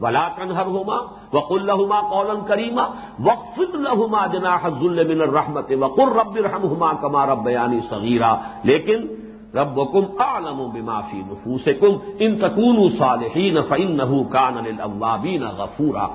ولا 0.00 0.26
کنہر 0.36 0.66
ہوما 0.68 0.98
وق 1.32 1.52
الحما 1.52 2.00
قول 2.08 2.30
کریما 2.48 2.84
وقف 3.20 3.58
الحما 3.74 4.26
جنا 4.26 4.56
حضل 4.62 5.06
من 5.06 5.20
الرحمت 5.22 5.72
وقر 5.78 6.12
رب 6.16 6.36
رحم 6.44 6.66
ہما 6.66 6.92
کما 7.00 7.26
رب 7.26 7.42
بیانی 7.44 7.80
صغیرہ 7.88 8.34
لیکن 8.64 9.06
رب 9.54 9.80
کم 9.92 10.04
عالم 10.20 10.60
و 10.60 10.68
بمافی 10.68 11.22
نفوس 11.22 11.68
کم 11.80 11.96
ان 12.18 12.36
تکون 12.38 12.78
صالحین 12.98 13.62
فعن 13.68 13.96
نہ 13.96 14.22
کان 14.30 14.58
الوابین 14.58 15.44
غفورا 15.58 16.06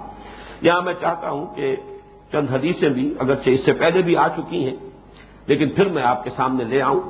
یہاں 0.61 0.81
میں 0.81 0.93
چاہتا 1.01 1.29
ہوں 1.29 1.45
کہ 1.55 1.75
چند 2.31 2.49
حدیثیں 2.51 2.89
بھی 2.89 3.13
اگرچہ 3.19 3.49
اس 3.49 3.65
سے 3.65 3.73
پہلے 3.79 4.01
بھی 4.01 4.15
آ 4.17 4.27
چکی 4.35 4.63
ہیں 4.65 4.75
لیکن 5.47 5.69
پھر 5.69 5.89
میں 5.89 6.03
آپ 6.03 6.23
کے 6.23 6.29
سامنے 6.29 6.63
لے 6.63 6.81
آؤں 6.81 7.01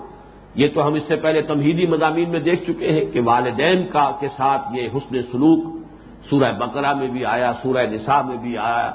یہ 0.55 0.67
تو 0.73 0.88
ہم 0.88 0.93
اس 0.93 1.03
سے 1.07 1.15
پہلے 1.17 1.41
تمہیدی 1.43 1.86
مضامین 1.88 2.29
میں 2.29 2.39
دیکھ 2.39 2.63
چکے 2.65 2.91
ہیں 2.91 3.05
کہ 3.13 3.21
والدین 3.23 3.86
کا 3.91 4.09
کے 4.19 4.27
ساتھ 4.38 4.75
یہ 4.75 4.88
حسن 4.95 5.21
سلوک 5.31 5.83
سورہ 6.29 6.51
بقرہ 6.59 6.93
میں 6.93 7.07
بھی 7.07 7.25
آیا، 7.25 7.51
سورہ 7.63 7.86
نساء 7.91 8.21
میں 8.21 8.38
بھی 8.38 8.57
آیا، 8.57 8.91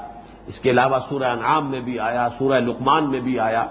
اس 0.47 0.59
کے 0.61 0.71
علاوہ 0.71 0.99
سورہ 1.09 1.25
انعام 1.25 1.71
میں 1.71 1.81
بھی 1.81 1.99
آیا، 2.01 2.29
سورہ 2.39 2.61
لقمان 2.61 3.11
میں 3.11 3.21
بھی 3.21 3.39
آیا، 3.39 3.65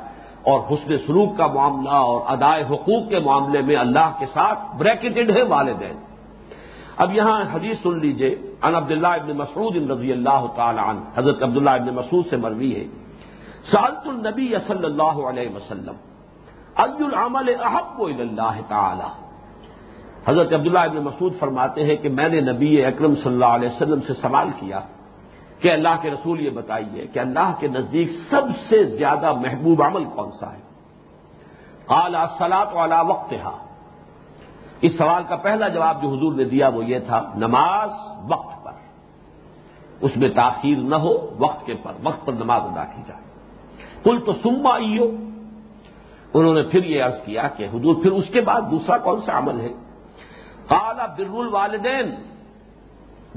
اور 0.43 0.59
حسن 0.69 0.97
سلوک 1.07 1.37
کا 1.37 1.47
معاملہ 1.47 1.97
اور 2.09 2.21
ادائے 2.27 2.63
حقوق 2.63 3.09
کے 3.09 3.19
معاملے 3.19 3.61
میں 3.61 3.75
اللہ 3.75 4.11
کے 4.19 4.25
ساتھ 4.33 4.59
بریکٹڈ 4.77 5.31
ہے 5.37 5.41
والدین۔ 5.41 5.97
اب 6.97 7.13
یہاں 7.13 7.39
حدیث 7.53 7.81
سن 7.81 7.99
لیجیے 7.99 8.29
ان 8.63 8.75
عبداللہ 8.75 9.07
ابن 9.07 9.37
مسعود 9.37 9.91
رضی 9.91 10.11
اللہ 10.11 10.45
تعالی 10.55 10.79
عنہ، 10.79 10.99
حضرت 11.15 11.43
عبداللہ 11.43 11.69
ابن 11.69 11.93
مسعود 11.95 12.25
سے 12.29 12.37
مروی 12.37 12.75
ہے۔ 12.75 12.85
سالت 13.71 14.07
النبی 14.07 14.53
صلی 14.67 14.85
اللہ 14.85 15.17
علیہ 15.29 15.49
وسلم 15.55 15.95
العمل 16.75 17.49
احب 17.61 18.01
اللہ 18.01 18.57
تعالی؟ 18.67 19.09
حضرت 20.27 20.53
عبداللہ 20.53 20.79
ابن 20.79 20.97
مسعود 20.97 21.33
فرماتے 21.39 21.83
ہیں 21.83 21.95
کہ 21.95 22.09
میں 22.09 22.29
نے 22.29 22.41
نبی 22.41 22.85
اکرم 22.85 23.15
صلی 23.15 23.33
اللہ 23.33 23.45
علیہ 23.45 23.69
وسلم 23.69 24.01
سے 24.01 24.13
سوال 24.13 24.49
کیا 24.59 24.79
کہ 25.59 25.71
اللہ 25.71 25.95
کے 26.01 26.09
رسول 26.09 26.41
یہ 26.41 26.49
بتائیے 26.49 27.07
کہ 27.07 27.19
اللہ 27.19 27.53
کے 27.59 27.67
نزدیک 27.67 28.11
سب 28.29 28.41
سے 28.69 28.83
زیادہ 28.83 29.33
محبوب 29.33 29.83
عمل 29.83 30.03
کون 30.03 30.31
سا 30.31 30.53
ہے؟ 30.53 30.59
اعلی 31.89 32.17
سلاد 32.37 32.65
والا 32.73 33.01
وقت 33.01 33.33
اس 34.81 34.97
سوال 34.97 35.23
کا 35.27 35.35
پہلا 35.35 35.67
جواب 35.67 36.01
جو 36.01 36.09
حضور 36.09 36.33
نے 36.33 36.43
دیا 36.43 36.67
وہ 36.67 36.85
یہ 36.85 36.99
تھا، 36.99 37.33
نماز 37.35 37.89
وقت 38.31 38.65
پر۔ 38.65 38.71
اس 40.01 40.17
میں 40.17 40.29
تاخیر 40.29 40.77
نہ 40.77 40.95
ہو، 40.95 41.35
وقت 41.39 41.65
کے 41.65 41.73
پر، 41.83 41.91
وقت 42.03 42.25
پر 42.25 42.33
نماز 42.33 42.61
ادا 42.61 42.83
کی 42.83 43.01
جائے۔ 43.07 43.21
کل 44.03 44.19
تو 44.25 44.33
سما 44.33 44.75
انہوں 46.33 46.53
نے 46.53 46.63
پھر 46.63 46.83
یہ 46.83 47.03
عرض 47.03 47.21
کیا 47.25 47.47
کہ 47.47 47.67
حضور، 47.73 47.95
پھر 47.95 48.11
اس 48.11 48.25
کے 48.33 48.41
بعد 48.41 48.61
دوسرا 48.71 48.97
کون 48.97 49.21
سا 49.21 49.37
عمل 49.37 49.59
ہے؟ 49.61 49.73
کالا 50.67 51.05
بر 51.05 51.39
الوالدین 51.39 52.11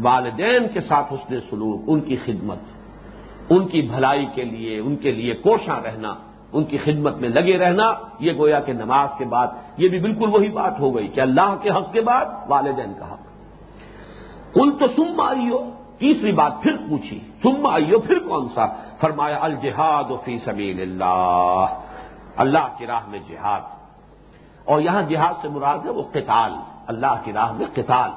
والدین۔ 0.02 0.68
کے 0.68 0.80
ساتھ 0.80 1.12
حسن 1.12 1.40
سلوک، 1.50 1.80
ان 1.86 2.00
کی 2.00 2.16
خدمت، 2.16 2.58
ان 3.50 3.68
کی 3.68 3.82
بھلائی 3.82 4.26
کے 4.26 4.44
لیے، 4.44 4.78
ان 4.78 4.96
کے 4.96 5.12
لیے 5.12 5.34
کوشاں 5.34 5.80
رہنا، 5.80 6.14
ان 6.52 6.64
کی 6.64 6.78
خدمت 6.78 7.16
میں 7.16 7.28
لگے 7.28 7.58
رہنا، 7.58 7.84
یہ 8.18 8.32
گویا 8.38 8.60
کہ 8.60 8.72
نماز 8.72 9.08
کے 9.18 9.24
بعد، 9.24 9.46
یہ 9.76 9.88
بھی 9.88 9.98
بالکل 9.98 10.28
وہی 10.32 10.48
بات 10.48 10.80
ہو 10.80 10.96
گئی 10.96 11.08
کہ 11.08 11.20
اللہ 11.20 11.56
کے 11.62 11.70
حق 11.70 11.92
کے 11.92 12.00
بعد 12.00 12.24
والدین 12.48 12.92
کا 12.98 13.12
حق۔ 13.12 13.18
کل 14.54 14.70
تو 14.78 14.86
سم 14.96 15.20
آئیو 15.20 15.70
تیسری 15.98 16.32
بات 16.32 16.52
پھر 16.62 16.76
پوچھی 16.76 17.20
سم 17.42 17.66
آئیو 17.66 18.00
پھر 18.00 18.18
کون 18.18 18.48
سا؟ 18.54 18.66
فرمایا، 19.00 19.38
الجہاد 19.40 20.24
فی 20.24 20.38
سبیل 20.38 20.80
اللہ 20.80 21.66
اللہ 22.36 22.68
کی 22.78 22.86
راہ 22.86 23.08
میں 23.08 23.18
جہاد۔ 23.28 23.60
اور 24.64 24.80
یہاں 24.80 25.02
جہاد 25.02 25.34
سے 25.42 25.48
مراد 25.48 25.78
ہے 25.84 25.90
وہ 25.90 26.02
قتال۔ 26.12 26.52
اللہ 26.90 27.20
کی 27.24 27.32
راہ 27.32 27.52
میں 27.52 27.66
قتال۔ 27.74 28.10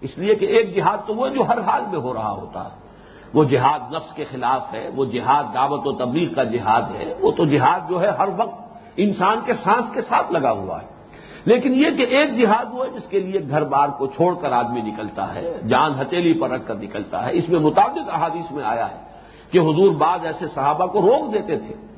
اس 0.00 0.18
لیے 0.18 0.34
کہ 0.34 0.44
ایک 0.44 0.76
جہاد 0.76 0.98
تو 1.06 1.14
وہ 1.14 1.28
جو 1.28 1.42
ہر 1.48 1.60
حال 1.60 1.82
میں 1.92 2.00
ہو 2.00 2.14
رہا 2.14 2.30
ہوتا 2.30 2.64
ہے۔ 2.64 2.80
وہ 3.34 3.44
جہاد 3.44 3.94
نفس 3.94 4.14
کے 4.14 4.24
خلاف 4.24 4.74
ہے، 4.74 4.88
وہ 4.96 5.04
جہاد 5.04 5.44
دعوت 5.54 5.86
و 5.86 5.92
تبلیغ 5.92 6.34
کا 6.34 6.44
جہاد 6.44 6.82
ہے۔ 6.94 7.14
وہ 7.20 7.30
تو 7.30 7.44
جہاد 7.44 7.80
جو 7.88 8.02
ہے 8.02 8.08
ہر 8.08 8.28
وقت 8.36 8.78
انسان 8.96 9.38
کے 9.44 9.52
سانس 9.54 9.84
کے 9.94 10.02
ساتھ 10.02 10.32
لگا 10.32 10.50
ہوا 10.50 10.82
ہے۔ 10.82 10.86
لیکن 11.44 11.74
یہ 11.74 11.90
کہ 11.96 12.02
ایک 12.02 12.38
جہاد 12.38 12.64
وہ 12.72 12.86
ہے 12.86 12.90
جس 12.90 13.08
کے 13.08 13.20
لیے 13.20 13.40
گھر 13.48 13.64
بار 13.64 13.88
کو 13.88 14.06
چھوڑ 14.06 14.34
کر 14.34 14.52
آدمی 14.52 14.80
نکلتا 14.80 15.34
ہے، 15.34 15.60
جان 15.68 16.00
ہتیلی 16.00 16.40
پر 16.40 16.50
رکھ 16.50 16.62
کر 16.66 16.74
نکلتا 16.74 17.26
ہے۔ 17.26 17.30
اس 17.32 17.48
میں 17.48 17.60
متعدد 17.60 18.08
احادیث 18.12 18.50
میں 18.50 18.64
آیا 18.64 18.90
ہے 18.90 18.96
کہ 19.50 19.58
حضور 19.58 19.94
بعض 19.94 20.26
ایسے 20.26 20.46
صحابہ 20.48 20.86
کو 20.86 21.00
روک 21.00 21.34
دیتے 21.34 21.58
تھے۔ 21.58 21.89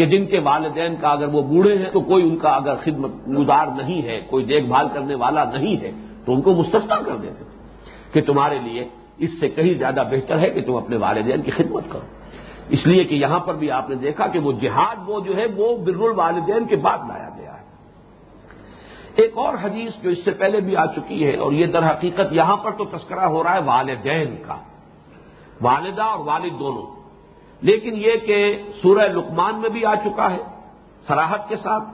کہ 0.00 0.06
جن 0.06 0.26
کے 0.26 0.38
والدین 0.38 0.94
کا 1.00 1.08
اگر 1.08 1.28
وہ 1.28 1.42
بوڑھے 1.42 1.78
ہیں 1.78 1.90
تو 1.92 2.00
کوئی 2.00 2.28
ان 2.28 2.36
کا 2.36 2.48
اگر 2.48 2.74
خدمت 2.84 3.10
گزار 3.28 3.66
نہیں 3.66 4.02
ہے، 4.02 4.20
کوئی 4.30 4.44
دیکھ 4.44 4.66
بھال 4.66 4.88
کرنے 4.94 5.14
والا 5.14 5.44
نہیں 5.44 5.82
ہے، 5.82 5.90
تو 6.24 6.34
ان 6.34 6.40
کو 6.40 6.52
مستثنا 6.52 6.96
کر 6.96 7.16
دیتے 7.16 7.44
تھے 7.44 7.58
کہ 8.12 8.32
تمہارے 8.32 8.58
لیے 8.58 8.88
اس 9.18 9.40
سے 9.40 9.48
کہیں 9.48 9.74
زیادہ 9.74 10.02
بہتر 10.10 10.38
ہے 10.38 10.50
کہ 10.50 10.62
تم 10.62 10.76
اپنے 10.76 10.96
والدین 10.96 11.42
کی 11.42 11.50
خدمت 11.50 11.84
کرو۔ 11.88 12.06
اس 12.68 12.86
لیے 12.86 13.04
کہ 13.04 13.14
یہاں 13.14 13.40
پر 13.40 13.54
بھی 13.54 13.70
آپ 13.70 13.88
نے 13.88 13.94
دیکھا 13.94 14.26
کہ 14.26 14.38
وہ 14.38 14.52
جہاد 14.52 14.96
وہ 15.06 15.20
جو 15.20 15.36
ہے، 15.36 15.46
وہ 15.56 15.76
بر 15.76 15.94
الوالدین 15.94 16.64
کے 16.64 16.76
بعد 16.76 16.98
لایا 17.08 17.28
گیا 17.38 17.54
ہے۔ 17.54 17.64
ایک 19.14 19.32
اور 19.34 19.54
حدیث 19.62 20.02
جو 20.02 20.10
اس 20.10 20.24
سے 20.24 20.30
پہلے 20.30 20.60
بھی 20.60 20.76
آ 20.76 20.86
چکی 20.86 21.26
ہے 21.26 21.36
اور 21.36 21.52
یہ 21.52 21.66
در 21.66 21.90
حقیقت 21.90 22.32
یہاں 22.32 22.56
پر 22.56 22.70
تو 22.70 22.84
تذکرہ 22.84 23.24
ہو 23.24 23.44
رہا 23.44 23.54
ہے 23.54 23.60
والدین 23.64 24.36
کا۔ 24.46 24.56
والدہ 25.62 26.02
اور 26.02 26.18
والد 26.18 26.58
دونوں۔ 26.58 26.99
لیکن 27.62 27.92
یہ 27.96 28.16
کہ 28.26 28.38
سورہ 28.82 29.06
لقمان 29.08 29.60
میں 29.60 29.70
بھی 29.70 29.84
آ 29.84 29.94
چکا 29.94 30.30
ہے 30.30 30.42
سراہد 31.08 31.48
کے 31.48 31.56
ساتھ 31.56 31.84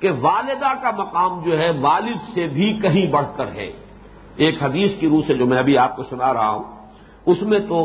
کہ 0.00 0.10
والدہ 0.20 0.72
کا 0.82 0.90
مقام 0.90 1.42
جو 1.44 1.58
ہے 1.58 1.70
والد 1.80 2.20
سے 2.34 2.46
بھی 2.46 2.78
کہیں 2.82 3.06
بڑھ 3.12 3.26
کر 3.36 3.48
ہے۔ 3.54 3.70
ایک 4.36 4.62
حدیث 4.62 4.90
کی 5.00 5.08
روح 5.08 5.20
سے 5.26 5.34
جو 5.34 5.46
میں 5.46 5.58
ابھی 5.58 5.78
آپ 5.78 5.96
کو 5.96 6.02
سنا 6.02 6.32
رہا 6.34 6.50
ہوں، 6.50 6.64
اس 7.26 7.42
میں 7.42 7.58
تو 7.58 7.78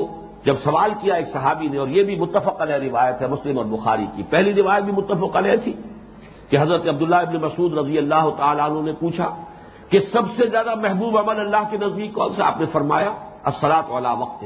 جب 0.46 0.56
سوال 0.64 0.92
کیا 1.02 1.16
ایک 1.16 1.28
صحابی 1.28 1.68
نے، 1.68 1.78
اور 1.78 1.88
یہ 1.88 2.04
بھی 2.04 2.16
متفق 2.16 2.62
علیہ 2.62 2.76
روایت 2.76 3.22
ہے 3.22 3.28
مسلم 3.28 3.58
اور 3.58 3.66
بخاری 3.66 4.06
کی، 4.16 4.24
پہلی 4.30 4.54
روایت 4.54 4.84
بھی 4.84 4.94
متفق 4.94 5.36
علیہ 5.36 5.56
تھی 5.64 5.74
کہ 6.50 6.56
حضرت 6.58 6.88
عبداللہ 6.88 7.16
ابن 7.16 7.36
مسعود 7.38 7.78
رضی 7.78 7.98
اللہ 7.98 8.30
تعالیٰ 8.38 8.70
عنہ 8.70 8.82
نے 8.82 8.94
پوچھا 9.00 9.28
کہ 9.90 10.00
سب 10.00 10.24
سے 10.36 10.48
زیادہ 10.50 10.76
محبوب 10.76 11.18
عمل 11.18 11.40
اللہ 11.40 11.64
کے 11.70 11.78
نزدیک 11.78 12.14
کون 12.14 12.34
سا؟ 12.36 12.48
آپ 12.48 12.60
نے 12.60 12.66
فرمایا 12.72 13.12
اثرات 13.44 13.90
والا 13.90 14.14
وقت 14.14 14.44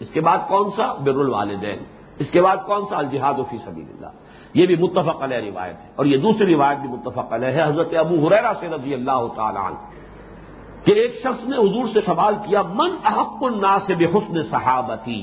اس 0.00 0.10
کے 0.10 0.20
بعد 0.20 0.38
کون 0.48 0.70
سا؟ 0.76 0.92
بر 0.92 1.18
الوالدین۔ 1.20 1.78
اس 2.20 2.30
کے 2.30 2.40
بعد 2.42 2.56
کون 2.66 2.82
سا 2.90 2.96
الجہاد 2.98 3.38
فی 3.50 3.56
سبیل 3.64 3.88
اللہ 3.94 4.12
یہ 4.58 4.66
بھی 4.66 4.76
متفق 4.76 5.22
علیہ 5.22 5.40
روایت 5.50 5.76
ہے 5.76 5.88
اور 5.96 6.06
یہ 6.06 6.16
دوسری 6.16 6.54
روایت 6.54 6.78
بھی 6.80 6.88
متفق 6.88 7.32
علیہ 7.32 7.48
ہے، 7.48 7.62
حضرت 7.62 7.94
ابو 7.98 8.16
حریرا 8.26 8.52
سے 8.60 8.68
رضی 8.68 8.94
اللہ 8.94 9.26
تعالیٰ 9.36 9.64
عنہ، 9.64 9.78
کہ 10.84 10.92
ایک 10.92 11.14
شخص 11.22 11.48
نے 11.48 11.56
حضور 11.56 11.86
سے 11.92 12.00
سوال 12.06 12.34
کیا، 12.46 12.62
من 12.74 12.90
احق 13.04 13.42
الناس 13.42 13.90
بحسن 13.90 14.16
حسن 14.16 14.42
صحابتی؟ 14.50 15.20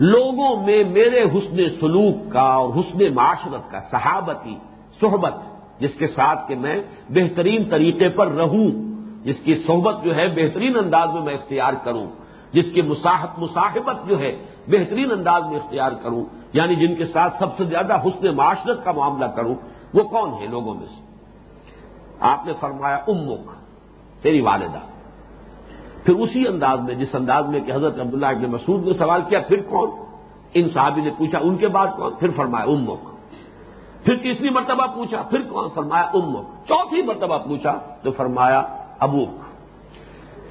لوگوں 0.00 0.50
میں 0.66 0.82
میرے 0.90 1.22
حسن 1.34 1.58
سلوک 1.80 2.32
کا 2.32 2.48
اور 2.54 2.68
حسن 2.76 3.02
معاشرت 3.14 3.70
کا 3.70 3.80
صحابتی 3.90 4.54
صحبت، 5.00 5.34
جس 5.80 5.94
کے 5.94 6.06
ساتھ 6.06 6.48
کہ 6.48 6.54
میں 6.56 6.76
بہترین 7.10 7.68
طریقے 7.70 8.08
پر 8.08 8.26
رہوں، 8.32 8.68
جس 9.24 9.38
کی 9.44 9.54
صحبت 9.66 10.04
جو 10.04 10.14
ہے 10.16 10.26
بہترین 10.34 10.76
انداز 10.76 11.08
میں 11.14 11.22
میں 11.22 11.34
اختیار 11.34 11.74
کروں۔ 11.84 12.06
جس 12.54 12.72
کی 12.74 12.82
مصاحبت 12.82 14.08
جو 14.08 14.18
ہے 14.18 14.44
بہترین 14.68 15.12
انداز 15.12 15.42
میں 15.46 15.56
اختیار 15.56 15.92
کروں 15.92 16.24
یعنی 16.52 16.76
جن 16.76 16.94
کے 16.94 17.06
ساتھ 17.06 17.36
سب 17.38 17.56
سے 17.56 17.64
زیادہ 17.64 18.00
حسن 18.00 18.36
معاشرت 18.36 18.84
کا 18.84 18.92
معاملہ 18.92 19.24
کروں، 19.24 19.54
وہ 19.94 20.02
کون 20.02 20.42
ہے 20.42 20.46
لوگوں 20.46 20.74
میں 20.74 20.86
سے؟ 20.86 21.00
آپ 22.20 22.46
نے 22.46 22.52
فرمایا، 22.60 22.96
امک، 22.96 23.50
تیری 24.22 24.40
والدہ۔ 24.40 24.78
پھر 26.04 26.14
اسی 26.14 26.48
انداز 26.48 26.80
میں، 26.80 26.94
جس 26.94 27.14
انداز 27.14 27.48
میں 27.48 27.60
کہ 27.60 27.72
حضرت 27.72 28.00
عبداللہ 28.00 28.26
ابن 28.26 28.46
مسعود 28.46 28.86
نے 28.86 28.92
سوال 28.92 29.22
کیا، 29.28 29.40
پھر 29.40 29.62
کون؟ 29.62 29.90
ان 30.54 30.68
صحابی 30.68 31.00
نے 31.00 31.10
پوچھا، 31.18 31.38
ان 31.42 31.56
کے 31.56 31.68
بعد 31.68 31.86
کون؟ 31.96 32.14
پھر 32.14 32.30
فرمایا، 32.36 32.64
امک۔ 32.64 33.08
پھر 34.04 34.16
تیسری 34.16 34.50
مرتبہ 34.50 34.86
پوچھا، 34.86 35.22
پھر 35.22 35.42
کون؟ 35.42 35.68
فرمایا، 35.74 36.04
امک۔ 36.04 36.68
چوتھی 36.68 37.02
مرتبہ 37.02 37.38
پوچھا 37.38 37.78
تو 38.02 38.10
فرمایا، 38.10 38.62
ابوک۔ 39.00 39.53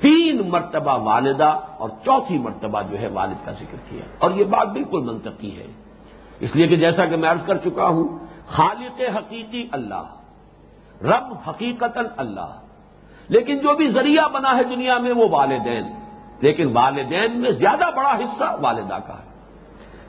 تین 0.04 0.50
مرتبہ 0.50 0.98
والدہ 1.04 1.60
اور 1.78 1.90
چوتھی 1.90 2.38
مرتبہ 2.38 2.82
جو 2.92 3.00
ہے 3.00 3.08
والد 3.08 3.46
کا 3.46 3.52
ذکر 3.52 3.78
کیا۔ 3.90 4.02
اور 4.20 4.32
یہ 4.32 4.44
بات 4.44 4.68
بالکل 4.68 5.00
منطقی 5.00 5.58
ہے۔ 5.58 5.68
اس 6.40 6.56
لیے 6.56 6.68
کہ 6.68 6.76
جیسا 6.76 7.06
کہ 7.06 7.16
میں 7.16 7.30
عرض 7.30 7.46
کر 7.46 7.58
چکا 7.58 7.88
ہوں، 7.88 8.20
خالق 8.48 9.02
حقیقی 9.18 9.68
اللہ، 9.72 10.04
رب 11.02 11.50
حقیقت 11.50 12.00
اللہ۔ 12.18 12.60
لیکن 13.30 13.58
جو 13.58 13.76
بھی 13.76 13.88
ذریعہ 13.88 14.28
بنا 14.28 14.58
ہے 14.58 14.64
دنیا 14.64 14.98
میں 14.98 15.14
وہ 15.14 15.30
والدین۔ 15.30 15.84
لیکن 16.42 16.78
والدین 16.78 17.42
میں 17.42 17.52
زیادہ 17.52 17.86
بڑا 17.96 18.16
حصہ 18.16 18.56
والدہ 18.62 18.98
کا 19.08 19.14
ہے۔ 19.14 19.30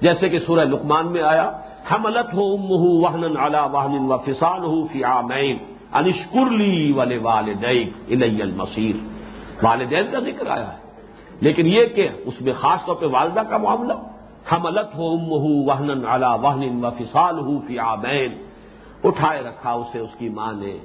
جیسے 0.01 0.29
کہ 0.29 0.39
سورہ 0.39 0.61
لقمان 0.61 1.13
میں 1.13 1.23
آیا، 1.23 1.51
حملت 1.91 2.35
ہو 2.35 2.55
ام 2.55 2.63
ہو 2.63 3.01
واہن 3.01 3.37
اعلی 3.37 3.59
واہن 3.73 4.13
و 4.13 4.17
فسان 4.17 4.65
ہو 4.65 4.87
فیامین 4.87 5.59
انشکرلی 5.93 6.93
والے 6.93 7.19
والدین 7.19 8.23
المسیر 8.43 9.14
والدین 9.63 10.05
کا 10.13 10.21
ذکر 10.21 10.47
آیا 10.47 10.73
ہے۔ 10.73 10.85
لیکن 11.41 11.67
یہ 11.67 11.85
کہ 11.85 12.09
اس 12.25 12.41
میں 12.41 12.53
خاص 12.53 12.87
طور 12.87 12.95
پہ 12.95 13.07
والدہ 13.07 13.41
کا 13.51 13.57
معاملہ 13.57 13.93
حملت 14.53 14.95
ہو 14.95 15.11
ام 15.11 15.31
ہو 15.31 15.67
واہن 15.67 16.07
اعلی 16.07 16.27
واہن 16.43 16.85
و 16.85 16.91
فسال 16.91 17.39
ہو 17.39 17.61
فیامین 17.67 18.33
اٹھائے 19.05 19.43
رکھا 19.43 19.73
اسے 19.73 19.99
اس 19.99 20.11
کی 20.19 20.29
ماں 20.29 20.53
نے۔ 20.53 20.79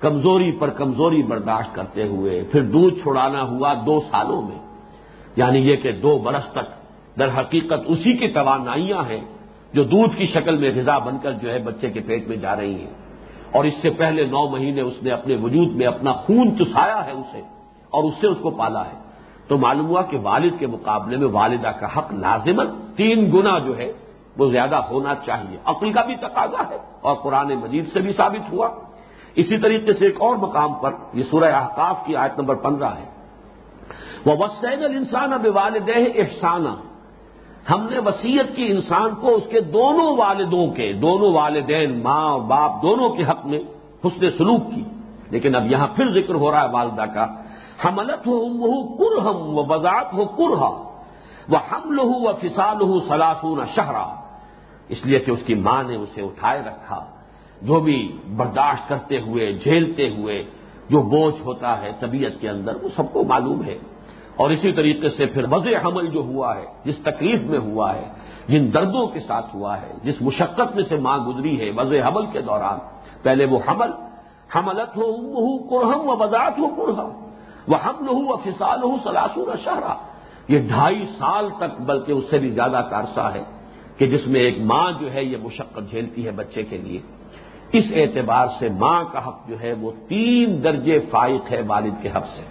کمزوری 0.00 0.50
پر 0.50 0.70
کمزوری 0.70 1.22
برداشت 1.22 1.74
کرتے 1.74 2.08
ہوئے، 2.08 2.44
پھر 2.52 2.62
دودھ 2.62 2.94
چھڑانا 2.94 3.42
ہوا 3.42 3.74
دو 3.86 4.00
سالوں 4.10 4.42
میں۔ 4.42 4.58
یعنی 5.36 5.58
یہ 5.58 5.76
کہ 5.76 5.92
دو 5.92 6.18
برس 6.18 6.52
تک 6.52 6.84
در 7.18 7.28
حقیقت 7.40 7.80
اسی 7.86 8.12
کی 8.12 8.28
توانائیاں 8.28 9.10
ہیں 9.10 9.20
جو 9.72 9.84
دودھ 9.84 10.16
کی 10.16 10.26
شکل 10.26 10.56
میں 10.56 10.70
غذا 10.74 10.98
بن 10.98 11.16
کر 11.22 11.32
جو 11.32 11.50
ہے 11.50 11.58
بچے 11.58 11.90
کے 11.90 12.00
پیٹ 12.00 12.28
میں 12.28 12.36
جا 12.36 12.56
رہی 12.56 12.74
ہیں۔ 12.74 12.94
اور 13.52 13.64
اس 13.64 13.74
سے 13.82 13.90
پہلے 13.90 14.24
نو 14.24 14.48
مہینے 14.48 14.80
اس 14.80 15.02
نے 15.02 15.10
اپنے 15.10 15.36
وجود 15.42 15.68
میں 15.76 15.86
اپنا 15.86 16.12
خون 16.12 16.58
چسایا 16.58 17.06
ہے 17.06 17.12
اسے۔ 17.12 17.53
اور 17.94 18.04
اس 18.04 18.14
سے 18.20 18.26
اس 18.26 18.36
کو 18.42 18.50
پالا 18.50 18.80
ہے۔ 18.80 19.04
تو 19.48 19.58
معلوم 19.58 19.86
ہوا 19.86 20.02
کہ 20.02 20.18
والد 20.22 20.52
کے 20.58 20.66
مقابلے 20.66 21.16
میں 21.16 21.28
والدہ 21.28 21.68
کا 21.68 21.86
حق 21.86 22.12
لازمت 22.12 22.68
تین 22.96 23.30
گنا 23.32 23.58
جو 23.58 23.78
ہے 23.78 23.92
وہ 24.38 24.50
زیادہ 24.50 24.76
ہونا 24.76 25.14
چاہیے۔ 25.14 25.58
عقل 25.64 25.92
کا 25.92 26.02
بھی 26.02 26.16
تقاضا 26.16 26.62
ہے 26.70 26.78
اور 27.00 27.14
قرآن 27.14 27.54
مجید 27.54 27.92
سے 27.92 28.00
بھی 28.00 28.12
ثابت 28.12 28.52
ہوا۔ 28.52 28.68
اسی 29.34 29.58
طریقے 29.58 29.92
سے 29.92 30.04
ایک 30.04 30.16
اور 30.20 30.36
مقام 30.36 30.74
پر 30.74 30.92
یہ 31.12 31.22
سورہ 31.22 31.44
احقاف 31.44 32.06
کی 32.06 32.16
آیت 32.16 32.38
نمبر 32.38 32.54
پندرہ 32.54 32.88
ہے۔ 32.88 33.04
وہ 34.26 34.32
وسین 34.38 34.84
الانسان 34.84 35.32
اب 35.32 35.46
والدہ 35.54 35.92
احسانہ 35.96 36.68
ہم 37.70 37.86
نے 37.90 37.98
وسیعت 37.98 38.56
کی 38.56 38.66
انسان 38.66 39.14
کو 39.14 39.34
اس 39.34 39.42
کے 39.50 39.60
دونوں 39.60 40.16
والدوں 40.16 40.66
کے، 40.66 40.92
دونوں 40.92 41.32
والدین، 41.32 42.02
ماں، 42.02 42.38
باپ، 42.38 42.82
دونوں 42.82 43.08
کے 43.08 43.24
حق 43.24 43.46
میں 43.46 43.58
حسن 44.04 44.30
سلوک 44.38 44.60
کی۔ 44.74 44.84
لیکن 45.30 45.54
اب 45.54 45.70
یہاں 45.70 45.86
پھر 45.86 46.08
ذکر 46.08 46.34
ہو 46.34 46.50
رہا 46.50 46.64
ہے 46.64 46.68
والدہ 46.72 47.02
کا۔ 47.02 47.26
حملت 47.84 48.26
ہو 48.26 48.32
وہ 48.32 48.96
کرہم 48.96 49.58
و 49.58 49.62
بذات 49.62 50.12
ہو 50.12 50.24
کرہا 50.24 50.90
وہ 51.48 51.56
حمل 51.72 51.98
ہو 51.98 52.28
و 52.28 52.32
فسال 52.32 52.80
ہو 52.80 53.00
سلاسون 53.00 53.60
شہرا 53.74 54.14
اس 54.88 55.06
لیے 55.06 55.18
کہ 55.18 55.30
اس 55.30 55.42
کی 55.46 55.54
ماں 55.54 55.82
نے 55.82 55.96
اسے 55.96 56.22
اٹھائے 56.22 56.62
رکھا۔ 56.66 57.04
جو 57.62 57.80
بھی 57.80 58.18
برداشت 58.36 58.88
کرتے 58.88 59.20
ہوئے، 59.20 59.52
جھیلتے 59.52 60.08
ہوئے 60.08 60.42
جو 60.90 61.02
بوجھ 61.02 61.42
ہوتا 61.44 61.82
ہے 61.82 61.92
طبیعت 62.00 62.40
کے 62.40 62.48
اندر، 62.48 62.76
وہ 62.82 62.88
سب 62.96 63.12
کو 63.12 63.24
معلوم 63.24 63.64
ہے۔ 63.64 63.78
اور 64.36 64.50
اسی 64.50 64.72
طریقے 64.72 65.08
سے 65.08 65.26
پھر 65.26 65.44
وضع 65.50 65.70
حمل 65.84 66.06
جو 66.06 66.20
ہوا 66.20 66.56
ہے، 66.56 66.64
جس 66.84 66.98
تکلیف 66.98 67.42
میں 67.42 67.58
ہوا 67.58 67.94
ہے، 67.94 68.08
جن 68.48 68.72
دردوں 68.74 69.06
کے 69.06 69.20
ساتھ 69.20 69.56
ہوا 69.56 69.82
ہے، 69.82 69.92
جس 70.02 70.22
مشقت 70.22 70.74
میں 70.74 70.84
سے 70.88 70.96
ماں 70.96 71.18
گزری 71.18 71.60
ہے 71.60 71.70
وضع 71.76 72.08
حمل 72.08 72.26
کے 72.26 72.40
دوران، 72.40 72.78
پہلے 73.22 73.44
وہ 73.44 73.58
حمل 73.68 73.90
حملت 74.56 74.96
ہو 74.96 75.10
ہو 75.10 76.12
و 76.12 76.16
وضاحت 76.18 76.58
ہو 76.58 76.66
قرہم 76.76 77.23
وہ 77.68 77.76
حمل 77.86 78.08
ہو 78.08 78.32
و 78.32 78.36
فسال 78.36 78.80
سلاسور 79.04 79.56
شہرا۔ 79.64 79.94
یہ 80.48 80.58
ڈھائی 80.58 81.06
سال 81.18 81.48
تک 81.58 81.80
بلکہ 81.80 82.12
اس 82.12 82.24
سے 82.30 82.38
بھی 82.38 82.50
زیادہ 82.50 82.86
کارسا 82.90 83.34
ہے 83.34 83.42
کہ 83.96 84.06
جس 84.06 84.26
میں 84.26 84.40
ایک 84.40 84.58
ماں 84.60 84.92
جو 85.00 85.12
ہے 85.12 85.24
یہ 85.24 85.36
مشقت 85.42 85.90
جھیلتی 85.90 86.26
ہے 86.26 86.30
بچے 86.30 86.62
کے 86.62 86.78
لیے۔ 86.78 87.00
اس 87.72 87.84
اعتبار 87.94 88.46
سے 88.58 88.68
ماں 88.68 89.04
کا 89.12 89.28
حق 89.28 89.48
جو 89.48 89.60
ہے 89.60 89.72
وہ 89.80 89.90
تین 90.08 90.64
درجے 90.64 90.98
فائق 90.98 91.52
ہے 91.52 91.62
والد 91.66 92.02
کے 92.02 92.08
حق 92.08 92.26
سے۔ 92.26 92.42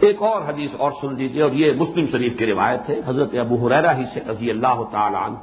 ایک 0.00 0.22
اور 0.22 0.42
حدیث 0.42 0.70
اور 0.78 0.92
سن 1.00 1.14
لیجیے 1.14 1.42
اور 1.42 1.52
یہ 1.52 1.72
مسلم 1.72 2.06
شریف 2.06 2.38
کی 2.38 2.46
روایت 2.46 2.90
ہے۔ 2.90 3.00
حضرت 3.06 3.34
ابو 3.34 3.66
حریرا 3.66 3.96
ہی 3.96 4.04
سے 4.14 4.20
رضی 4.28 4.50
اللہ 4.50 4.82
تعالیٰ 4.92 5.22
عنہ۔ 5.22 5.36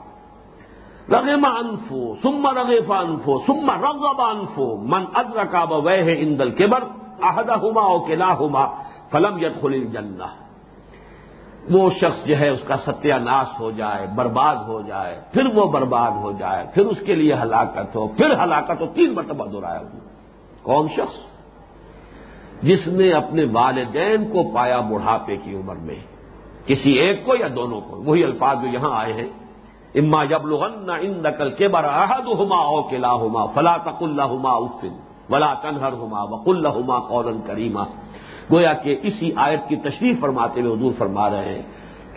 رغم 1.09 1.45
انفو 1.45 2.15
سم 2.15 2.47
رغیف 2.47 2.91
انفو 2.91 3.39
سم 3.47 3.71
رغب 3.71 4.21
انفو، 4.21 4.77
من 4.77 5.03
ادرکا 5.13 5.63
وے 5.63 6.19
اندل 6.19 6.51
کبر 6.51 6.83
احدہ 7.22 7.55
ہوما 7.57 7.82
او 7.82 7.99
کلا 7.99 8.34
ہوما 8.34 8.65
فلم 9.11 9.43
یت 9.43 9.61
خل 9.61 10.22
وہ 11.72 11.89
شخص 11.89 12.26
جو 12.26 12.38
ہے 12.38 12.49
اس 12.49 12.61
کا 12.68 12.76
ستیہ 12.78 13.13
ناش 13.13 13.59
ہو 13.59 13.72
جائے، 13.72 14.07
برباد 14.15 14.55
ہو 14.55 14.82
جائے، 14.82 15.22
پھر 15.34 15.45
وہ 15.45 15.65
برباد 15.65 16.11
ہو 16.11 16.32
جائے، 16.32 16.65
پھر 16.74 16.86
اس 16.86 16.97
کے 17.05 17.15
لیے 17.15 17.34
ہلاکت 17.34 17.95
ہو، 17.95 18.07
پھر 18.07 18.43
ہلاکت 18.43 18.82
ہو، 18.82 18.86
تین 18.86 19.13
مرتبہ 19.13 19.45
دہرایا 19.45 19.80
ہو 19.80 19.99
کون 20.63 20.88
شخص؟ 20.88 21.38
جس 22.61 22.88
نے 22.88 23.13
اپنے 23.13 23.45
والدین 23.51 24.26
کو 24.26 24.51
پایا 24.53 24.80
بڑھاپے 24.80 25.38
کی 25.38 25.55
عمر 25.55 25.76
میں۔ 25.76 25.95
کسی 26.65 26.91
ایک 26.91 27.26
کو 27.26 27.36
یا 27.36 27.47
دونوں 27.55 27.82
کو؟ 27.82 28.03
وہی 28.05 28.24
الفاظ 28.24 28.57
جو 28.61 28.68
یہاں 28.68 28.99
آئے 28.99 29.13
ہیں۔ 29.13 29.30
اما 29.95 30.26
جب 30.26 30.45
لغن 30.45 30.89
ان 30.89 31.24
نقل 31.24 31.51
کے 31.51 31.68
براہد 31.68 32.28
ہما 32.39 32.57
او 32.57 32.82
کلا 32.82 33.13
ہوما 33.13 33.45
فلا 33.45 33.78
تک 33.78 34.03
اللہ 34.03 34.22
ہما 34.22 34.51
ولا 35.30 35.53
تنہر 35.53 35.93
ہوما 35.93 36.23
وق 36.23 36.47
اللہ 36.47 36.67
ہوما 36.67 36.99
قورن 36.99 37.38
کریما۔ 37.45 37.84
گویا 38.51 38.73
کہ 38.73 38.99
اسی 39.03 39.32
آیت 39.36 39.59
کی 39.67 39.75
تشریح 39.75 40.13
فرماتے 40.19 40.61
ہوئے 40.61 40.73
حضور 40.73 40.91
فرما 40.97 41.30
رہے 41.30 41.55
ہیں 41.55 41.61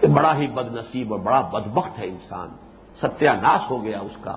کہ 0.00 0.06
بڑا 0.06 0.36
ہی 0.36 0.46
بد 0.46 0.74
نصیب 0.74 1.12
اور 1.12 1.20
بڑا 1.20 1.40
بدبخت 1.40 1.98
ہے 1.98 2.06
انسان۔ 2.06 2.48
ستیہ 3.02 3.30
ناش 3.30 3.70
ہو 3.70 3.84
گیا 3.84 4.00
اس 4.00 4.24
کا 4.24 4.36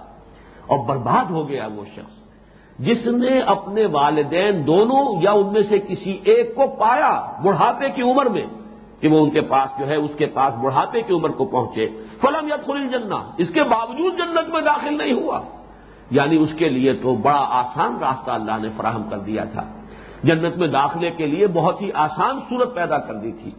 اور 0.67 0.85
برباد 0.85 1.31
ہو 1.31 1.49
گیا 1.49 1.67
وہ 1.75 1.85
شخص۔ 1.95 2.23
جس 2.79 3.05
نے 3.05 3.39
اپنے 3.39 3.85
والدین 3.85 4.67
دونوں 4.67 5.21
یا 5.21 5.31
ان 5.31 5.53
میں 5.53 5.61
سے 5.69 5.79
کسی 5.79 6.19
ایک 6.23 6.55
کو 6.55 6.67
پایا 6.67 7.31
بڑھاپے 7.43 7.89
کی 7.89 8.01
عمر 8.01 8.25
میں 8.25 8.45
کہ 8.99 9.07
وہ 9.07 9.23
ان 9.23 9.29
کے 9.29 9.41
پاس 9.41 9.79
جو 9.79 9.87
ہے 9.87 9.95
اس 9.95 10.11
کے 10.17 10.25
پاس 10.25 10.53
بڑھاپے 10.63 11.01
کی 11.01 11.13
عمر 11.13 11.29
کو 11.29 11.45
پہنچے۔ 11.45 11.89
فلم 12.21 12.47
یا 12.47 12.57
کھلی 12.57 12.87
جنہ 12.87 13.15
اس 13.37 13.49
کے 13.53 13.63
باوجود 13.63 14.17
جنت 14.17 14.49
میں 14.49 14.61
داخل 14.61 14.97
نہیں 14.97 15.13
ہوا۔ 15.13 15.39
یعنی 16.13 16.37
اس 16.37 16.49
کے 16.57 16.69
لیے 16.69 16.93
تو 16.93 17.15
بڑا 17.15 17.45
آسان 17.49 17.97
راستہ 18.01 18.31
اللہ 18.31 18.51
نے 18.61 18.69
فراہم 18.77 19.09
کر 19.09 19.19
دیا 19.19 19.43
تھا۔ 19.43 19.63
جنت 20.23 20.57
میں 20.57 20.67
داخلے 20.67 21.11
کے 21.11 21.27
لیے 21.27 21.47
بہت 21.47 21.81
ہی 21.81 21.89
آسان 21.93 22.39
صورت 22.49 22.75
پیدا 22.75 22.97
کر 22.97 23.13
دی 23.13 23.31
تھی 23.31 23.51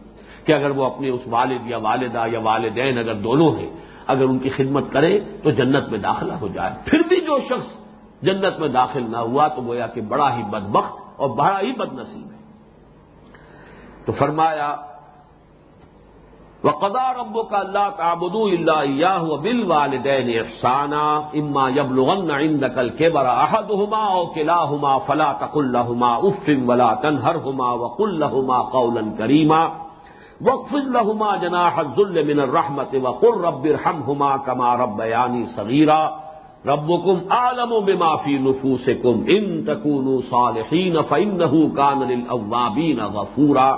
کہ 0.45 0.51
اگر 0.51 0.69
وہ 0.69 0.85
اپنے 0.85 1.09
اس 1.09 1.21
والد 1.27 1.67
یا 1.67 1.77
والدہ 1.77 2.23
یا 2.31 2.39
والدین 2.39 2.97
اگر 2.97 3.13
دونوں 3.13 3.55
ہیں، 3.59 3.69
اگر 4.07 4.23
ان 4.23 4.39
کی 4.39 4.49
خدمت 4.49 4.83
کرے 4.91 5.19
تو 5.43 5.49
جنت 5.51 5.89
میں 5.89 5.99
داخلہ 5.99 6.33
ہو 6.33 6.47
جائے۔ 6.47 6.73
پھر 6.85 6.99
بھی 7.07 7.21
جو 7.21 7.39
شخص 7.39 7.85
جنت 8.21 8.59
میں 8.59 8.67
داخل 8.67 9.11
نہ 9.11 9.17
ہوا 9.17 9.47
تو 9.47 9.61
گویا 9.61 9.87
کہ 9.87 10.01
بڑا 10.01 10.37
ہی 10.37 10.43
بدبخت 10.43 10.93
اور 11.15 11.29
بڑا 11.29 11.59
ہی 11.61 11.71
بد 11.71 11.93
نصیب 11.93 12.31
ہے۔ 12.31 12.37
تو 14.05 14.11
فرمایا 14.11 14.75
وقدا 16.65 17.05
رب 17.13 17.35
کا 17.49 17.57
اللہ 17.57 17.89
تعبد 17.97 18.35
اللہ 18.35 19.25
بل 19.41 19.63
والدین 19.67 20.29
افسانہ 20.39 21.03
اما 21.39 21.67
یب 21.69 21.91
لغن 21.93 22.31
عندکل 22.31 22.89
کے 22.97 23.09
برا 23.09 23.33
احد 23.41 23.69
ہما 23.73 24.03
او 24.13 24.25
کلا 24.35 24.57
ہما 24.63 24.97
فلا 25.07 25.31
تق 25.39 25.57
الحما 25.57 26.13
افم 26.23 26.69
ولا 26.69 26.93
تنہر 27.01 27.35
ہما 27.45 27.71
وق 27.81 28.01
الحما 28.01 28.61
قول 28.71 28.99
کریما 29.17 29.63
وقف 30.41 30.75
الحما 30.75 31.35
جنا 31.37 31.67
حضل 31.75 32.23
من 32.25 32.39
الرحمت 32.39 32.95
وقر 33.01 33.41
رب 33.41 33.63
الحم 33.65 34.03
ہما 34.03 34.35
کما 34.45 34.75
رب 34.77 34.97
بیانی 34.97 35.45
صغیرہ 35.55 36.01
رب 36.65 36.87
کم 37.03 37.19
عالم 37.33 37.73
و 37.73 37.81
معافی 37.89 38.37
نفوس 38.43 38.89
کم 39.01 39.25
ان 39.29 39.65
تکون 39.65 40.07
صالحین 40.29 41.01
فن 41.09 41.37
کان 41.75 42.01
الاوابین 42.03 43.05
غفورا 43.13 43.73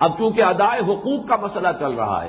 اب 0.00 0.18
چونکہ 0.18 0.42
ادائے 0.42 0.80
حقوق 0.80 1.28
کا 1.28 1.36
مسئلہ 1.36 1.68
چل 1.78 1.92
رہا 1.92 2.24
ہے، 2.24 2.28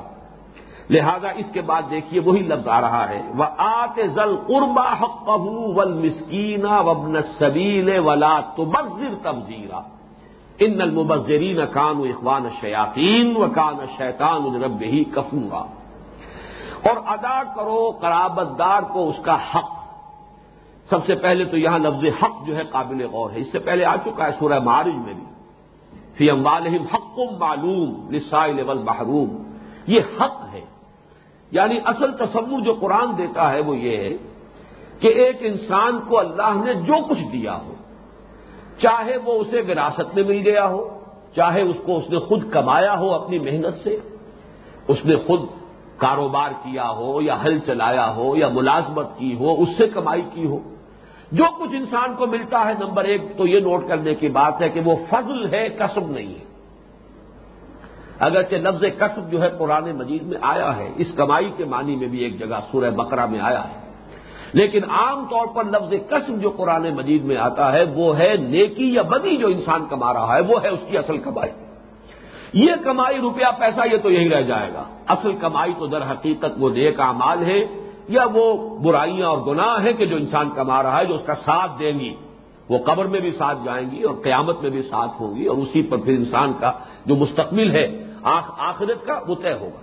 لہذا 0.89 1.29
اس 1.29 1.51
کے 1.53 1.61
بعد 1.61 1.81
دیکھیے 1.89 2.19
وہی 2.19 2.39
لفظ 2.39 2.67
آ 2.67 2.81
رہا 2.81 3.09
ہے 3.09 3.21
وہ 3.37 3.45
آتے 3.57 4.07
زل 4.07 4.35
قربا 4.47 4.93
حق 4.93 5.29
ول 5.77 5.93
مسکینہ 5.93 6.81
وبن 6.85 7.21
سبیل 7.39 7.99
ولا 7.99 8.39
تبذر 8.39 9.13
تبزیرا 9.21 9.81
ان 10.59 10.81
المبذرین 10.81 11.59
کان 11.73 11.97
و 11.97 12.03
اخوان 12.03 12.49
شیاطین 12.61 13.37
و 13.37 13.45
کان 13.55 13.75
شیطان 13.97 14.63
رب 14.63 14.81
ہی 14.81 15.03
کفورا 15.03 15.63
اور 16.89 16.97
ادا 17.07 17.43
کرو 17.55 17.91
قرابت 18.01 18.59
دار 18.59 18.81
کو 18.81 19.09
اس 19.09 19.19
کا 19.23 19.35
حق۔ 19.35 19.71
سب 20.89 21.05
سے 21.05 21.15
پہلے 21.15 21.45
تو 21.45 21.57
یہاں 21.57 21.79
لفظ 21.79 22.23
حق 22.23 22.47
جو 22.47 22.55
ہے 22.55 22.63
قابل 22.63 23.05
غور 23.05 23.31
ہے۔ 23.31 23.39
اس 23.39 23.51
سے 23.51 23.59
پہلے 23.59 23.85
آ 23.85 23.95
چکا 23.95 24.25
ہے 24.25 24.31
سورہ 24.39 24.59
معارج 24.59 24.95
میں 24.95 25.13
بھی۔ 25.13 25.30
فی 26.17 26.29
اموالہم 26.29 26.83
حق 26.93 27.19
معلوم 27.39 28.09
لسائل 28.09 28.59
والمحروم۔ 28.59 29.43
یہ 29.87 29.99
حق 30.21 30.53
ہے۔ 30.53 30.61
یعنی 31.51 31.79
اصل 31.85 32.11
تصور 32.11 32.61
جو 32.61 32.73
قرآن 32.73 33.17
دیتا 33.17 33.51
ہے 33.51 33.59
وہ 33.59 33.77
یہ 33.77 33.97
ہے 33.97 34.17
کہ 34.99 35.07
ایک 35.07 35.37
انسان 35.39 35.99
کو 35.99 36.19
اللہ 36.19 36.63
نے 36.65 36.73
جو 36.73 36.93
کچھ 37.09 37.23
دیا 37.33 37.57
ہو، 37.57 37.73
چاہے 38.81 39.17
وہ 39.17 39.33
اسے 39.33 39.61
وراثت 39.61 40.15
میں 40.15 40.23
مل 40.23 40.41
گیا 40.45 40.67
ہو، 40.67 40.99
چاہے 41.35 41.61
اس 41.61 41.75
کو 41.85 41.97
اس 41.97 42.09
نے 42.09 42.19
خود 42.19 42.51
کمایا 42.51 42.97
ہو 42.99 43.13
اپنی 43.13 43.39
محنت 43.39 43.73
سے، 43.83 43.97
اس 44.87 45.05
نے 45.05 45.15
خود 45.15 45.41
کاروبار 45.97 46.49
کیا 46.49 46.89
ہو 46.89 47.21
یا 47.21 47.43
ہل 47.43 47.59
چلایا 47.59 48.15
ہو 48.15 48.35
یا 48.35 48.47
ملازمت 48.47 49.07
کی 49.17 49.35
ہو، 49.35 49.61
اس 49.61 49.69
سے 49.77 49.87
کمائی 49.87 50.21
کی 50.33 50.45
ہو۔ 50.45 50.59
جو 51.31 51.43
کچھ 51.43 51.75
انسان 51.75 52.15
کو 52.15 52.27
ملتا 52.27 52.65
ہے، 52.65 52.73
نمبر 52.79 53.03
ایک 53.03 53.21
تو 53.37 53.47
یہ 53.47 53.59
نوٹ 53.59 53.87
کرنے 53.87 54.15
کی 54.15 54.27
بات 54.27 54.61
ہے 54.61 54.69
کہ 54.69 54.79
وہ 54.79 54.95
فضل 55.09 55.53
ہے 55.53 55.69
کسب 55.69 56.11
نہیں 56.11 56.27
ہے۔ 56.27 56.51
اگرچہ 58.19 58.55
لفظ 58.55 58.83
کسب 58.99 59.31
جو 59.31 59.41
ہے 59.41 59.49
قرآن 59.57 59.95
مجید 59.95 60.23
میں 60.23 60.37
آیا 60.41 60.77
ہے، 60.77 60.89
اس 60.95 61.07
کمائی 61.15 61.51
کے 61.57 61.65
معنی 61.65 61.95
میں 61.95 62.07
بھی 62.07 62.19
ایک 62.19 62.39
جگہ 62.39 62.59
سورہ 62.71 62.89
بقرہ 62.89 63.25
میں 63.25 63.39
آیا 63.39 63.63
ہے۔ 63.63 63.81
لیکن 64.53 64.81
عام 64.89 65.25
طور 65.25 65.47
پر 65.47 65.63
لفظ 65.63 66.09
کسب 66.09 66.41
جو 66.41 66.49
قرآن 66.49 66.95
مجید 66.95 67.23
میں 67.23 67.37
آتا 67.37 67.71
ہے، 67.71 67.83
وہ 67.83 68.17
ہے 68.17 68.35
نیکی 68.37 68.93
یا 68.93 69.01
بدی 69.01 69.37
جو 69.37 69.47
انسان 69.47 69.85
کما 69.89 70.13
رہا 70.13 70.35
ہے، 70.35 70.41
وہ 70.41 70.63
ہے 70.63 70.67
اس 70.67 70.79
کی 70.89 70.97
اصل 70.97 71.17
کمائی۔ 71.17 71.51
یہ 72.53 72.73
کمائی 72.83 73.17
روپیہ 73.17 73.45
پیسہ، 73.59 73.79
یہ 73.91 73.97
تو 73.97 74.11
یہی 74.11 74.29
رہ 74.29 74.41
جائے 74.41 74.73
گا۔ 74.73 74.83
اصل 75.07 75.31
کمائی 75.41 75.73
تو 75.79 75.87
در 75.87 76.01
حقیقت 76.01 76.51
وہ 76.57 76.69
نیک 76.69 76.99
اعمال 76.99 77.43
ہے 77.45 77.80
یا 78.07 78.25
وہ 78.33 78.77
برائیاں 78.79 79.27
اور 79.27 79.37
گناہ 79.37 79.85
ہیں 79.85 79.93
کہ 79.93 80.05
جو 80.05 80.15
انسان 80.15 80.49
کما 80.49 80.83
رہا 80.83 80.99
ہے، 80.99 81.05
جو 81.05 81.15
اس 81.15 81.21
کا 81.25 81.35
ساتھ 81.35 81.71
دیں 81.79 81.99
گی، 81.99 82.15
وہ 82.69 82.77
قبر 82.85 83.05
میں 83.05 83.19
بھی 83.19 83.31
ساتھ 83.31 83.57
جائیں 83.65 83.91
گی 83.91 84.03
اور 84.03 84.15
قیامت 84.23 84.61
میں 84.61 84.69
بھی 84.69 84.81
ساتھ 84.81 85.21
ہوں 85.21 85.35
گی 85.35 85.45
اور 85.45 85.57
اسی 85.57 85.81
پر 85.81 85.97
پھر 85.97 86.13
انسان 86.13 86.53
کا 86.53 86.71
جو 87.05 87.15
مستقبل 87.15 87.71
ہے 87.71 88.05
آخرت 88.57 89.05
کا 89.05 89.19
وہ 89.27 89.35
طے 89.41 89.53
ہوگا۔ 89.53 89.81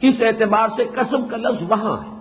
اس 0.00 0.14
اعتبار 0.20 0.68
سے 0.76 0.84
قسم 0.94 1.28
کا 1.28 1.36
لفظ 1.36 1.70
وہاں 1.70 1.96
ہے۔ 1.96 2.20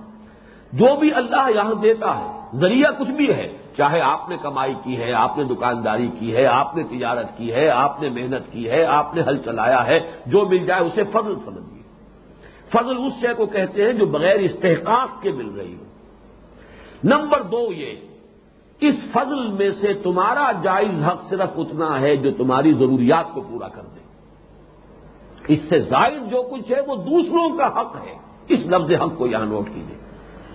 جو 0.73 0.95
بھی 0.95 1.13
اللہ 1.13 1.49
یہاں 1.55 1.73
دیتا 1.73 2.19
ہے، 2.19 2.57
ذریعہ 2.57 2.91
کچھ 2.99 3.11
بھی 3.11 3.33
ہے، 3.33 3.57
چاہے 3.77 4.01
آپ 4.01 4.29
نے 4.29 4.37
کمائی 4.41 4.73
کی 4.83 4.97
ہے، 4.97 5.13
آپ 5.13 5.37
نے 5.37 5.43
دکانداری 5.43 6.09
کی 6.19 6.35
ہے، 6.35 6.45
آپ 6.45 6.75
نے 6.75 6.83
تجارت 6.83 7.37
کی 7.37 7.51
ہے، 7.51 7.69
آپ 7.69 8.01
نے 8.01 8.09
محنت 8.09 8.51
کی 8.51 8.69
ہے، 8.69 8.85
آپ 8.85 9.15
نے 9.15 9.21
ہل 9.21 9.37
چلایا 9.37 9.87
ہے، 9.87 9.99
جو 10.25 10.45
مل 10.45 10.65
جائے 10.65 10.81
اسے 10.81 11.03
فضل 11.03 11.35
سمجھیے۔ 11.45 11.78
فضل 12.69 13.05
اس 13.05 13.13
شے 13.21 13.33
کو 13.33 13.45
کہتے 13.45 13.85
ہیں 13.85 13.93
جو 13.93 14.05
بغیر 14.05 14.39
استحقاق 14.39 15.21
کے 15.21 15.31
مل 15.31 15.49
رہی 15.49 15.75
ہو۔ 15.75 15.83
نمبر 17.03 17.41
دو 17.41 17.73
یہ، 17.73 17.93
اس 18.81 18.95
فضل 19.11 19.47
میں 19.47 19.71
سے 19.71 19.93
تمہارا 19.93 20.51
جائز 20.63 21.03
حق 21.03 21.23
صرف 21.29 21.49
اتنا 21.55 22.01
ہے 22.01 22.15
جو 22.15 22.31
تمہاری 22.31 22.73
ضروریات 22.73 23.33
کو 23.33 23.41
پورا 23.41 23.67
کر 23.67 23.81
دے۔ 23.81 23.99
اس 25.53 25.59
سے 25.69 25.79
زائد 25.79 26.31
جو 26.31 26.43
کچھ 26.43 26.71
ہے 26.71 26.81
وہ 26.81 26.95
دوسروں 26.95 27.57
کا 27.57 27.81
حق 27.81 27.95
ہے۔ 27.95 28.13
اس 28.47 28.59
لفظ 28.65 28.91
حق 28.91 29.17
کو 29.17 29.27
یہاں 29.27 29.45
نوٹ 29.45 29.69
کیجیے 29.73 29.97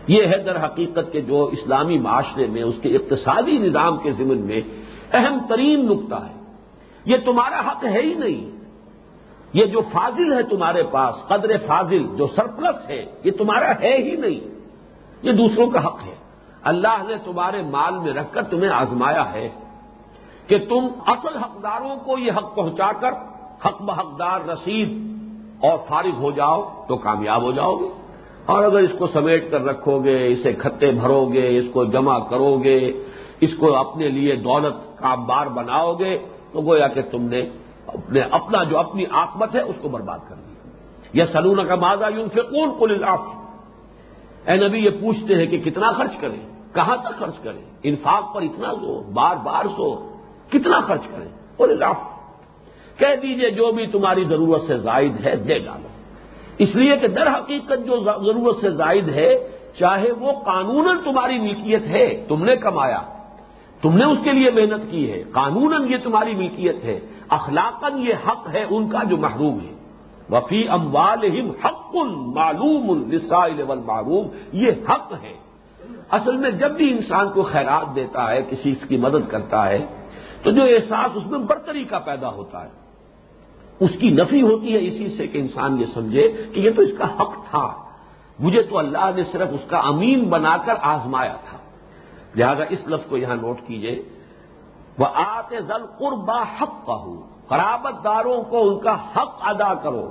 یہ 0.07 0.27
ہے 0.27 0.39
در 0.39 0.65
حقیقت 0.65 1.13
کے 1.13 1.21
جو 1.21 1.45
اسلامی 1.53 1.99
معاشرے 1.99 2.47
میں، 2.47 2.63
اس 2.63 2.75
کے 2.83 2.97
اقتصادی 2.97 3.59
نظام 3.59 3.99
کے 3.99 4.13
ضمن 4.13 4.39
میں 4.39 4.61
اہم 5.13 5.39
ترین 5.49 5.87
نقطہ 5.87 6.15
ہے۔ 6.15 6.43
یہ 7.05 7.17
تمہارا 7.25 7.61
حق 7.61 7.85
ہے 7.85 8.03
ہی 8.03 8.15
نہیں۔ 8.15 8.54
یہ 9.55 9.65
جو 9.65 9.81
فاضل 9.93 10.33
ہے 10.33 10.43
تمہارے 10.43 10.83
پاس، 10.83 11.29
قدر 11.29 11.59
فاضل 11.67 12.07
جو 12.17 12.27
سرپلس 12.37 12.91
ہے، 12.91 13.05
یہ 13.25 13.31
تمہارا 13.31 13.73
ہے 13.81 13.97
ہی 13.97 14.17
نہیں۔ 14.17 14.41
یہ 15.23 15.33
دوسروں 15.33 15.71
کا 15.71 15.87
حق 15.87 16.05
ہے۔ 16.07 16.15
اللہ 16.63 17.03
نے 17.09 17.15
تمہارے 17.25 17.63
مال 17.63 17.95
میں 17.95 18.13
رکھ 18.13 18.33
کر 18.33 18.43
تمہیں 18.43 18.71
آزمایا 18.71 19.33
ہے 19.33 19.49
کہ 20.47 20.59
تم 20.59 20.89
اصل 21.07 21.37
حقداروں 21.37 21.97
کو 21.97 22.19
یہ 22.19 22.33
حق 22.33 22.55
پہنچا 22.55 22.93
کر 23.01 23.13
حق 23.67 23.83
بحقدار 23.83 24.49
رسید 24.49 25.19
اور 25.65 25.79
فارغ 25.89 26.17
ہو 26.19 26.31
جاؤ 26.31 26.85
تو 26.89 26.97
کامیاب 26.97 27.43
ہو 27.43 27.53
جاؤ 27.53 27.77
گے۔ 27.77 27.89
اور 28.47 28.65
اگر 28.65 28.79
اس 28.79 28.91
کو 28.99 29.07
سمیٹ 29.07 29.51
کر 29.51 29.65
رکھو 29.65 29.99
گے، 30.05 30.33
اسے 30.33 30.53
کھتے 30.53 30.91
بھرو 30.91 31.25
گے، 31.33 31.59
اس 31.59 31.65
کو 31.73 31.85
جمع 31.85 32.19
کرو 32.19 32.59
گے، 32.65 33.05
اس 33.41 33.51
کو 33.59 33.77
اپنے 33.77 34.09
لیے 34.09 34.37
دولت 34.37 34.99
کا 34.99 35.15
بار 35.15 35.47
بناؤ 35.47 35.95
گے، 35.95 36.19
تو 36.53 36.61
گویا 36.61 36.89
کہ 36.89 37.03
تم 37.03 37.23
نے 37.23 37.43
اپنے 37.95 38.21
اپنا 38.21 38.63
جو 38.63 38.79
اپنی 38.79 39.05
آکمت 39.11 39.55
ہے 39.55 39.61
اس 39.61 39.77
کو 39.83 39.89
برباد 39.89 40.19
کر 40.29 40.35
دیا۔ 40.35 40.55
یہ 41.13 41.33
سلون 41.33 41.67
کا 41.67 41.75
مادہ 41.75 42.05
یوں 42.15 42.27
سے 42.35 42.41
کون 42.41 42.71
کو 42.79 42.87
اے 44.47 44.69
نبی، 44.69 44.79
یہ 44.79 44.91
پوچھتے 44.91 45.35
ہیں 45.35 45.47
کہ 45.47 45.59
کتنا 45.59 45.91
خرچ 45.91 46.17
کریں؟ 46.21 46.49
کہاں 46.75 46.97
تک 46.97 47.19
خرچ 47.19 47.35
کریں؟ 47.43 47.61
انفاق 47.83 48.35
پر 48.35 48.43
اتنا 48.43 48.73
زور، 48.73 49.11
بار 49.13 49.37
بار 49.37 49.65
سو 49.65 50.17
کتنا 50.51 50.81
خرچ 50.81 51.03
کریں؟ 51.03 51.29
اور 51.57 51.69
کہہ 52.99 53.17
دیجیے، 53.23 53.51
جو 53.51 53.73
بھی 53.73 53.87
تمہاری 53.87 54.25
ضرورت 54.25 54.63
سے 54.67 54.79
زائد 54.79 55.27
ہے، 55.27 55.37
دے 55.37 55.59
ڈالو۔ 55.59 55.89
اس 56.59 56.77
لیے 56.77 56.97
کہ 56.97 57.09
در 57.09 57.27
حقیقت 57.27 57.87
جو 57.87 58.01
ضرورت 58.05 58.57
سے 58.61 58.71
زائد 58.71 59.09
ہے، 59.09 59.49
چاہے 59.79 60.13
وہ 60.13 60.33
قانون 60.45 60.89
تمہاری 61.05 61.39
ملکیت 61.39 61.83
ہے، 61.87 62.25
تم 62.29 62.45
نے 62.45 62.57
کمایا۔ 62.57 63.03
تم 63.83 63.97
نے 63.97 64.05
اس 64.05 64.19
کے 64.25 64.33
لیے 64.33 64.51
محنت 64.51 64.91
کی 64.91 65.13
ہے۔ 65.13 65.23
قانون 65.33 65.93
یہ 65.93 65.97
تمہاری 66.05 66.35
ملکیت 66.35 66.85
ہے۔ 66.85 67.01
اخلاقاً 67.35 67.99
یہ 67.99 68.15
حق 68.29 68.49
ہے 68.55 68.65
ان 68.71 68.89
کا 68.89 69.03
جو 69.03 69.17
محروم 69.17 69.61
ہے۔ 69.61 69.75
وفی 70.31 70.69
اموال 70.69 71.51
حق 71.65 71.97
معلوم 72.35 72.91
السائل 72.91 73.63
والمعروم 73.63 74.29
یہ 74.53 74.71
حق 74.89 75.13
ہے۔ 75.23 75.33
اصل 76.11 76.37
میں 76.37 76.51
جب 76.51 76.71
بھی 76.71 76.91
انسان 76.91 77.29
کو 77.29 77.43
خیرات 77.43 77.97
دیتا 77.97 78.31
ہے، 78.31 78.43
کسی 78.51 78.75
کی 78.89 78.97
مدد 78.97 79.31
کرتا 79.31 79.69
ہے، 79.69 79.87
تو 80.43 80.51
جو 80.51 80.63
احساس 80.63 81.17
اس 81.17 81.27
میں 81.27 81.39
برتری 81.39 81.85
کا 81.85 81.99
پیدا 81.99 82.29
ہوتا 82.29 82.65
ہے۔ 82.65 82.71
اس 83.81 83.91
کی 84.01 84.11
نفی 84.11 84.43
ہوتی 84.43 84.73
ہے 84.73 84.87
اسی 84.87 85.09
سے 85.09 85.27
کہ 85.27 85.39
انسان 85.39 85.81
یہ 85.81 85.87
سمجھے 85.87 86.33
کہ 86.55 86.61
یہ 86.61 86.71
تو 86.71 86.83
اس 86.83 86.99
کا 86.99 87.05
حق 87.05 87.51
تھا۔ 87.51 87.75
مجھے 88.39 88.63
تو 88.63 88.79
اللہ 88.79 89.11
نے 89.17 89.23
صرف 89.25 89.49
اس 89.53 89.71
کا 89.71 89.79
امین 89.79 90.25
بنا 90.25 90.57
کر 90.57 90.75
آزمایا 90.83 91.37
تھا۔ 91.51 91.59
لہذا 92.37 92.65
اس 92.69 92.89
لفظ 92.89 93.07
کو 93.07 93.17
یہاں 93.17 93.37
نوٹ 93.37 93.61
کیجیے۔ 93.67 94.03
وہ 94.99 95.07
آتے 95.15 95.61
زل 95.61 95.87
قربا 95.99 96.43
حق 96.43 96.87
کا 96.87 97.05
قرابت 97.49 98.05
داروں 98.05 98.43
کو 98.43 98.69
ان 98.69 98.81
کا 98.81 98.95
حق 98.95 99.39
ادا 99.41 99.75
کرو۔ 99.75 100.11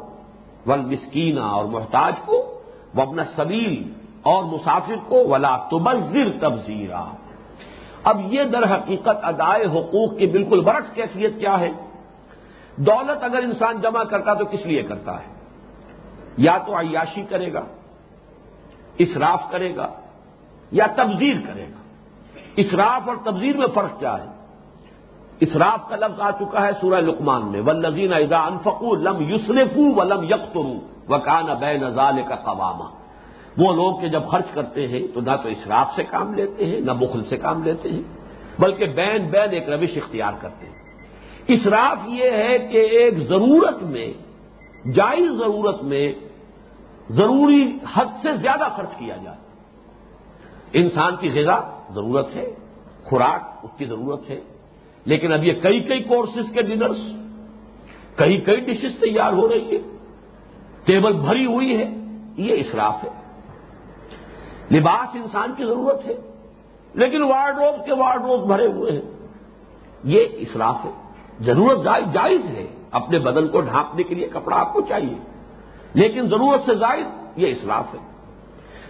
ول 0.67 0.81
مسکینہ 0.81 1.39
اور 1.39 1.65
محتاج 1.65 2.13
کو 2.25 2.61
وہ 2.95 3.01
اپنا 3.01 3.23
سبیل 3.35 3.93
اور 4.21 4.43
مسافر 4.43 4.95
کو، 5.07 5.27
ولا 5.27 5.57
تبذر 5.57 6.39
تبزیرا 6.39 7.05
اب 8.03 8.21
یہ 8.33 8.43
در 8.43 8.75
حقیقت 8.75 9.23
ادائے 9.23 9.65
حقوق 9.65 10.17
کی 10.17 10.27
بالکل 10.27 10.61
برعکس 10.61 10.93
کیفیت 10.93 11.39
کیا 11.39 11.59
ہے؟ 11.59 11.71
دولت 12.75 13.23
اگر 13.23 13.43
انسان 13.43 13.81
جمع 13.81 14.03
کرتا 14.03 14.33
تو 14.33 14.45
کس 14.45 14.65
لیے 14.65 14.83
کرتا 14.83 15.13
ہے؟ 15.13 15.33
یا 16.37 16.57
تو 16.57 16.79
عیاشی 16.79 17.21
کرے 17.21 17.53
گا، 17.53 17.63
اسراف 18.97 19.51
کرے 19.51 19.75
گا، 19.75 19.87
یا 20.71 20.87
تبزیر 20.95 21.35
کرے 21.47 21.65
گا۔ 21.65 21.81
اسراف 22.55 23.09
اور 23.09 23.15
تبزیر 23.23 23.57
میں 23.57 23.67
فرق 23.67 23.99
کیا 23.99 24.17
ہے؟ 24.17 24.32
اسراف 25.43 25.89
کا 25.89 25.95
لفظ 25.95 26.19
آ 26.19 26.31
چکا 26.31 26.67
ہے 26.67 26.71
سورہ 26.81 26.99
لقمان 27.01 27.51
میں 27.51 27.61
ولزین 27.61 28.13
ادا 28.13 28.41
انفقو 28.45 28.95
لم 28.95 29.21
یوسرفو 29.29 29.85
و 29.95 30.03
لم 30.03 30.23
یکترو 30.23 30.73
و 31.09 31.19
کان 31.19 31.45
بے 31.59 31.77
نزال 31.77 32.21
کا 32.27 32.35
قوامہ 32.35 32.89
وہ 33.57 33.73
لوگ 33.73 33.99
کہ 34.01 34.07
جب 34.07 34.23
خرچ 34.27 34.45
کرتے 34.53 34.87
ہیں 34.87 35.07
تو 35.13 35.21
نہ 35.21 35.35
تو 35.43 35.49
اسراف 35.49 35.95
سے 35.95 36.03
کام 36.03 36.33
لیتے 36.33 36.65
ہیں، 36.65 36.79
نہ 36.79 36.91
بخل 36.91 37.23
سے 37.23 37.37
کام 37.37 37.63
لیتے 37.63 37.89
ہیں، 37.89 38.01
بلکہ 38.59 38.85
بین 38.85 39.25
بین 39.25 39.49
ایک 39.51 39.69
روش 39.69 39.97
اختیار 39.97 40.33
کرتے 40.41 40.65
ہیں۔ 40.65 40.75
اسراف 41.47 41.97
یہ 42.09 42.31
ہے 42.31 42.57
کہ 42.57 42.77
ایک 42.77 43.17
ضرورت 43.17 43.83
میں، 43.83 44.13
جائز 44.93 45.31
ضرورت 45.37 45.83
میں 45.83 46.13
ضروری 47.09 47.77
حد 47.93 48.05
سے 48.21 48.35
زیادہ 48.35 48.67
خرچ 48.75 48.95
کیا 48.97 49.15
جائے۔ 49.23 49.37
انسان 50.73 51.15
کی 51.19 51.29
غذا 51.29 51.59
ضرورت 51.93 52.35
ہے، 52.35 52.45
خوراک 53.03 53.41
اس 53.63 53.71
کی 53.77 53.85
ضرورت 53.85 54.29
ہے 54.29 54.39
لیکن 55.05 55.33
اب 55.33 55.43
یہ 55.43 55.53
کئی 55.53 55.79
کئی 55.79 56.03
کورسز 56.03 56.51
کے 56.53 56.61
ڈنرس 56.61 56.97
کئی 58.15 58.41
کئی 58.41 58.55
ڈشز 58.55 58.99
تیار 58.99 59.33
ہو 59.33 59.49
رہی 59.49 59.75
ہے 59.75 59.81
ٹیبل 60.83 61.13
بھری 61.13 61.45
ہوئی 61.45 61.77
ہے، 61.77 61.95
یہ 62.37 62.55
اسراف 62.59 63.03
ہے۔ 63.03 63.09
لباس 64.71 65.15
انسان 65.15 65.53
کی 65.57 65.65
ضرورت 65.65 66.05
ہے، 66.05 66.13
لیکن 66.93 67.23
وارڈ 67.23 67.57
روب 67.57 67.85
کے 67.85 67.93
وارڈ 67.93 68.21
روب 68.21 68.47
بھرے 68.47 68.67
ہوئے 68.67 68.91
ہیں۔ 68.91 69.01
یہ 70.03 70.25
اسراف 70.31 70.75
ہے۔ 70.85 70.91
ضرورت 71.41 71.83
جائز 72.13 72.45
ہے۔ 72.45 72.67
اپنے 72.91 73.19
بدن 73.19 73.47
کو 73.47 73.61
ڈھانپنے 73.61 74.03
کے 74.03 74.15
لیے 74.15 74.27
کپڑا 74.27 74.57
آپ 74.57 74.73
کو 74.73 74.81
چاہیے۔ 74.81 75.15
لیکن 75.93 76.27
ضرورت 76.27 76.61
سے 76.65 76.75
زائد 76.75 77.05
یہ 77.35 77.47
اسراف 77.47 77.93
ہے۔ 77.93 77.99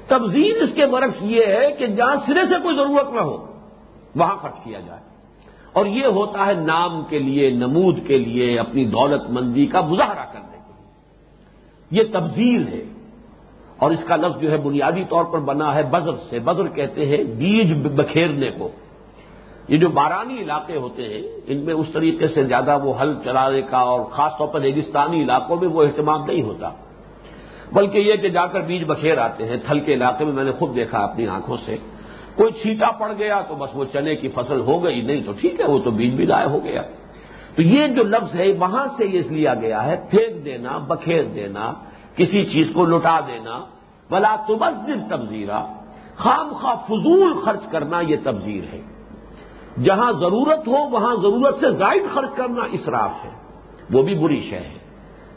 تبزیر 0.08 0.64
اس 0.64 0.70
کے 0.76 0.86
برعکس 0.86 1.22
یہ 1.22 1.46
ہے 1.46 1.72
کہ 1.72 1.88
جہاں 1.88 2.16
سرے 2.26 2.46
سے 2.50 2.54
کوئی 2.64 2.76
ضرورت 2.76 3.14
نہ 3.14 3.20
ہو، 3.20 3.54
وہاں 4.16 4.36
خرچ 4.36 4.56
کیا 4.64 4.80
جائے۔ 4.80 5.13
اور 5.74 5.86
یہ 5.86 6.06
ہوتا 6.06 6.46
ہے 6.46 6.54
نام 6.54 7.04
کے 7.10 7.20
لیے، 7.20 7.50
نمود 7.50 8.00
کے 8.08 8.18
لیے، 8.18 8.60
اپنی 8.60 8.86
دولت 8.86 9.30
مندی 9.30 9.66
کا 9.66 9.82
مظاہرہ 9.82 10.34
کرنے 10.34 10.58
کے 10.58 10.74
لیے۔ 10.74 12.04
یہ 12.04 12.14
تبدیل 12.14 12.68
ہے۔ 12.68 12.84
اور 13.78 13.92
اس 13.92 14.04
کا 14.08 14.16
لفظ 14.16 14.42
جو 14.42 14.52
ہے 14.52 14.58
بنیادی 14.58 15.04
طور 15.10 15.26
پر 15.26 15.40
بنا 15.40 15.76
ہے 15.76 15.84
بزر 15.84 16.16
سے۔ 16.16 16.40
بزر 16.40 16.68
کہتے 16.68 17.06
ہیں 17.06 17.24
بیج 17.24 17.74
بکھیرنے 17.74 18.50
کو۔ 18.58 18.70
یہ 19.68 19.78
جو 19.78 19.90
بارانی 19.90 20.38
علاقے 20.38 20.78
ہوتے 20.78 21.04
ہیں، 21.04 21.22
ان 21.46 21.58
میں 21.58 21.74
اس 21.74 21.88
طریقے 21.94 22.28
سے 22.28 22.44
زیادہ 22.44 22.78
وہ 22.84 23.02
ہل 23.02 23.14
چلانے 23.24 23.62
کا 23.62 23.78
اور 23.78 24.02
خاص 24.02 24.32
طور 24.38 24.48
پر 24.48 24.62
ریگستانی 24.62 25.24
علاقوں 25.24 25.56
میں 25.56 25.68
وہ 25.68 25.84
اہتمام 25.84 26.26
نہیں 26.26 26.42
ہوتا۔ 26.42 26.70
بلکہ 27.74 27.98
یہ 27.98 28.16
کہ 28.16 28.30
جا 28.30 28.46
کر 28.46 28.62
بیج 28.62 28.84
بکھیر 28.88 29.18
آتے 29.18 29.50
ہیں، 29.50 29.58
تھل 29.66 29.80
کے 29.80 29.94
علاقے 29.94 30.26
میں 30.26 30.34
میں 30.34 30.44
نے 30.44 30.52
خود 30.52 30.76
دیکھا 30.76 31.00
اپنی 31.00 31.28
آنکھوں 31.28 31.58
سے۔ 31.66 31.78
کوئی 32.36 32.52
چھیٹا 32.52 32.92
پڑ 32.92 33.12
گیا 33.18 33.42
تو 33.42 33.56
بس 33.56 33.70
وہ 33.74 33.86
چنے 33.94 34.16
کی 34.16 34.28
فصل 34.28 34.62
ہو 34.62 34.84
گئی، 34.84 35.02
نہیں 35.02 35.22
تو 35.26 35.32
ٹھیک 35.42 35.60
ہے، 35.60 35.66
وہ 35.66 35.80
تو 35.80 35.92
بیج 35.92 36.14
بھی 36.14 36.26
لائے 36.26 36.48
ہو 36.48 36.64
گیا۔ 36.64 36.82
تو 37.56 37.62
یہ 37.62 37.88
جو 37.88 38.04
لفظ 38.04 38.36
ہے، 38.36 38.52
وہاں 38.60 38.88
سے 38.98 39.06
یہ 39.06 39.22
لیا 39.30 39.54
گیا 39.54 39.86
ہے، 39.86 40.08
پھینک 40.10 40.46
دینا، 40.46 40.78
بکھیر 40.78 41.24
دینا، 41.24 41.74
کسی 42.16 42.46
چیز 42.46 42.68
کو 42.74 42.86
لٹا 42.86 43.20
دینا۔ 43.20 43.66
بلا 44.10 44.36
تبزر 44.48 45.10
تبزیرہ 45.10 45.64
خام 46.16 46.54
خواہ 46.54 46.76
فضول 46.76 47.34
خرچ 47.34 47.72
کرنا 47.72 48.00
یہ 48.00 48.16
تبزیر 48.24 48.64
ہے۔ 48.74 48.82
جہاں 49.84 50.12
ضرورت 50.12 50.68
ہو، 50.68 50.90
وہاں 50.90 51.16
ضرورت 51.16 51.60
سے 51.60 51.72
زائد 51.72 52.14
خرچ 52.14 52.30
کرنا 52.36 52.64
اسراف 52.72 53.26
ہے۔ 53.26 53.30
وہ 53.94 54.04
بھی 54.04 54.16
بری 54.16 54.48
شے 54.50 54.58
ہے۔ 54.58 54.78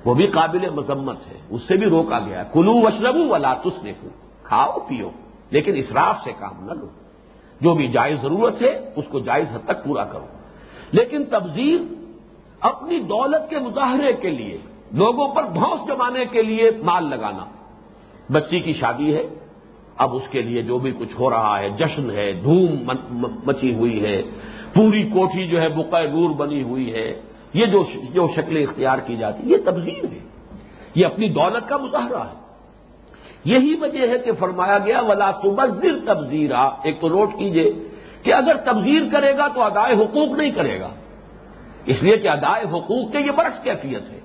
وہ 0.04 0.14
بھی 0.14 0.26
قابل 0.26 0.70
مذمت 0.70 1.16
ہے۔ 1.32 1.38
اس 1.50 1.62
سے 1.68 1.76
بھی 1.76 1.86
روکا 1.86 2.18
گیا 2.18 2.42
کلو 2.42 2.74
وشربو 2.74 3.28
ولا 3.28 3.54
تس 3.54 3.86
کھاؤ، 4.42 4.78
پیو۔ 4.88 5.10
لیکن 5.50 5.76
اسراف 5.76 6.24
سے 6.24 6.32
کام 6.38 6.66
نہ 6.66 6.72
لو۔ 6.72 6.86
جو 7.60 7.74
بھی 7.74 7.88
جائز 7.88 8.22
ضرورت 8.22 8.62
ہے، 8.62 8.92
اس 8.96 9.04
کو 9.10 9.18
جائز 9.18 9.46
حد 9.52 9.64
تک 9.64 9.84
پورا 9.84 10.04
کرو۔ 10.04 10.26
لیکن 10.92 11.24
تبزیر 11.24 11.94
اپنی 12.60 13.00
دولت 13.00 13.50
کے 13.50 13.58
مظاہرے 13.58 14.12
کے 14.12 14.30
لیے، 14.30 14.58
لوگوں 14.92 15.34
پر 15.34 15.44
بھونس 15.44 15.88
جمانے 15.88 16.24
کے 16.24 16.42
لیے 16.42 16.70
مال 16.82 17.10
لگانا۔ 17.10 17.44
بچی 18.32 18.60
کی 18.60 18.72
شادی 18.72 19.14
ہے، 19.14 19.26
اب 19.96 20.16
اس 20.16 20.22
کے 20.30 20.42
لیے 20.42 20.62
جو 20.62 20.78
بھی 20.78 20.92
کچھ 20.98 21.20
ہو 21.20 21.30
رہا 21.30 21.58
ہے، 21.58 21.70
جشن 21.70 22.10
ہے، 22.10 22.32
دھوم 22.32 22.90
مچی 23.46 23.74
ہوئی 23.74 24.04
ہے۔ 24.04 24.22
پوری 24.74 25.02
کوٹھی 25.02 25.48
جو 25.48 25.60
ہے 25.60 25.68
بقع 25.68 26.02
نور 26.02 26.30
بنی 26.30 26.62
ہوئی 26.62 26.94
ہے۔ 26.94 27.20
یہ 27.54 27.66
جو 27.66 27.84
جو 28.12 28.28
شکلیں 28.36 28.62
اختیار 28.62 28.98
کی 28.98 29.16
جاتی، 29.16 29.50
یہ 29.50 29.56
تبزیر 29.64 30.04
ہے۔ 30.12 30.18
یہ 30.94 31.06
اپنی 31.06 31.28
دولت 31.28 31.68
کا 31.68 31.76
مظاہرہ 31.76 32.20
ہے۔ 32.20 32.45
یہی 33.46 33.76
وجہ 33.80 34.08
ہے 34.08 34.18
کہ 34.18 34.32
فرمایا 34.32 34.78
گیا، 34.78 35.00
ولا 35.00 35.30
تبزر 35.30 35.94
تبزیرا 36.06 36.62
ایک 36.82 37.00
تو 37.00 37.08
نوٹ 37.08 37.30
کیجیے 37.38 37.72
کہ 38.22 38.34
اگر 38.34 38.56
تبزیر 38.64 39.02
کرے 39.12 39.36
گا 39.38 39.48
تو 39.48 39.62
ادائے 39.62 39.94
حقوق 39.94 40.38
نہیں 40.38 40.50
کرے 40.50 40.80
گا۔ 40.80 40.88
اس 41.86 42.02
لیے 42.02 42.16
کہ 42.16 42.28
ادائے 42.28 42.64
حقوق 42.64 43.12
کے 43.12 43.18
یہ 43.26 43.30
برس 43.30 43.62
کیفیت 43.62 44.10
ہے۔ 44.10 44.20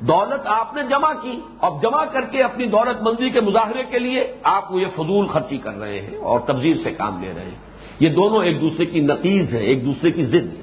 دولت 0.00 0.46
آپ 0.46 0.74
نے 0.74 0.82
جمع 0.90 1.12
کی، 1.22 1.40
اب 1.60 1.82
جمع 1.82 2.04
کر 2.04 2.20
کے 2.20 2.42
اپنی 2.42 2.66
دولت 2.66 3.02
مندی 3.02 3.30
کے 3.30 3.40
مظاہرے 3.40 3.82
کے 3.90 3.98
لیے 3.98 4.34
آپ 4.42 4.64
یہ 4.70 4.86
فضول 4.94 5.26
خرچی 5.26 5.58
کر 5.58 5.78
رہے 5.78 6.00
ہیں 6.00 6.18
اور 6.18 6.40
تبزیر 6.40 6.74
سے 6.84 6.90
کام 6.90 7.22
لے 7.22 7.32
رہے 7.36 7.44
ہیں۔ 7.44 7.60
یہ 8.00 8.08
دونوں 8.08 8.44
ایک 8.44 8.60
دوسرے 8.60 8.86
کی 8.86 9.00
نقیز 9.00 9.54
ہے 9.54 9.58
ایک 9.58 9.84
دوسرے 9.84 10.10
کی 10.10 10.24
ضد 10.24 10.52
ہے 10.56 10.62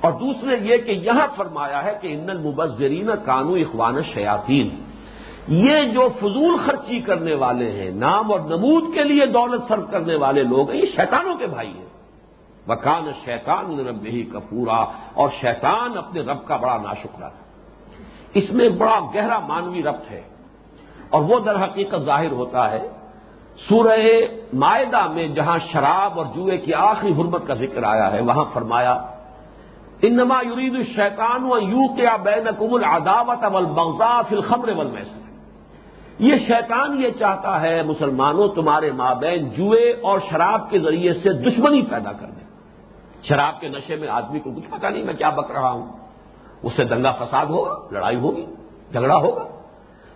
اور 0.00 0.12
دوسرے 0.12 0.56
یہ 0.62 0.76
کہ 0.76 0.90
یہاں 0.90 1.26
فرمایا 1.36 1.84
ہے 1.84 1.92
کہ 2.00 2.08
ان 2.12 2.30
المبذرین 2.30 3.10
کانو 3.24 3.54
اخوان 3.54 4.02
شیاطین 4.14 4.68
یہ 5.48 5.82
جو 5.82 6.08
فضول 6.08 6.56
خرچی 6.66 7.00
کرنے 7.00 7.34
والے 7.34 7.72
ہیں، 7.72 7.90
نام 7.90 8.32
اور 8.32 8.40
نمود 8.40 8.94
کے 8.94 9.04
لیے 9.04 9.26
دولت 9.26 9.62
سرو 9.68 9.82
کرنے 9.90 10.16
والے 10.16 10.42
لوگ 10.42 10.70
ہیں، 10.70 10.80
یہ 10.80 10.86
شیطانوں 10.96 11.34
کے 11.34 11.46
بھائی 11.46 11.68
ہیں۔ 11.68 11.90
وکان 12.68 13.10
شیطان 13.24 13.86
رب 13.86 14.04
ہی 14.04 14.22
کپورا 14.22 14.84
اور 15.14 15.28
شیطان 15.40 15.98
اپنے 15.98 16.20
رب 16.20 16.46
کا 16.46 16.56
بڑا 16.56 16.76
ناشکرا 16.76 17.28
تھا۔ 17.28 17.44
اس 18.34 18.52
میں 18.52 18.68
بڑا 18.68 19.00
گہرا 19.14 19.38
مانوی 19.38 19.82
ربط 19.82 20.10
ہے۔ 20.10 20.22
اور 21.10 21.22
وہ 21.22 21.40
در 21.40 21.64
حقیقت 21.64 22.00
ظاہر 22.00 22.32
ہوتا 22.32 22.70
ہے، 22.70 22.88
سورہ 23.68 23.96
معدہ 24.52 25.06
میں 25.12 25.28
جہاں 25.28 25.58
شراب 25.72 26.18
اور 26.18 26.26
جوئے 26.34 26.56
کی 26.56 26.74
آخری 26.74 27.12
حرمت 27.12 27.46
کا 27.46 27.54
ذکر 27.54 27.82
آیا 27.82 28.12
ہے، 28.12 28.20
وہاں 28.20 28.44
فرمایا، 28.52 28.92
انما 30.02 30.40
یرید 30.52 30.74
الشیطان 30.74 31.44
و 31.44 31.58
یو 31.58 31.94
کیا 31.94 32.16
بین 32.16 32.50
قم 32.58 32.74
العداوت 32.74 33.44
اول 33.44 33.64
بغذا 33.64 34.22
فل 34.22 34.40
خمر 34.40 34.72
یہ 36.20 36.36
شیطان 36.36 37.02
یہ 37.02 37.10
چاہتا 37.10 37.60
ہے 37.60 37.82
مسلمانوں 37.82 38.48
تمہارے 38.48 38.92
مابین 38.92 39.50
جوئے 39.50 39.92
اور 39.92 40.18
شراب 40.30 40.70
کے 40.70 40.78
ذریعے 40.78 41.12
سے 41.12 41.32
دشمنی 41.32 41.82
پیدا 41.82 42.12
کر 42.12 42.26
دیں 42.26 42.44
شراب 43.22 43.60
کے 43.60 43.68
نشے 43.68 43.96
میں 43.96 44.08
آدمی 44.08 44.40
کو 44.40 44.50
کچھ 44.50 44.70
پتا 44.70 44.88
نہیں 44.88 45.04
میں 45.04 45.14
کیا 45.14 45.30
بک 45.30 45.50
رہا 45.50 45.70
ہوں۔ 45.70 45.86
اس 46.62 46.72
سے 46.76 46.84
دنگا 46.84 47.10
فساد 47.10 47.46
ہوگا، 47.46 47.74
لڑائی 47.90 48.16
ہوگی، 48.16 48.46
جھگڑا 48.92 49.16
ہوگا۔ 49.16 49.44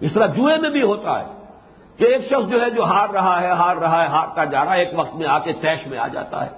اس 0.01 0.13
طرح 0.13 0.27
جوئے 0.27 0.59
میں 0.59 0.71
بھی 0.71 0.83
ہوتا 0.83 1.21
ہے 1.21 1.27
کہ 1.97 2.05
ایک 2.05 2.25
شخص 2.25 2.51
جو 2.51 2.63
ہے 2.63 2.71
جو 2.71 2.85
ہار 2.85 3.09
رہا 3.09 3.43
ہے، 3.43 3.51
ہار 3.51 3.77
رہا 3.77 4.03
ہے، 4.03 4.07
ہارتا 4.07 4.45
جا 4.45 4.65
رہا 4.65 4.75
ہے، 4.75 4.79
ایک 4.79 4.91
وقت 4.97 5.15
میں 5.15 5.27
آ 5.27 5.39
کے 5.39 5.53
تیش 5.53 5.87
میں 5.87 5.99
آ 5.99 6.09
جاتا 6.09 6.45
ہے۔ 6.45 6.51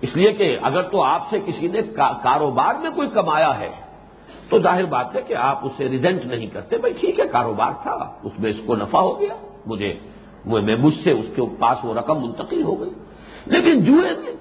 اس 0.00 0.16
لیے 0.16 0.32
کہ 0.32 0.58
اگر 0.62 0.82
تو 0.82 1.02
آپ 1.02 1.22
سے 1.30 1.40
کسی 1.46 1.68
نے 1.68 1.82
کاروبار 2.22 2.74
میں 2.74 2.90
کوئی 2.90 3.08
کمایا 3.08 3.58
ہے 3.58 3.70
تو 4.48 4.58
ظاہر 4.58 4.84
بات 4.86 5.14
ہے 5.16 5.22
کہ 5.26 5.34
آپ 5.34 5.64
اسے 5.66 5.88
ریزنٹ 5.88 6.24
نہیں 6.26 6.46
کرتے، 6.46 6.78
بھائی 6.78 6.94
ٹھیک 7.00 7.20
ہے، 7.20 7.24
کاروبار 7.32 7.72
تھا، 7.82 7.96
اس 8.22 8.38
میں 8.38 8.50
اس 8.50 8.60
کو 8.66 8.76
نفع 8.76 9.00
ہو 9.00 9.20
گیا، 9.20 9.34
مجھے 9.66 9.92
میں 10.44 10.76
مجھ 10.76 10.94
سے 11.04 11.10
اس 11.10 11.26
کے 11.34 11.42
پاس 11.58 11.84
وہ 11.84 11.94
رقم 11.94 12.22
منتقل 12.22 12.62
ہو 12.62 12.80
گئی۔ 12.80 12.90
لیکن 13.46 13.80
جوئے 13.84 14.10
میں، 14.20 14.32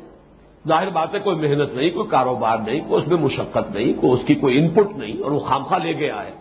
ظاہر 0.67 0.89
بات 0.89 1.15
ہے 1.15 1.19
کوئی 1.19 1.35
محنت 1.35 1.73
نہیں، 1.75 1.89
کوئی 1.89 2.07
کاروبار 2.09 2.57
نہیں، 2.57 2.79
کوئی 2.87 3.01
اس 3.01 3.07
میں 3.07 3.17
مشقت 3.17 3.71
نہیں، 3.71 3.93
کوئی 3.93 4.13
اس 4.13 4.25
کی 4.27 4.35
کوئی 4.35 4.57
انپٹ 4.57 4.95
نہیں، 4.97 5.23
اور 5.23 5.31
وہ 5.31 5.39
خامخواہ 5.39 5.79
لے 5.79 5.93
گیا 5.93 6.23
ہے 6.23 6.31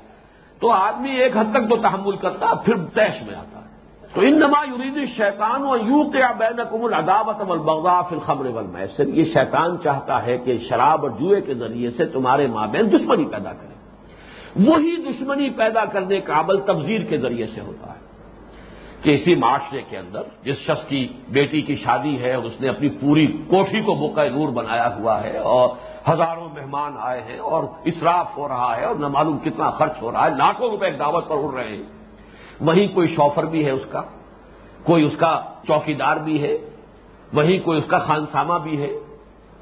تو 0.60 0.70
آدمی 0.70 1.10
ایک 1.10 1.36
حد 1.36 1.52
تک 1.52 1.68
تو 1.70 1.76
تحمل 1.76 2.16
کرتا، 2.16 2.54
پھر 2.54 2.76
تیش 2.94 3.22
میں 3.26 3.34
آتا۔ 3.34 3.58
ہے 3.58 3.63
تو 4.14 4.20
ان 4.20 4.38
نما 4.38 4.64
یورید 4.68 5.08
شیطان 5.08 5.62
و 5.62 5.76
یو 5.76 6.10
کیا 6.10 6.32
بین 6.38 6.64
قبول 6.64 6.94
عداوت 6.94 7.50
البغا 7.50 8.02
فل 8.02 8.18
خبر 8.18 8.46
یہ 8.98 9.24
شیطان 9.24 9.76
چاہتا 9.84 10.26
ہے 10.26 10.38
کہ 10.38 10.58
شراب 10.58 11.02
اور 11.02 11.10
جوئے 11.10 11.40
کے 11.40 11.54
ذریعے 11.54 11.90
سے 11.90 12.06
تمہارے 12.06 12.46
ماں 12.46 12.66
بہن 12.66 12.92
دشمنی 12.92 13.24
پیدا 13.24 13.52
کرے۔ 13.52 13.74
وہی 14.70 14.96
دشمنی 14.96 15.50
پیدا 15.50 15.84
کرنے 15.84 16.20
کا 16.20 16.40
عمل 16.40 16.60
تبزیر 16.60 17.04
کے 17.04 17.18
ذریعے 17.18 17.46
سے 17.46 17.60
ہوتا 17.60 17.86
ہے۔ 17.86 18.04
کہ 19.02 19.10
اسی 19.10 19.34
معاشرے 19.34 19.82
کے 19.88 19.98
اندر 19.98 20.22
جس 20.42 20.56
شخص 20.56 20.86
کی 20.86 21.08
بیٹی 21.28 21.60
کی 21.60 21.76
شادی 21.76 22.18
ہے 22.22 22.34
اس 22.34 22.60
نے 22.60 22.68
اپنی 22.68 22.88
پوری 22.88 23.26
کوٹھی 23.26 23.80
کو 23.80 23.94
بقع 23.94 24.20
نور 24.20 24.48
بنایا 24.48 24.96
ہوا 24.96 25.22
ہے 25.22 25.38
اور 25.38 25.68
ہزاروں 26.10 26.48
مہمان 26.54 26.92
آئے 26.98 27.20
ہیں 27.20 27.38
اور 27.38 27.64
اسراف 27.84 28.36
ہو 28.36 28.48
رہا 28.48 28.76
ہے 28.76 28.84
اور 28.84 28.94
نہ 28.94 29.08
معلوم 29.08 29.38
کتنا 29.38 29.70
خرچ 29.70 30.02
ہو 30.02 30.12
رہا 30.12 30.26
ہے، 30.26 30.30
لاکھوں 30.30 30.70
روپے 30.70 30.90
دعوت 30.90 31.28
پر 31.28 31.36
اڑ 31.36 31.54
رہے 31.54 31.76
ہیں۔ 31.76 32.03
وہیں 32.64 32.88
کوئی 32.94 33.08
شوفر 33.08 33.44
بھی 33.44 33.64
ہے 33.64 33.70
اس 33.70 33.86
کا، 33.90 34.02
کوئی 34.84 35.04
اس 35.04 35.16
کا 35.16 35.40
چوکی 35.66 35.94
دار 35.94 36.16
بھی 36.16 36.42
ہے، 36.42 36.58
وہیں 37.32 37.58
کوئی 37.60 37.78
اس 37.78 37.84
کا 37.86 37.98
خانسامہ 37.98 38.58
بھی 38.58 38.82
ہے۔ 38.82 38.90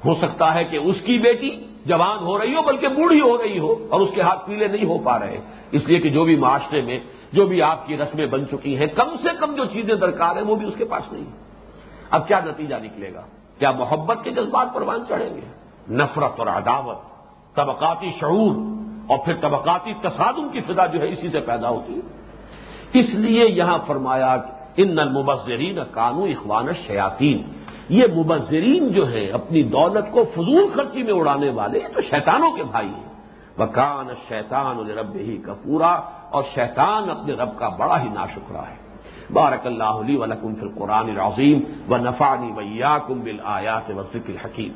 ہو 0.05 0.15
سکتا 0.15 0.53
ہے 0.53 0.63
کہ 0.63 0.77
اس 0.77 0.95
کی 1.01 1.17
بیٹی 1.17 1.49
جوان 1.85 2.19
ہو 2.19 2.39
رہی 2.39 2.55
ہو، 2.55 2.61
بلکہ 2.61 2.87
بوڑھی 2.87 3.21
ہو 3.21 3.37
رہی 3.37 3.59
ہو 3.59 3.87
اور 3.89 4.01
اس 4.01 4.09
کے 4.15 4.21
ہاتھ 4.21 4.47
پیلے 4.47 4.67
نہیں 4.67 4.85
ہو 4.85 4.97
پا 4.97 5.19
رہے۔ 5.19 5.37
اس 5.71 5.87
لیے 5.87 5.99
کہ 5.99 6.09
جو 6.09 6.23
بھی 6.23 6.35
معاشرے 6.35 6.81
میں، 6.81 6.99
جو 7.33 7.45
بھی 7.45 7.61
آپ 7.61 7.87
کی 7.87 7.97
رسمیں 7.97 8.25
بن 8.25 8.47
چکی 8.51 8.77
ہیں، 8.77 8.87
کم 8.87 9.15
سے 9.21 9.29
کم 9.39 9.55
جو 9.55 9.65
چیزیں 9.65 9.95
درکار 9.95 10.35
ہیں 10.35 10.43
وہ 10.43 10.55
بھی 10.55 10.67
اس 10.67 10.73
کے 10.77 10.85
پاس 10.85 11.11
نہیں 11.11 11.23
اب 12.09 12.27
کیا 12.27 12.39
نتیجہ 12.45 12.75
نکلے 12.75 13.13
گا؟ 13.13 13.21
کیا 13.59 13.71
محبت 13.71 14.17
کے 14.23 14.31
جذبات 14.31 14.67
پروان 14.73 14.99
چڑھیں 15.09 15.35
گے؟ 15.35 15.41
نفرت 15.89 16.39
اور 16.39 16.47
عداوت، 16.47 16.97
طبقاتی 17.55 18.09
شعور 18.19 18.55
اور 19.07 19.17
پھر 19.25 19.33
طبقاتی 19.41 19.93
تصادم 20.01 20.49
کی 20.49 20.61
فضا 20.61 20.85
جو 20.85 21.01
ہے 21.01 21.09
اسی 21.13 21.29
سے 21.29 21.39
پیدا 21.39 21.69
ہوتی 21.69 21.93
ہے۔ 21.93 22.22
اس 22.93 23.13
لیے 23.13 23.45
یہاں 23.45 23.77
فرمایا 23.87 24.35
ان 24.77 24.99
المبذرین 24.99 25.79
کانو 25.91 26.23
اخوان 26.23 26.73
شیاتین 26.87 27.41
یہ 27.89 28.03
مبذرین 28.15 28.87
جو 28.87 29.11
ہے 29.11 29.27
اپنی 29.27 29.63
دولت 29.63 30.11
کو 30.11 30.23
فضول 30.23 30.69
خرچی 30.75 31.03
میں 31.03 31.13
اڑانے 31.13 31.49
والے، 31.49 31.79
یہ 31.79 31.93
تو 31.93 32.01
شیطانوں 32.01 32.51
کے 32.51 32.63
بھائی 32.63 32.87
ہیں۔ 32.87 33.13
وکان 33.57 34.07
شیطان 34.29 34.89
رب 34.89 35.15
ہی 35.15 35.37
کا 35.37 35.53
پورا 35.53 35.91
اور 36.29 36.43
شیطان 36.55 37.09
اپنے 37.09 37.33
رب 37.33 37.57
کا 37.57 37.69
بڑا 37.69 38.03
ہی 38.03 38.09
ناشکرا 38.09 38.61
ہے۔ 38.61 38.83
بارک 39.33 39.67
اللہ 39.67 39.83
علی 39.83 40.15
ولکم 40.15 40.55
فی 40.55 40.61
القرآن 40.61 41.09
العظیم 41.09 41.59
و 41.89 41.97
نفانی 41.97 42.51
ویا 42.55 42.97
کم 43.07 43.19
بل 43.19 43.37
آیات 43.43 43.91
و 43.91 44.03
ذکر 44.03 44.45
حکیم 44.45 44.71